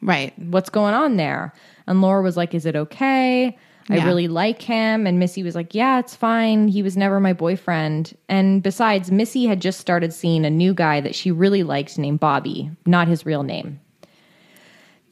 Right. 0.00 0.36
What's 0.38 0.70
going 0.70 0.94
on 0.94 1.16
there? 1.16 1.52
And 1.86 2.00
Laura 2.00 2.22
was 2.22 2.36
like, 2.36 2.54
Is 2.54 2.64
it 2.64 2.76
okay? 2.76 3.56
I 3.90 3.96
Yeah. 3.96 4.06
really 4.06 4.28
like 4.28 4.62
him. 4.62 5.06
And 5.06 5.18
Missy 5.18 5.42
was 5.42 5.54
like, 5.54 5.74
Yeah, 5.74 5.98
it's 5.98 6.14
fine. 6.16 6.68
He 6.68 6.82
was 6.82 6.96
never 6.96 7.20
my 7.20 7.32
boyfriend. 7.32 8.16
And 8.28 8.62
besides, 8.62 9.10
Missy 9.10 9.46
had 9.46 9.60
just 9.60 9.80
started 9.80 10.12
seeing 10.12 10.44
a 10.44 10.50
new 10.50 10.72
guy 10.74 11.00
that 11.00 11.14
she 11.14 11.30
really 11.30 11.62
liked 11.62 11.98
named 11.98 12.20
Bobby, 12.20 12.70
not 12.86 13.08
his 13.08 13.26
real 13.26 13.42
name. 13.42 13.80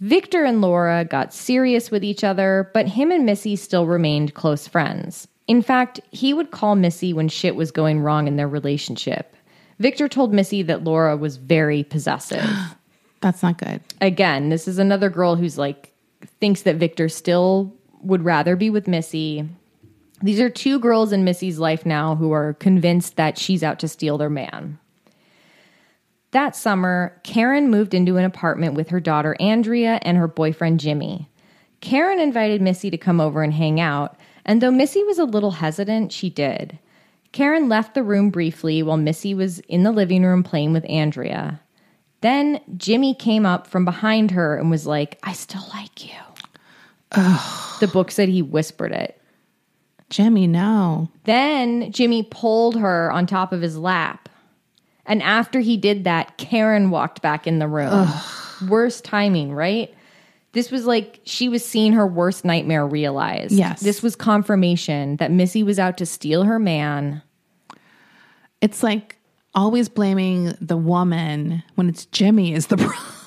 Victor 0.01 0.45
and 0.45 0.61
Laura 0.63 1.05
got 1.05 1.35
serious 1.35 1.91
with 1.91 2.03
each 2.03 2.25
other, 2.25 2.71
but 2.73 2.89
him 2.89 3.11
and 3.11 3.27
Missy 3.27 3.55
still 3.57 3.87
remained 3.87 4.35
close 4.35 4.67
friends. 4.67 5.29
In 5.47 5.61
fact, 5.63 6.01
he 6.11 6.33
would 6.33 6.53
call 6.53 6.75
Missy 6.75 7.13
when 7.13 7.29
shit 7.29 7.55
was 7.57 7.71
going 7.71 8.01
wrong 8.01 8.27
in 8.27 8.37
their 8.37 8.49
relationship. 8.49 9.35
Victor 9.79 10.09
told 10.09 10.33
Missy 10.33 10.63
that 10.63 10.85
Laura 10.85 11.17
was 11.17 11.37
very 11.37 11.83
possessive. 11.83 12.45
That's 13.21 13.43
not 13.43 13.59
good. 13.59 13.81
Again, 14.01 14.49
this 14.49 14.67
is 14.67 14.79
another 14.79 15.11
girl 15.11 15.37
who's 15.37 15.59
like 15.59 15.93
thinks 16.41 16.63
that 16.63 16.77
Victor 16.77 17.09
still 17.09 17.75
would 18.03 18.25
rather 18.25 18.57
be 18.57 18.71
with 18.71 18.89
Missy. 18.89 19.49
These 20.23 20.41
are 20.41 20.51
two 20.51 20.79
girls 20.79 21.13
in 21.13 21.25
Missy's 21.25 21.59
life 21.59 21.87
now 21.87 22.17
who 22.17 22.33
are 22.33 22.55
convinced 22.55 23.17
that 23.17 23.39
she's 23.39 23.63
out 23.63 23.79
to 23.81 23.89
steal 23.89 24.19
their 24.19 24.31
man. 24.31 24.79
That 26.33 26.55
summer, 26.55 27.19
Karen 27.25 27.71
moved 27.71 27.95
into 27.95 28.17
an 28.17 28.25
apartment 28.25 28.75
with 28.75 28.91
her 28.91 29.01
daughter 29.01 29.37
Andrea 29.41 29.99
and 30.03 30.17
her 30.17 30.29
boyfriend 30.29 30.79
Jimmy. 30.79 31.29
Karen 31.81 32.21
invited 32.21 32.61
Missy 32.61 32.91
to 32.91 32.99
come 32.99 33.21
over 33.21 33.43
and 33.43 33.55
hang 33.55 33.81
out, 33.81 34.17
and 34.45 34.61
though 34.61 34.71
Missy 34.71 35.03
was 35.03 35.19
a 35.19 35.25
little 35.25 35.53
hesitant, 35.53 36.13
she 36.13 36.31
did. 36.31 36.79
Karen 37.33 37.69
left 37.69 37.95
the 37.95 38.03
room 38.03 38.31
briefly 38.31 38.83
while 38.83 38.97
Missy 38.97 39.35
was 39.35 39.61
in 39.61 39.83
the 39.83 39.93
living 39.93 40.25
room 40.25 40.43
playing 40.43 40.73
with 40.73 40.89
Andrea. 40.89 41.61
Then 42.21 42.61
Jimmy 42.77 43.15
came 43.15 43.47
up 43.47 43.67
from 43.67 43.85
behind 43.85 44.33
her 44.33 44.57
and 44.57 44.71
was 44.71 44.87
like, 44.87 45.19
I 45.23 45.33
still 45.33 45.67
like 45.73 46.05
you. 46.05 46.30
The 47.13 47.91
book 47.93 48.11
said 48.11 48.29
he 48.29 48.43
whispered 48.43 48.93
it. 48.93 49.21
Jimmy, 50.11 50.47
no. 50.47 51.09
Then 51.25 51.93
Jimmy 51.93 52.25
pulled 52.25 52.77
her 52.77 53.11
on 53.13 53.27
top 53.27 53.53
of 53.53 53.63
his 53.63 53.79
lap. 53.79 54.29
And 55.07 55.23
after 55.23 55.61
he 55.61 55.77
did 55.77 56.05
that, 56.05 56.37
Karen 56.37 56.91
walked 56.91 57.23
back 57.23 57.47
in 57.47 57.59
the 57.59 57.69
room. 57.69 58.09
Worst 58.69 59.05
timing, 59.05 59.53
right? 59.53 59.95
This 60.53 60.71
was 60.71 60.85
like 60.85 61.21
she 61.25 61.49
was 61.49 61.65
seeing 61.65 61.93
her 61.93 62.07
worst 62.07 62.45
nightmare 62.45 62.87
realized. 62.87 63.53
Yes. 63.53 63.81
This 63.81 64.03
was 64.03 64.17
confirmation 64.17 65.17
that 65.17 65.31
Missy 65.31 65.63
was 65.63 65.79
out 65.79 65.97
to 65.99 66.07
steal 66.07 66.43
her 66.45 66.59
man. 66.59 67.23
It's 68.61 68.83
like 68.83 69.17
always 69.55 69.89
blaming 69.89 70.55
the 70.61 70.77
woman 70.77 71.63
when 71.77 71.89
it's 71.89 72.07
Jimmy 72.07 72.53
is 72.53 72.67
the 72.67 72.77
problem. 72.79 73.20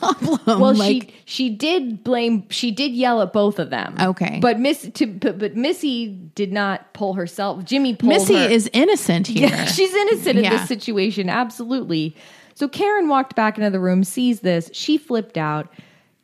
Well, 0.46 0.74
like, 0.76 1.14
she 1.26 1.48
she 1.48 1.50
did 1.50 2.04
blame 2.04 2.48
she 2.50 2.72
did 2.72 2.94
yell 2.94 3.22
at 3.22 3.34
both 3.34 3.60
of 3.60 3.70
them. 3.70 3.96
Okay. 4.00 4.40
But 4.42 4.60
Miss 4.60 4.90
to 4.96 5.08
but, 5.08 5.40
but 5.40 5.56
Missy 5.56 6.10
did 6.36 6.52
not 6.52 6.94
pull 6.94 7.14
herself. 7.14 7.64
Jimmy 7.64 7.96
pulled 7.96 8.14
Missy 8.14 8.36
her. 8.36 8.50
is 8.50 8.70
innocent 8.74 9.28
here. 9.28 9.50
Yeah, 9.50 9.66
she's 9.66 9.94
innocent 9.94 10.40
in 10.40 10.50
this 10.50 10.68
situation, 10.68 11.30
absolutely. 11.30 12.16
So 12.56 12.68
Karen 12.68 13.08
walked 13.08 13.36
back 13.36 13.58
into 13.58 13.70
the 13.70 13.80
room, 13.80 14.04
sees 14.04 14.42
this, 14.42 14.70
she 14.74 14.98
flipped 14.98 15.38
out. 15.38 15.74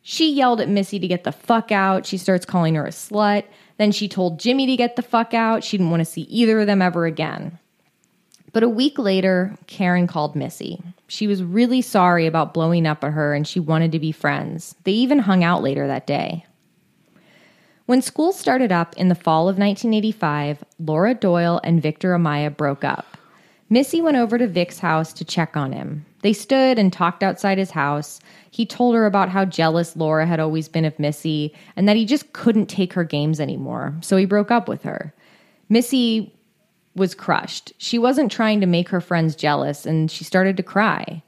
She 0.02 0.32
yelled 0.32 0.60
at 0.60 0.68
Missy 0.68 0.98
to 0.98 1.08
get 1.08 1.24
the 1.24 1.32
fuck 1.32 1.70
out. 1.72 2.06
She 2.06 2.16
starts 2.16 2.46
calling 2.46 2.74
her 2.74 2.86
a 2.86 2.90
slut. 2.90 3.44
Then 3.76 3.92
she 3.92 4.08
told 4.08 4.40
Jimmy 4.40 4.66
to 4.66 4.76
get 4.76 4.96
the 4.96 5.02
fuck 5.02 5.34
out. 5.34 5.64
She 5.64 5.76
didn't 5.76 5.90
want 5.90 6.00
to 6.00 6.04
see 6.04 6.22
either 6.22 6.60
of 6.60 6.66
them 6.66 6.82
ever 6.82 7.04
again. 7.06 7.58
But 8.52 8.62
a 8.62 8.68
week 8.68 8.98
later, 8.98 9.56
Karen 9.66 10.06
called 10.06 10.34
Missy. 10.34 10.82
She 11.06 11.26
was 11.26 11.42
really 11.42 11.82
sorry 11.82 12.26
about 12.26 12.54
blowing 12.54 12.86
up 12.86 13.04
at 13.04 13.12
her 13.12 13.34
and 13.34 13.46
she 13.46 13.60
wanted 13.60 13.92
to 13.92 13.98
be 13.98 14.12
friends. 14.12 14.74
They 14.84 14.92
even 14.92 15.20
hung 15.20 15.44
out 15.44 15.62
later 15.62 15.86
that 15.86 16.06
day. 16.06 16.46
When 17.86 18.02
school 18.02 18.32
started 18.32 18.70
up 18.70 18.96
in 18.96 19.08
the 19.08 19.14
fall 19.14 19.48
of 19.48 19.58
1985, 19.58 20.64
Laura 20.78 21.14
Doyle 21.14 21.60
and 21.64 21.82
Victor 21.82 22.14
Amaya 22.14 22.56
broke 22.56 22.84
up. 22.84 23.16
Missy 23.68 24.00
went 24.00 24.16
over 24.16 24.36
to 24.36 24.48
Vic's 24.48 24.80
house 24.80 25.12
to 25.12 25.24
check 25.24 25.56
on 25.56 25.72
him. 25.72 26.04
They 26.22 26.32
stood 26.32 26.78
and 26.78 26.92
talked 26.92 27.22
outside 27.22 27.56
his 27.56 27.70
house. 27.70 28.20
He 28.50 28.66
told 28.66 28.94
her 28.94 29.06
about 29.06 29.28
how 29.28 29.44
jealous 29.44 29.96
Laura 29.96 30.26
had 30.26 30.40
always 30.40 30.68
been 30.68 30.84
of 30.84 30.98
Missy 30.98 31.54
and 31.76 31.88
that 31.88 31.96
he 31.96 32.04
just 32.04 32.32
couldn't 32.32 32.66
take 32.66 32.92
her 32.92 33.04
games 33.04 33.40
anymore, 33.40 33.94
so 34.00 34.16
he 34.16 34.24
broke 34.24 34.50
up 34.50 34.68
with 34.68 34.82
her. 34.82 35.14
Missy 35.68 36.34
was 36.94 37.14
crushed. 37.14 37.72
She 37.78 37.98
wasn't 37.98 38.32
trying 38.32 38.60
to 38.60 38.66
make 38.66 38.88
her 38.88 39.00
friends 39.00 39.36
jealous 39.36 39.86
and 39.86 40.10
she 40.10 40.24
started 40.24 40.56
to 40.56 40.62
cry. 40.62 41.22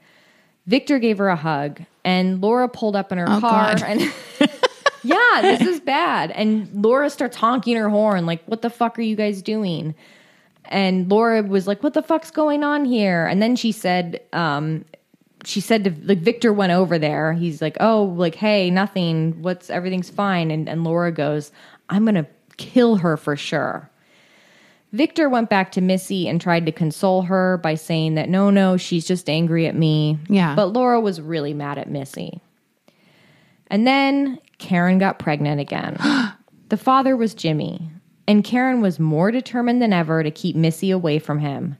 Victor 0.67 0.99
gave 0.99 1.17
her 1.17 1.29
a 1.29 1.35
hug 1.35 1.81
and 2.03 2.41
Laura 2.41 2.67
pulled 2.69 2.95
up 2.95 3.11
in 3.11 3.17
her 3.17 3.25
Oh, 3.27 3.39
car 3.39 3.75
God. 3.75 3.83
and 3.83 4.13
Yeah, 5.05 5.39
this 5.41 5.61
is 5.61 5.79
bad. 5.81 6.31
And 6.31 6.69
Laura 6.83 7.09
starts 7.09 7.35
honking 7.35 7.75
her 7.77 7.89
horn 7.89 8.25
like 8.25 8.43
what 8.45 8.61
the 8.61 8.69
fuck 8.69 8.97
are 8.97 9.01
you 9.01 9.15
guys 9.15 9.41
doing? 9.41 9.95
And 10.65 11.09
Laura 11.11 11.41
was 11.43 11.67
like 11.67 11.83
what 11.83 11.93
the 11.93 12.01
fuck's 12.03 12.31
going 12.31 12.63
on 12.63 12.85
here? 12.85 13.25
And 13.25 13.41
then 13.41 13.55
she 13.55 13.71
said 13.71 14.21
um 14.31 14.85
she 15.45 15.59
said 15.59 15.83
to 15.83 15.93
like 16.03 16.19
Victor 16.19 16.53
went 16.53 16.71
over 16.71 16.97
there. 16.97 17.33
He's 17.33 17.61
like, 17.61 17.75
"Oh, 17.81 18.03
like 18.15 18.35
hey, 18.35 18.69
nothing. 18.69 19.41
What's 19.41 19.69
everything's 19.69 20.09
fine." 20.09 20.49
And 20.51 20.69
and 20.69 20.85
Laura 20.85 21.11
goes, 21.11 21.51
"I'm 21.89 22.05
going 22.05 22.15
to 22.15 22.25
kill 22.55 22.95
her 22.95 23.17
for 23.17 23.35
sure." 23.35 23.89
Victor 24.93 25.27
went 25.27 25.49
back 25.49 25.71
to 25.71 25.81
Missy 25.81 26.27
and 26.27 26.39
tried 26.39 26.67
to 26.67 26.71
console 26.71 27.23
her 27.23 27.57
by 27.57 27.73
saying 27.73 28.13
that 28.13 28.29
no, 28.29 28.51
no, 28.51 28.77
she's 28.77 29.05
just 29.05 29.27
angry 29.27 29.65
at 29.65 29.75
me. 29.75 30.19
Yeah. 30.29 30.55
But 30.55 30.67
Laura 30.67 31.01
was 31.01 31.19
really 31.19 31.53
mad 31.53 31.79
at 31.79 31.89
Missy. 31.89 32.39
And 33.67 33.87
then 33.87 34.39
Karen 34.59 34.99
got 34.99 35.17
pregnant 35.17 35.59
again. 35.59 35.97
the 36.69 36.77
father 36.77 37.17
was 37.17 37.33
Jimmy, 37.33 37.89
and 38.27 38.43
Karen 38.43 38.81
was 38.81 38.99
more 38.99 39.31
determined 39.31 39.81
than 39.81 39.93
ever 39.93 40.21
to 40.21 40.29
keep 40.29 40.55
Missy 40.55 40.91
away 40.91 41.17
from 41.17 41.39
him. 41.39 41.75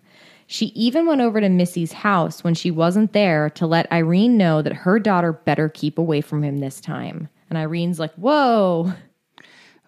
She 0.48 0.68
even 0.68 1.06
went 1.06 1.22
over 1.22 1.40
to 1.40 1.50
Missy's 1.50 1.94
house 1.94 2.44
when 2.44 2.56
she 2.56 2.72
wasn't 2.72 3.14
there 3.14 3.50
to 3.52 3.68
let 3.68 3.92
Irene 3.92 4.38
know 4.38 4.64
that 4.64 4.74
her 4.74 5.00
daughter 5.00 5.34
better 5.34 5.70
keep 5.70 6.00
away 6.00 6.22
from 6.22 6.44
him 6.44 6.58
this 6.58 6.82
time. 6.82 7.30
And 7.50 7.60
Irene's 7.60 8.00
like, 8.00 8.14
Whoa, 8.16 8.92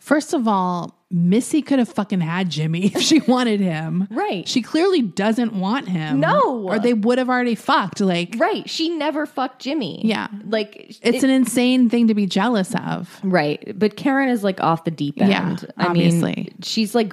First 0.05 0.35
of 0.35 0.47
all, 0.47 0.95
Missy 1.09 1.63
could 1.63 1.79
have 1.79 1.89
fucking 1.89 2.21
had 2.21 2.51
Jimmy 2.51 2.85
if 2.93 3.01
she 3.01 3.21
wanted 3.21 3.59
him. 3.59 4.07
Right. 4.11 4.47
She 4.47 4.61
clearly 4.61 5.01
doesn't 5.01 5.53
want 5.53 5.87
him. 5.87 6.19
No. 6.19 6.61
Or 6.63 6.77
they 6.77 6.93
would 6.93 7.17
have 7.17 7.27
already 7.27 7.55
fucked. 7.55 8.01
Like, 8.01 8.35
right. 8.37 8.69
She 8.69 8.89
never 8.89 9.25
fucked 9.25 9.63
Jimmy. 9.63 10.05
Yeah. 10.05 10.27
Like, 10.45 10.95
it's 11.01 11.23
an 11.23 11.31
insane 11.31 11.89
thing 11.89 12.07
to 12.09 12.13
be 12.13 12.27
jealous 12.27 12.75
of. 12.85 13.19
Right. 13.23 13.73
But 13.79 13.95
Karen 13.97 14.29
is 14.29 14.43
like 14.43 14.61
off 14.61 14.83
the 14.83 14.91
deep 14.91 15.19
end. 15.19 15.31
Yeah, 15.31 15.55
I 15.75 15.87
obviously. 15.87 16.33
mean, 16.35 16.55
she's 16.61 16.93
like, 16.93 17.11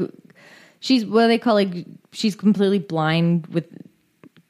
she's 0.80 1.06
what 1.06 1.22
do 1.22 1.28
they 1.28 1.38
call 1.38 1.54
like, 1.54 1.86
she's 2.12 2.36
completely 2.36 2.78
blind 2.78 3.46
with 3.46 3.64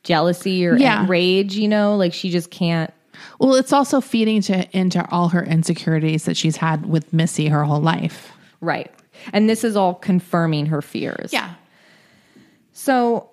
jealousy 0.03 0.67
or 0.67 0.77
Yeah. 0.77 1.07
rage, 1.09 1.55
you 1.55 1.69
know? 1.69 1.95
Like 1.95 2.13
she 2.13 2.29
just 2.29 2.51
can't. 2.51 2.93
Well, 3.39 3.55
it's 3.55 3.73
also 3.73 4.01
feeding 4.01 4.41
to 4.43 4.69
into 4.77 5.09
all 5.11 5.29
her 5.29 5.45
insecurities 5.45 6.25
that 6.25 6.37
she's 6.37 6.57
had 6.57 6.87
with 6.87 7.13
Missy 7.13 7.49
her 7.49 7.65
whole 7.65 7.81
life. 7.81 8.33
Right. 8.61 8.91
And 9.33 9.49
this 9.49 9.65
is 9.65 9.77
all 9.77 9.95
confirming 9.95 10.67
her 10.67 10.83
fears. 10.83 11.33
Yeah. 11.33 11.55
So 12.73 13.29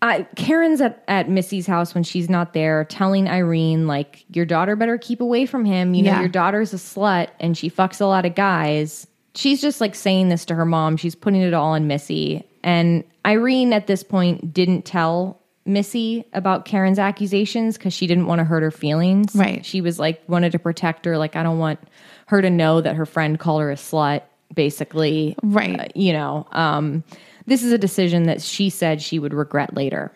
I, 0.00 0.22
Karen's 0.36 0.80
at, 0.80 1.02
at 1.08 1.28
Missy's 1.28 1.66
house 1.66 1.94
when 1.94 2.04
she's 2.04 2.28
not 2.28 2.52
there, 2.52 2.84
telling 2.84 3.28
Irene, 3.28 3.86
like, 3.86 4.24
your 4.34 4.44
daughter 4.44 4.74
better 4.76 4.98
keep 4.98 5.20
away 5.20 5.46
from 5.46 5.64
him. 5.64 5.94
You 5.94 6.02
know, 6.02 6.10
Yeah. 6.12 6.20
your 6.20 6.28
daughter's 6.28 6.72
a 6.72 6.76
slut 6.76 7.28
and 7.40 7.56
she 7.56 7.70
fucks 7.70 8.00
a 8.00 8.04
lot 8.06 8.26
of 8.26 8.34
guys. 8.34 9.06
She's 9.34 9.60
just 9.60 9.80
like 9.80 9.94
saying 9.94 10.28
this 10.28 10.44
to 10.46 10.54
her 10.54 10.66
mom. 10.66 10.96
She's 10.96 11.14
putting 11.14 11.40
it 11.40 11.54
all 11.54 11.72
on 11.72 11.86
Missy. 11.86 12.44
And 12.62 13.04
Irene 13.24 13.72
at 13.72 13.86
this 13.86 14.02
point 14.02 14.52
didn't 14.52 14.82
tell 14.84 15.40
Missy 15.64 16.24
about 16.32 16.64
Karen's 16.64 16.98
accusations 16.98 17.76
because 17.78 17.92
she 17.92 18.06
didn't 18.06 18.26
want 18.26 18.40
to 18.40 18.44
hurt 18.44 18.62
her 18.62 18.70
feelings. 18.70 19.34
Right. 19.34 19.64
She 19.64 19.80
was 19.80 19.98
like, 19.98 20.22
wanted 20.28 20.52
to 20.52 20.58
protect 20.58 21.04
her. 21.04 21.16
Like, 21.18 21.36
I 21.36 21.42
don't 21.42 21.58
want 21.58 21.78
her 22.26 22.42
to 22.42 22.50
know 22.50 22.80
that 22.80 22.96
her 22.96 23.06
friend 23.06 23.38
called 23.38 23.62
her 23.62 23.70
a 23.70 23.76
slut, 23.76 24.22
basically 24.54 25.36
Right. 25.42 25.80
uh, 25.80 25.86
you 25.94 26.12
know, 26.12 26.46
um, 26.52 27.04
this 27.46 27.62
is 27.62 27.72
a 27.72 27.78
decision 27.78 28.24
that 28.24 28.42
she 28.42 28.70
said 28.70 29.00
she 29.02 29.18
would 29.18 29.34
regret 29.34 29.74
later. 29.74 30.12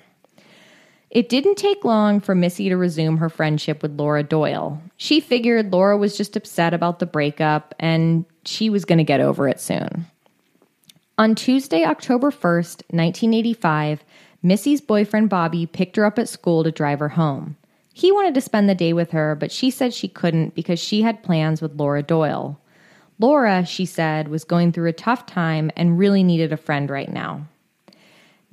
It 1.10 1.28
didn't 1.28 1.54
take 1.56 1.84
long 1.84 2.20
for 2.20 2.34
Missy 2.34 2.68
to 2.68 2.76
resume 2.76 3.18
her 3.18 3.28
friendship 3.28 3.80
with 3.82 3.98
Laura 3.98 4.22
Doyle. 4.22 4.82
She 4.96 5.20
figured 5.20 5.72
Laura 5.72 5.96
was 5.96 6.16
just 6.16 6.36
upset 6.36 6.74
about 6.74 6.98
the 6.98 7.06
breakup 7.06 7.74
and 7.78 8.24
she 8.44 8.68
was 8.68 8.84
going 8.84 8.98
to 8.98 9.04
get 9.04 9.20
over 9.20 9.48
it 9.48 9.60
soon. 9.60 10.06
On 11.18 11.34
Tuesday, 11.34 11.84
October 11.84 12.30
1st, 12.30 12.82
1985, 12.90 14.04
Missy's 14.46 14.80
boyfriend 14.80 15.28
Bobby 15.28 15.66
picked 15.66 15.96
her 15.96 16.04
up 16.04 16.20
at 16.20 16.28
school 16.28 16.62
to 16.62 16.70
drive 16.70 17.00
her 17.00 17.08
home. 17.08 17.56
He 17.92 18.12
wanted 18.12 18.32
to 18.34 18.40
spend 18.40 18.68
the 18.68 18.76
day 18.76 18.92
with 18.92 19.10
her, 19.10 19.34
but 19.34 19.50
she 19.50 19.72
said 19.72 19.92
she 19.92 20.06
couldn't 20.06 20.54
because 20.54 20.78
she 20.78 21.02
had 21.02 21.24
plans 21.24 21.60
with 21.60 21.74
Laura 21.74 22.00
Doyle. 22.00 22.56
Laura, 23.18 23.66
she 23.66 23.84
said, 23.84 24.28
was 24.28 24.44
going 24.44 24.70
through 24.70 24.88
a 24.88 24.92
tough 24.92 25.26
time 25.26 25.72
and 25.74 25.98
really 25.98 26.22
needed 26.22 26.52
a 26.52 26.56
friend 26.56 26.88
right 26.90 27.10
now. 27.10 27.48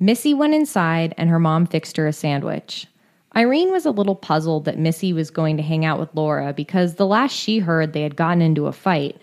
Missy 0.00 0.34
went 0.34 0.52
inside 0.52 1.14
and 1.16 1.30
her 1.30 1.38
mom 1.38 1.64
fixed 1.64 1.96
her 1.96 2.08
a 2.08 2.12
sandwich. 2.12 2.88
Irene 3.36 3.70
was 3.70 3.86
a 3.86 3.92
little 3.92 4.16
puzzled 4.16 4.64
that 4.64 4.78
Missy 4.78 5.12
was 5.12 5.30
going 5.30 5.56
to 5.58 5.62
hang 5.62 5.84
out 5.84 6.00
with 6.00 6.12
Laura 6.12 6.52
because 6.52 6.94
the 6.94 7.06
last 7.06 7.36
she 7.36 7.60
heard 7.60 7.92
they 7.92 8.02
had 8.02 8.16
gotten 8.16 8.42
into 8.42 8.66
a 8.66 8.72
fight. 8.72 9.20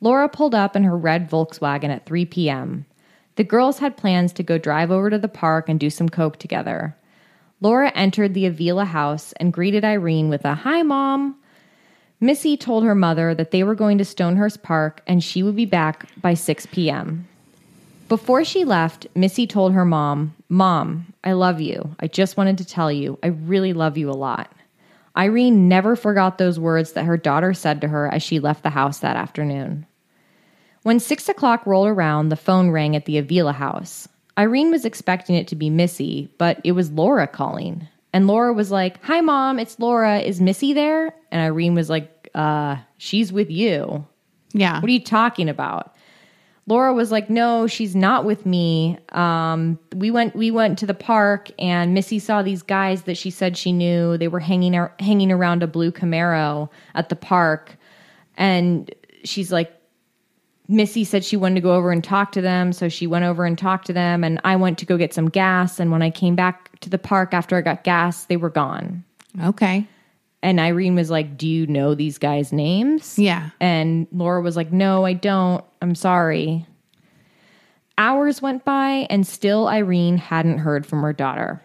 Laura 0.00 0.30
pulled 0.30 0.54
up 0.54 0.74
in 0.74 0.84
her 0.84 0.96
red 0.96 1.28
Volkswagen 1.28 1.90
at 1.90 2.06
3 2.06 2.24
p.m. 2.24 2.86
The 3.40 3.44
girls 3.44 3.78
had 3.78 3.96
plans 3.96 4.34
to 4.34 4.42
go 4.42 4.58
drive 4.58 4.90
over 4.90 5.08
to 5.08 5.16
the 5.16 5.26
park 5.26 5.70
and 5.70 5.80
do 5.80 5.88
some 5.88 6.10
coke 6.10 6.38
together. 6.38 6.94
Laura 7.62 7.90
entered 7.94 8.34
the 8.34 8.44
Avila 8.44 8.84
house 8.84 9.32
and 9.40 9.50
greeted 9.50 9.82
Irene 9.82 10.28
with 10.28 10.44
a 10.44 10.52
Hi, 10.52 10.82
Mom. 10.82 11.36
Missy 12.20 12.58
told 12.58 12.84
her 12.84 12.94
mother 12.94 13.34
that 13.34 13.50
they 13.50 13.64
were 13.64 13.74
going 13.74 13.96
to 13.96 14.04
Stonehurst 14.04 14.62
Park 14.62 15.00
and 15.06 15.24
she 15.24 15.42
would 15.42 15.56
be 15.56 15.64
back 15.64 16.06
by 16.20 16.34
6 16.34 16.66
p.m. 16.66 17.26
Before 18.10 18.44
she 18.44 18.62
left, 18.66 19.06
Missy 19.14 19.46
told 19.46 19.72
her 19.72 19.86
mom, 19.86 20.36
Mom, 20.50 21.14
I 21.24 21.32
love 21.32 21.62
you. 21.62 21.96
I 21.98 22.08
just 22.08 22.36
wanted 22.36 22.58
to 22.58 22.66
tell 22.66 22.92
you, 22.92 23.18
I 23.22 23.28
really 23.28 23.72
love 23.72 23.96
you 23.96 24.10
a 24.10 24.12
lot. 24.12 24.52
Irene 25.16 25.66
never 25.66 25.96
forgot 25.96 26.36
those 26.36 26.60
words 26.60 26.92
that 26.92 27.06
her 27.06 27.16
daughter 27.16 27.54
said 27.54 27.80
to 27.80 27.88
her 27.88 28.06
as 28.06 28.22
she 28.22 28.38
left 28.38 28.62
the 28.62 28.68
house 28.68 28.98
that 28.98 29.16
afternoon. 29.16 29.86
When 30.82 30.98
six 30.98 31.28
o'clock 31.28 31.66
rolled 31.66 31.88
around, 31.88 32.28
the 32.28 32.36
phone 32.36 32.70
rang 32.70 32.96
at 32.96 33.04
the 33.04 33.18
Avila 33.18 33.52
house. 33.52 34.08
Irene 34.38 34.70
was 34.70 34.84
expecting 34.84 35.36
it 35.36 35.48
to 35.48 35.56
be 35.56 35.68
Missy, 35.68 36.32
but 36.38 36.60
it 36.64 36.72
was 36.72 36.90
Laura 36.90 37.26
calling. 37.26 37.86
And 38.12 38.26
Laura 38.26 38.52
was 38.52 38.70
like, 38.70 39.02
Hi, 39.04 39.20
mom, 39.20 39.58
it's 39.58 39.78
Laura. 39.78 40.18
Is 40.20 40.40
Missy 40.40 40.72
there? 40.72 41.14
And 41.30 41.40
Irene 41.40 41.74
was 41.74 41.90
like, 41.90 42.30
Uh, 42.34 42.76
she's 42.96 43.32
with 43.32 43.50
you. 43.50 44.06
Yeah. 44.52 44.80
What 44.80 44.88
are 44.88 44.92
you 44.92 45.04
talking 45.04 45.48
about? 45.48 45.94
Laura 46.66 46.94
was 46.94 47.10
like, 47.10 47.28
"No, 47.28 47.66
she's 47.66 47.96
not 47.96 48.24
with 48.24 48.46
me. 48.46 48.96
Um, 49.10 49.76
we 49.94 50.12
went 50.12 50.36
we 50.36 50.52
went 50.52 50.78
to 50.78 50.86
the 50.86 50.94
park, 50.94 51.50
and 51.58 51.94
Missy 51.94 52.20
saw 52.20 52.42
these 52.42 52.62
guys 52.62 53.02
that 53.02 53.16
she 53.16 53.30
said 53.30 53.56
she 53.56 53.72
knew. 53.72 54.16
They 54.16 54.28
were 54.28 54.38
hanging 54.38 54.76
ar- 54.76 54.94
hanging 55.00 55.32
around 55.32 55.64
a 55.64 55.66
blue 55.66 55.90
Camaro 55.90 56.68
at 56.94 57.08
the 57.08 57.16
park, 57.16 57.76
and 58.36 58.94
she's 59.24 59.50
like, 59.50 59.72
Missy 60.70 61.02
said 61.02 61.24
she 61.24 61.36
wanted 61.36 61.56
to 61.56 61.60
go 61.60 61.74
over 61.74 61.90
and 61.90 62.02
talk 62.02 62.30
to 62.32 62.40
them, 62.40 62.72
so 62.72 62.88
she 62.88 63.08
went 63.08 63.24
over 63.24 63.44
and 63.44 63.58
talked 63.58 63.88
to 63.88 63.92
them, 63.92 64.22
and 64.22 64.40
I 64.44 64.54
went 64.54 64.78
to 64.78 64.86
go 64.86 64.96
get 64.96 65.12
some 65.12 65.28
gas. 65.28 65.80
And 65.80 65.90
when 65.90 66.00
I 66.00 66.10
came 66.10 66.36
back 66.36 66.78
to 66.80 66.88
the 66.88 66.96
park 66.96 67.34
after 67.34 67.56
I 67.56 67.60
got 67.60 67.82
gas, 67.82 68.26
they 68.26 68.36
were 68.36 68.50
gone. 68.50 69.02
Okay. 69.42 69.88
And 70.42 70.60
Irene 70.60 70.94
was 70.94 71.10
like, 71.10 71.36
"Do 71.36 71.48
you 71.48 71.66
know 71.66 71.96
these 71.96 72.18
guys' 72.18 72.52
names?" 72.52 73.18
Yeah. 73.18 73.50
And 73.58 74.06
Laura 74.12 74.40
was 74.40 74.56
like, 74.56 74.72
No, 74.72 75.04
I 75.04 75.12
don't. 75.12 75.64
I'm 75.82 75.96
sorry. 75.96 76.66
Hours 77.98 78.40
went 78.40 78.64
by, 78.64 79.08
and 79.10 79.26
still 79.26 79.66
Irene 79.66 80.18
hadn't 80.18 80.58
heard 80.58 80.86
from 80.86 81.02
her 81.02 81.12
daughter. 81.12 81.60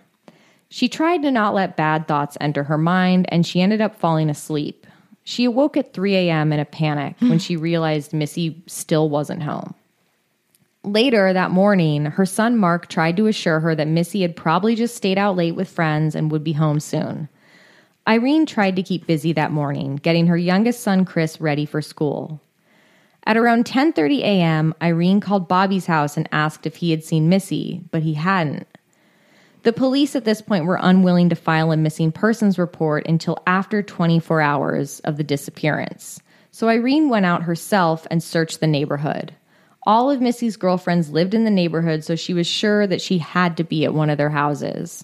She 0.67 0.89
tried 0.89 1.21
to 1.21 1.31
not 1.31 1.53
let 1.53 1.77
bad 1.77 2.07
thoughts 2.07 2.37
enter 2.41 2.63
her 2.63 2.77
mind, 2.77 3.27
and 3.29 3.45
she 3.45 3.61
ended 3.61 3.81
up 3.81 3.95
falling 3.95 4.29
asleep. 4.31 4.85
She 5.25 5.43
awoke 5.43 5.75
at 5.75 5.91
3 5.91 6.15
a.m. 6.15 6.53
in 6.53 6.59
a 6.59 6.65
panic 6.65 7.15
when 7.19 7.39
she 7.39 7.57
realized 7.57 8.13
Missy 8.13 8.63
still 8.67 9.09
wasn't 9.09 9.41
home. 9.41 9.73
Later 10.83 11.33
that 11.33 11.49
morning, 11.49 12.05
her 12.05 12.27
son 12.27 12.57
Mark 12.57 12.87
tried 12.87 13.17
to 13.17 13.25
assure 13.25 13.59
her 13.59 13.73
that 13.73 13.87
Missy 13.87 14.21
had 14.21 14.35
probably 14.35 14.75
just 14.75 14.95
stayed 14.95 15.17
out 15.17 15.35
late 15.35 15.55
with 15.55 15.67
friends 15.67 16.13
and 16.13 16.31
would 16.31 16.43
be 16.43 16.53
home 16.53 16.79
soon. 16.79 17.27
Irene 18.07 18.45
tried 18.45 18.75
to 18.75 18.83
keep 18.83 19.07
busy 19.07 19.33
that 19.33 19.51
morning, 19.51 19.95
getting 19.95 20.27
her 20.27 20.37
youngest 20.37 20.81
son 20.81 21.05
Chris 21.05 21.41
ready 21.41 21.65
for 21.65 21.81
school. 21.81 22.39
At 23.25 23.35
around 23.35 23.65
10:30 23.65 24.19
a.m., 24.19 24.75
Irene 24.79 25.21
called 25.21 25.47
Bobby's 25.47 25.87
house 25.87 26.17
and 26.17 26.29
asked 26.31 26.67
if 26.67 26.75
he 26.75 26.91
had 26.91 27.03
seen 27.03 27.29
Missy, 27.29 27.81
but 27.89 28.03
he 28.03 28.13
hadn't. 28.13 28.67
The 29.65 29.73
police 29.73 30.15
at 30.15 30.25
this 30.25 30.43
point 30.43 30.65
were 30.65 30.77
unwilling 30.79 31.29
to 31.29 31.35
file 31.35 31.71
a 31.71 31.77
missing 31.77 32.11
persons 32.11 32.59
report 32.59 33.07
until 33.07 33.39
after 33.47 33.81
24 33.81 34.39
hours 34.39 34.99
of 34.99 35.17
the 35.17 35.23
disappearance. 35.23 36.21
So 36.51 36.69
Irene 36.69 37.09
went 37.09 37.25
out 37.25 37.41
herself 37.41 38.05
and 38.11 38.21
searched 38.21 38.59
the 38.59 38.67
neighborhood. 38.67 39.33
All 39.87 40.11
of 40.11 40.21
Missy's 40.21 40.55
girlfriends 40.55 41.09
lived 41.09 41.33
in 41.33 41.45
the 41.45 41.49
neighborhood, 41.49 42.03
so 42.03 42.15
she 42.15 42.31
was 42.31 42.45
sure 42.45 42.85
that 42.85 43.01
she 43.01 43.17
had 43.17 43.57
to 43.57 43.63
be 43.63 43.85
at 43.85 43.95
one 43.95 44.11
of 44.11 44.19
their 44.19 44.29
houses. 44.29 45.03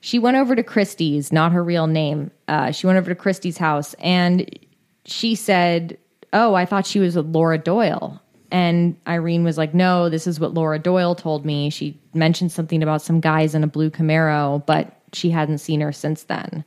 She 0.00 0.20
went 0.20 0.36
over 0.36 0.54
to 0.54 0.62
Christie's, 0.62 1.32
not 1.32 1.50
her 1.50 1.64
real 1.64 1.88
name. 1.88 2.30
Uh, 2.46 2.70
she 2.70 2.86
went 2.86 2.96
over 2.96 3.10
to 3.10 3.16
Christie's 3.16 3.58
house 3.58 3.94
and 3.94 4.56
she 5.04 5.34
said, 5.34 5.98
Oh, 6.32 6.54
I 6.54 6.64
thought 6.64 6.86
she 6.86 7.00
was 7.00 7.16
with 7.16 7.26
Laura 7.26 7.58
Doyle. 7.58 8.22
And 8.50 8.96
Irene 9.06 9.44
was 9.44 9.58
like, 9.58 9.74
No, 9.74 10.08
this 10.08 10.26
is 10.26 10.40
what 10.40 10.54
Laura 10.54 10.78
Doyle 10.78 11.14
told 11.14 11.44
me. 11.44 11.70
She 11.70 11.98
mentioned 12.14 12.52
something 12.52 12.82
about 12.82 13.02
some 13.02 13.20
guys 13.20 13.54
in 13.54 13.64
a 13.64 13.68
blue 13.68 13.90
Camaro, 13.90 14.64
but 14.66 14.96
she 15.12 15.30
hadn't 15.30 15.58
seen 15.58 15.80
her 15.80 15.92
since 15.92 16.24
then. 16.24 16.64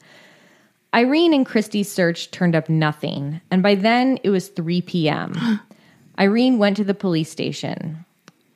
Irene 0.93 1.33
and 1.33 1.45
Christie's 1.45 1.91
search 1.91 2.29
turned 2.31 2.55
up 2.55 2.69
nothing. 2.69 3.41
And 3.49 3.63
by 3.63 3.75
then 3.75 4.19
it 4.23 4.29
was 4.29 4.49
3 4.49 4.81
p.m. 4.81 5.59
Irene 6.19 6.59
went 6.59 6.77
to 6.77 6.83
the 6.83 6.93
police 6.93 7.31
station. 7.31 8.05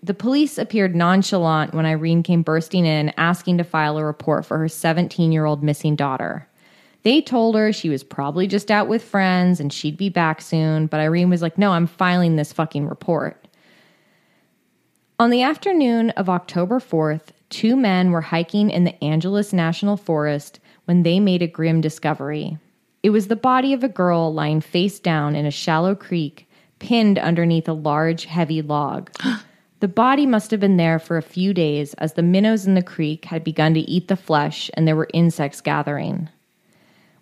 The 0.03 0.13
police 0.13 0.59
appeared 0.59 0.95
nonchalant 0.95 1.73
when 1.73 1.87
Irene 1.87 2.21
came 2.21 2.43
bursting 2.43 2.85
in 2.85 3.11
asking 3.17 3.57
to 3.57 3.63
file 3.63 3.97
a 3.97 4.05
report 4.05 4.45
for 4.45 4.59
her 4.59 4.69
17 4.69 5.31
year 5.31 5.45
old 5.45 5.63
missing 5.63 5.95
daughter. 5.95 6.47
They 7.03 7.21
told 7.21 7.55
her 7.55 7.71
she 7.71 7.89
was 7.89 8.03
probably 8.03 8.47
just 8.47 8.71
out 8.71 8.87
with 8.87 9.03
friends 9.03 9.59
and 9.59 9.71
she'd 9.71 9.97
be 9.97 10.09
back 10.09 10.41
soon, 10.41 10.87
but 10.87 10.99
Irene 10.99 11.29
was 11.29 11.41
like, 11.41 11.57
no, 11.57 11.71
I'm 11.71 11.87
filing 11.87 12.35
this 12.35 12.53
fucking 12.53 12.87
report. 12.87 13.47
On 15.19 15.29
the 15.29 15.41
afternoon 15.41 16.11
of 16.11 16.29
October 16.29 16.79
4th, 16.79 17.29
two 17.49 17.75
men 17.75 18.11
were 18.11 18.21
hiking 18.21 18.69
in 18.69 18.83
the 18.83 19.03
Angeles 19.03 19.51
National 19.51 19.97
Forest 19.97 20.59
when 20.85 21.03
they 21.03 21.19
made 21.19 21.41
a 21.41 21.47
grim 21.47 21.81
discovery. 21.81 22.57
It 23.03 23.09
was 23.11 23.27
the 23.27 23.35
body 23.35 23.73
of 23.73 23.83
a 23.83 23.89
girl 23.89 24.33
lying 24.33 24.61
face 24.61 24.99
down 24.99 25.35
in 25.35 25.45
a 25.45 25.51
shallow 25.51 25.95
creek, 25.95 26.49
pinned 26.79 27.17
underneath 27.17 27.67
a 27.67 27.73
large, 27.73 28.25
heavy 28.25 28.61
log. 28.61 29.11
the 29.79 29.87
body 29.87 30.25
must 30.25 30.51
have 30.51 30.59
been 30.59 30.77
there 30.77 30.99
for 30.99 31.17
a 31.17 31.23
few 31.23 31.53
days 31.53 31.93
as 31.95 32.13
the 32.13 32.21
minnows 32.21 32.67
in 32.67 32.73
the 32.73 32.83
creek 32.83 33.25
had 33.25 33.43
begun 33.43 33.73
to 33.73 33.79
eat 33.79 34.07
the 34.07 34.15
flesh 34.15 34.69
and 34.73 34.87
there 34.87 34.95
were 34.95 35.09
insects 35.13 35.61
gathering. 35.61 36.29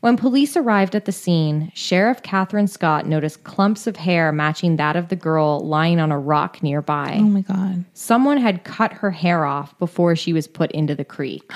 When 0.06 0.18
police 0.18 0.56
arrived 0.56 0.94
at 0.94 1.06
the 1.06 1.12
scene, 1.12 1.72
Sheriff 1.74 2.22
Catherine 2.22 2.68
Scott 2.68 3.08
noticed 3.08 3.44
clumps 3.44 3.88
of 3.88 3.96
hair 3.96 4.32
matching 4.32 4.76
that 4.76 4.96
of 4.96 5.10
the 5.10 5.16
girl 5.16 5.66
lying 5.66 6.00
on 6.00 6.12
a 6.12 6.20
rock 6.20 6.62
nearby. 6.62 7.18
Oh 7.20 7.24
my 7.24 7.42
God. 7.42 7.86
Someone 7.96 8.38
had 8.38 8.64
cut 8.64 8.94
her 8.94 9.10
hair 9.10 9.46
off 9.46 9.76
before 9.80 10.16
she 10.16 10.32
was 10.32 10.46
put 10.46 10.72
into 10.74 10.94
the 10.94 11.04
creek. 11.04 11.52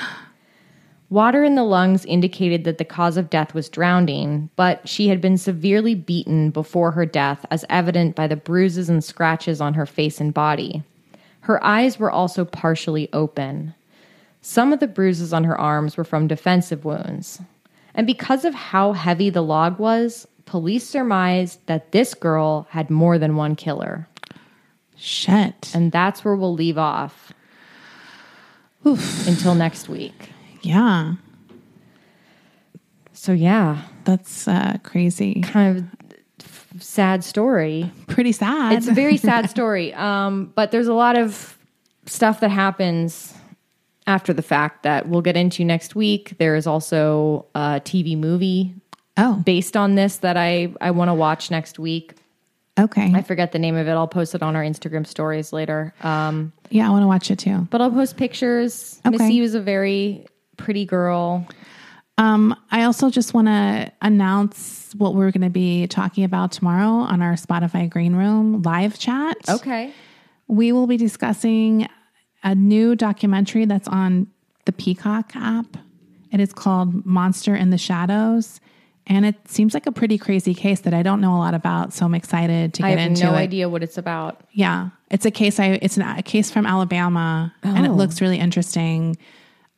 Water 1.11 1.43
in 1.43 1.53
the 1.53 1.63
lungs 1.63 2.05
indicated 2.05 2.63
that 2.63 2.79
the 2.79 2.85
cause 2.85 3.17
of 3.17 3.29
death 3.29 3.53
was 3.53 3.69
drowning, 3.69 4.49
but 4.55 4.89
she 4.89 5.09
had 5.09 5.21
been 5.21 5.37
severely 5.37 5.93
beaten 5.93 6.49
before 6.49 6.89
her 6.89 7.05
death, 7.05 7.45
as 7.51 7.65
evident 7.69 8.15
by 8.15 8.25
the 8.25 8.35
bruises 8.35 8.89
and 8.89 9.03
scratches 9.03 9.61
on 9.61 9.75
her 9.75 9.85
face 9.85 10.19
and 10.19 10.33
body. 10.33 10.81
Her 11.41 11.63
eyes 11.63 11.99
were 11.99 12.09
also 12.09 12.45
partially 12.45 13.13
open. 13.13 13.75
Some 14.41 14.73
of 14.73 14.79
the 14.79 14.87
bruises 14.87 15.33
on 15.33 15.43
her 15.43 15.55
arms 15.61 15.97
were 15.97 16.03
from 16.03 16.27
defensive 16.27 16.83
wounds. 16.83 17.41
And 17.99 18.07
because 18.07 18.45
of 18.45 18.53
how 18.53 18.93
heavy 18.93 19.29
the 19.29 19.41
log 19.41 19.77
was, 19.77 20.25
police 20.45 20.87
surmised 20.87 21.59
that 21.65 21.91
this 21.91 22.13
girl 22.13 22.65
had 22.69 22.89
more 22.89 23.17
than 23.17 23.35
one 23.35 23.57
killer. 23.57 24.07
Shit. 24.95 25.69
And 25.73 25.91
that's 25.91 26.23
where 26.23 26.33
we'll 26.33 26.53
leave 26.53 26.77
off 26.77 27.33
until 28.85 29.53
next 29.53 29.89
week. 29.89 30.29
Yeah. 30.61 31.15
So, 33.11 33.33
yeah, 33.33 33.81
That's 34.05 34.47
uh, 34.47 34.77
crazy. 34.81 35.41
kind 35.41 35.77
of 36.39 36.81
sad 36.81 37.25
story. 37.25 37.91
Pretty 38.07 38.31
sad. 38.31 38.77
It's 38.77 38.87
a 38.87 38.93
very 38.93 39.17
sad 39.17 39.49
story. 39.49 39.93
Um, 39.93 40.53
but 40.55 40.71
there's 40.71 40.87
a 40.87 40.93
lot 40.93 41.17
of 41.17 41.57
stuff 42.05 42.39
that 42.39 42.49
happens 42.49 43.33
after 44.09 44.33
the 44.33 44.41
fact 44.41 44.83
that 44.83 45.07
we'll 45.07 45.21
get 45.21 45.37
into 45.37 45.63
next 45.63 45.95
week. 45.95 46.33
There 46.39 46.55
is 46.55 46.65
also 46.65 47.45
a 47.53 47.79
TV 47.79 48.17
movie 48.17 48.73
oh, 49.17 49.35
based 49.45 49.77
on 49.77 49.93
this 49.95 50.17
that 50.17 50.35
I, 50.35 50.73
I 50.81 50.91
want 50.91 51.09
to 51.09 51.13
watch 51.13 51.51
next 51.51 51.77
week. 51.77 52.15
okay. 52.77 53.11
I 53.13 53.21
forget 53.21 53.51
the 53.51 53.59
name 53.59 53.75
of 53.75 53.87
it. 53.87 53.91
I'll 53.91 54.07
post 54.07 54.33
it 54.33 54.41
on 54.41 54.55
our 54.55 54.63
Instagram 54.63 55.05
stories 55.05 55.53
later. 55.53 55.93
Um, 56.01 56.51
yeah, 56.71 56.87
I 56.87 56.89
want 56.89 57.03
to 57.03 57.07
watch 57.07 57.29
it 57.29 57.37
too. 57.37 57.67
but 57.69 57.81
I'll 57.81 57.91
post 57.91 58.17
pictures. 58.17 58.99
Okay. 59.05 59.15
Missy 59.15 59.41
was 59.41 59.53
a 59.53 59.61
very 59.61 60.25
pretty 60.57 60.85
girl. 60.85 61.47
Um, 62.17 62.55
I 62.71 62.83
also 62.83 63.11
just 63.11 63.35
want 63.35 63.47
to 63.47 63.91
announce 64.01 64.93
what 64.97 65.13
we're 65.13 65.31
going 65.31 65.43
to 65.43 65.51
be 65.51 65.85
talking 65.85 66.23
about 66.23 66.51
tomorrow 66.51 67.05
on 67.05 67.21
our 67.21 67.33
Spotify 67.33 67.87
Green 67.87 68.15
Room 68.15 68.63
live 68.63 68.97
chat. 68.97 69.37
Okay. 69.47 69.93
We 70.47 70.71
will 70.71 70.87
be 70.87 70.97
discussing 70.97 71.87
a 72.43 72.55
new 72.55 72.95
documentary 72.95 73.65
that's 73.65 73.87
on 73.87 74.27
the 74.65 74.71
Peacock 74.71 75.31
app. 75.35 75.77
It 76.31 76.39
is 76.39 76.53
called 76.53 77.05
Monster 77.05 77.55
in 77.55 77.69
the 77.69 77.77
Shadows. 77.77 78.59
And 79.07 79.25
it 79.25 79.35
seems 79.47 79.73
like 79.73 79.87
a 79.87 79.91
pretty 79.91 80.19
crazy 80.19 80.53
case 80.53 80.81
that 80.81 80.93
I 80.93 81.01
don't 81.01 81.19
know 81.19 81.33
a 81.35 81.39
lot 81.39 81.55
about. 81.55 81.93
So 81.93 82.05
I'm 82.05 82.13
excited 82.13 82.75
to 82.75 82.85
I 82.85 82.89
get 82.89 82.99
have 82.99 83.09
into 83.09 83.23
no 83.23 83.33
it. 83.33 83.37
idea 83.37 83.67
what 83.67 83.81
it's 83.81 83.97
about. 83.97 84.41
Yeah, 84.51 84.89
it's 85.09 85.25
a 85.25 85.31
case. 85.31 85.59
I 85.59 85.79
it's 85.81 85.97
an, 85.97 86.03
a 86.03 86.21
case 86.21 86.51
from 86.51 86.67
Alabama, 86.67 87.51
and 87.63 87.85
it 87.87 87.89
Oh. 87.89 87.95
looks 87.95 88.21
really 88.21 88.37
interesting. 88.37 89.17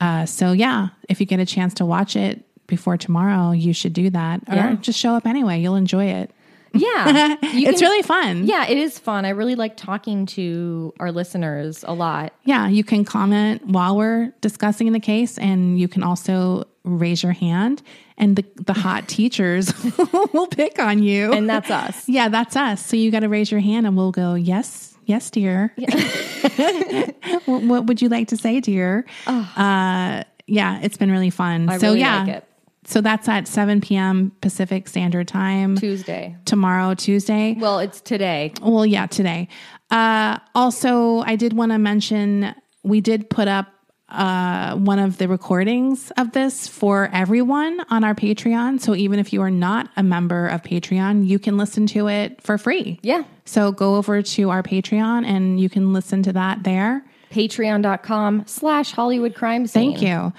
Uh, 0.02 0.26
so 0.26 0.52
yeah, 0.52 0.90
if 1.08 1.22
you 1.22 1.26
get 1.26 1.40
a 1.40 1.46
chance 1.46 1.74
to 1.76 1.86
watch 1.86 2.18
it 2.18 2.44
before 2.68 2.98
tomorrow, 2.98 3.52
you 3.52 3.72
should 3.72 3.94
do 3.94 4.10
that, 4.10 4.42
or 4.50 4.56
Yeah. 4.56 4.76
just 4.82 5.00
show 5.00 5.14
up 5.16 5.26
anyway. 5.26 5.62
You'll 5.62 5.76
enjoy 5.78 6.06
it. 6.08 6.32
Yeah. 6.74 7.36
It's 7.44 7.80
can- 7.80 7.90
really 7.90 8.02
fun. 8.04 8.46
Yeah, 8.48 8.66
it 8.68 8.78
is 8.78 8.98
fun. 8.98 9.26
I 9.26 9.30
really 9.30 9.56
like 9.56 9.76
talking 9.78 10.26
to 10.28 10.94
our 11.00 11.12
listeners 11.12 11.84
a 11.88 11.94
lot. 11.94 12.34
yeah. 12.46 12.68
You 12.68 12.84
can 12.84 13.04
comment 13.06 13.66
while 13.68 13.96
we're 13.98 14.34
discussing 14.42 14.92
the 14.94 15.00
case, 15.00 15.38
and 15.38 15.80
you 15.80 15.88
can 15.88 16.04
also 16.04 16.64
raise 16.84 17.22
your 17.24 17.34
hand, 17.34 17.82
and 18.18 18.36
the 18.36 18.46
the 18.56 18.74
hot 18.74 19.08
teachers 19.18 19.72
will 20.34 20.48
pick 20.48 20.80
on 20.80 21.04
you. 21.04 21.32
And 21.34 21.50
that's 21.50 21.70
us. 21.70 22.08
yeah, 22.08 22.30
that's 22.30 22.56
us. 22.56 22.84
So 22.86 22.96
you 22.98 23.12
got 23.12 23.20
to 23.22 23.30
raise 23.30 23.52
your 23.52 23.60
hand, 23.62 23.86
and 23.86 23.96
we'll 23.98 24.12
go 24.12 24.36
yes. 24.36 24.88
Yes, 25.06 25.30
dear. 25.32 25.74
what, 27.46 27.64
what 27.64 27.86
would 27.88 28.02
you 28.02 28.08
like 28.10 28.28
to 28.30 28.38
say, 28.38 28.60
dear? 28.60 29.06
Uh, 29.28 30.24
yeah, 30.48 30.80
it's 30.84 30.96
been 30.98 31.12
really 31.12 31.30
fun. 31.32 31.70
I 31.70 31.78
so 31.78 31.88
really 31.88 32.00
yeah, 32.00 32.24
like. 32.24 32.44
So 32.92 33.02
that's 33.02 33.28
at 33.30 33.48
seven 33.48 33.80
p.m. 33.80 34.32
Pacific 34.42 34.88
Standard 34.88 35.28
Time 35.28 35.78
Tuesday. 35.78 36.36
tomorrow, 36.46 36.94
Tuesday. 36.94 37.56
Well, 37.58 37.80
it's 37.80 38.02
today. 38.02 38.54
Well, 38.62 38.86
yeah, 38.86 39.08
today. 39.08 39.48
Uh, 39.90 40.40
also, 40.54 41.20
I 41.20 41.36
did 41.36 41.54
want 41.54 41.72
to 41.72 41.78
mention 41.78 42.54
we 42.84 43.02
did 43.02 43.30
put 43.30 43.48
up 43.48 43.68
uh, 44.10 44.76
one 44.76 45.00
of 45.00 45.18
the 45.18 45.28
recordings 45.28 46.12
of 46.18 46.34
this 46.34 46.68
for 46.68 47.10
everyone 47.14 47.80
on 47.90 48.04
our 48.04 48.14
Patreon. 48.14 48.82
So 48.82 48.94
even 48.94 49.20
if 49.20 49.32
you 49.32 49.42
are 49.42 49.52
not 49.52 49.90
a 49.96 50.04
member 50.04 50.48
of 50.48 50.62
Patreon, 50.64 51.26
you 51.26 51.40
can 51.40 51.58
listen 51.58 51.88
to 51.88 52.10
it 52.10 52.42
for 52.42 52.58
free. 52.58 53.00
Yeah. 53.04 53.24
So 53.46 53.72
go 53.72 53.96
over 53.96 54.22
to 54.22 54.50
our 54.50 54.64
Patreon 54.64 55.26
and 55.26 55.60
you 55.62 55.70
can 55.70 55.94
listen 55.94 56.24
to 56.24 56.34
that 56.34 56.64
there. 56.64 57.06
Patreon.com 57.32 58.44
slash 58.48 58.92
Hollywood 58.92 59.34
crime 59.34 59.66
scene. 59.66 59.94
Thank 59.94 60.04
you. 60.04 60.34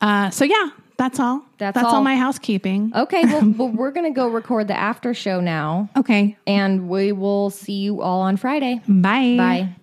Uh, 0.00 0.30
so 0.30 0.44
yeah, 0.44 0.68
that's 0.96 1.20
all. 1.20 1.42
That's 1.58 1.76
all. 1.78 1.96
all. 1.96 2.02
my 2.02 2.16
housekeeping. 2.16 2.92
Okay, 2.94 3.24
well, 3.24 3.50
well 3.56 3.68
we're 3.68 3.90
going 3.90 4.12
to 4.12 4.14
go 4.14 4.28
record 4.28 4.68
the 4.68 4.76
after 4.76 5.14
show 5.14 5.40
now, 5.40 5.88
Okay. 5.96 6.36
and 6.46 6.88
we 6.88 7.12
will 7.12 7.50
see 7.50 7.74
you 7.80 8.00
all 8.00 8.20
on 8.22 8.36
Friday. 8.36 8.80
Bye. 8.88 9.36
Bye. 9.36 9.76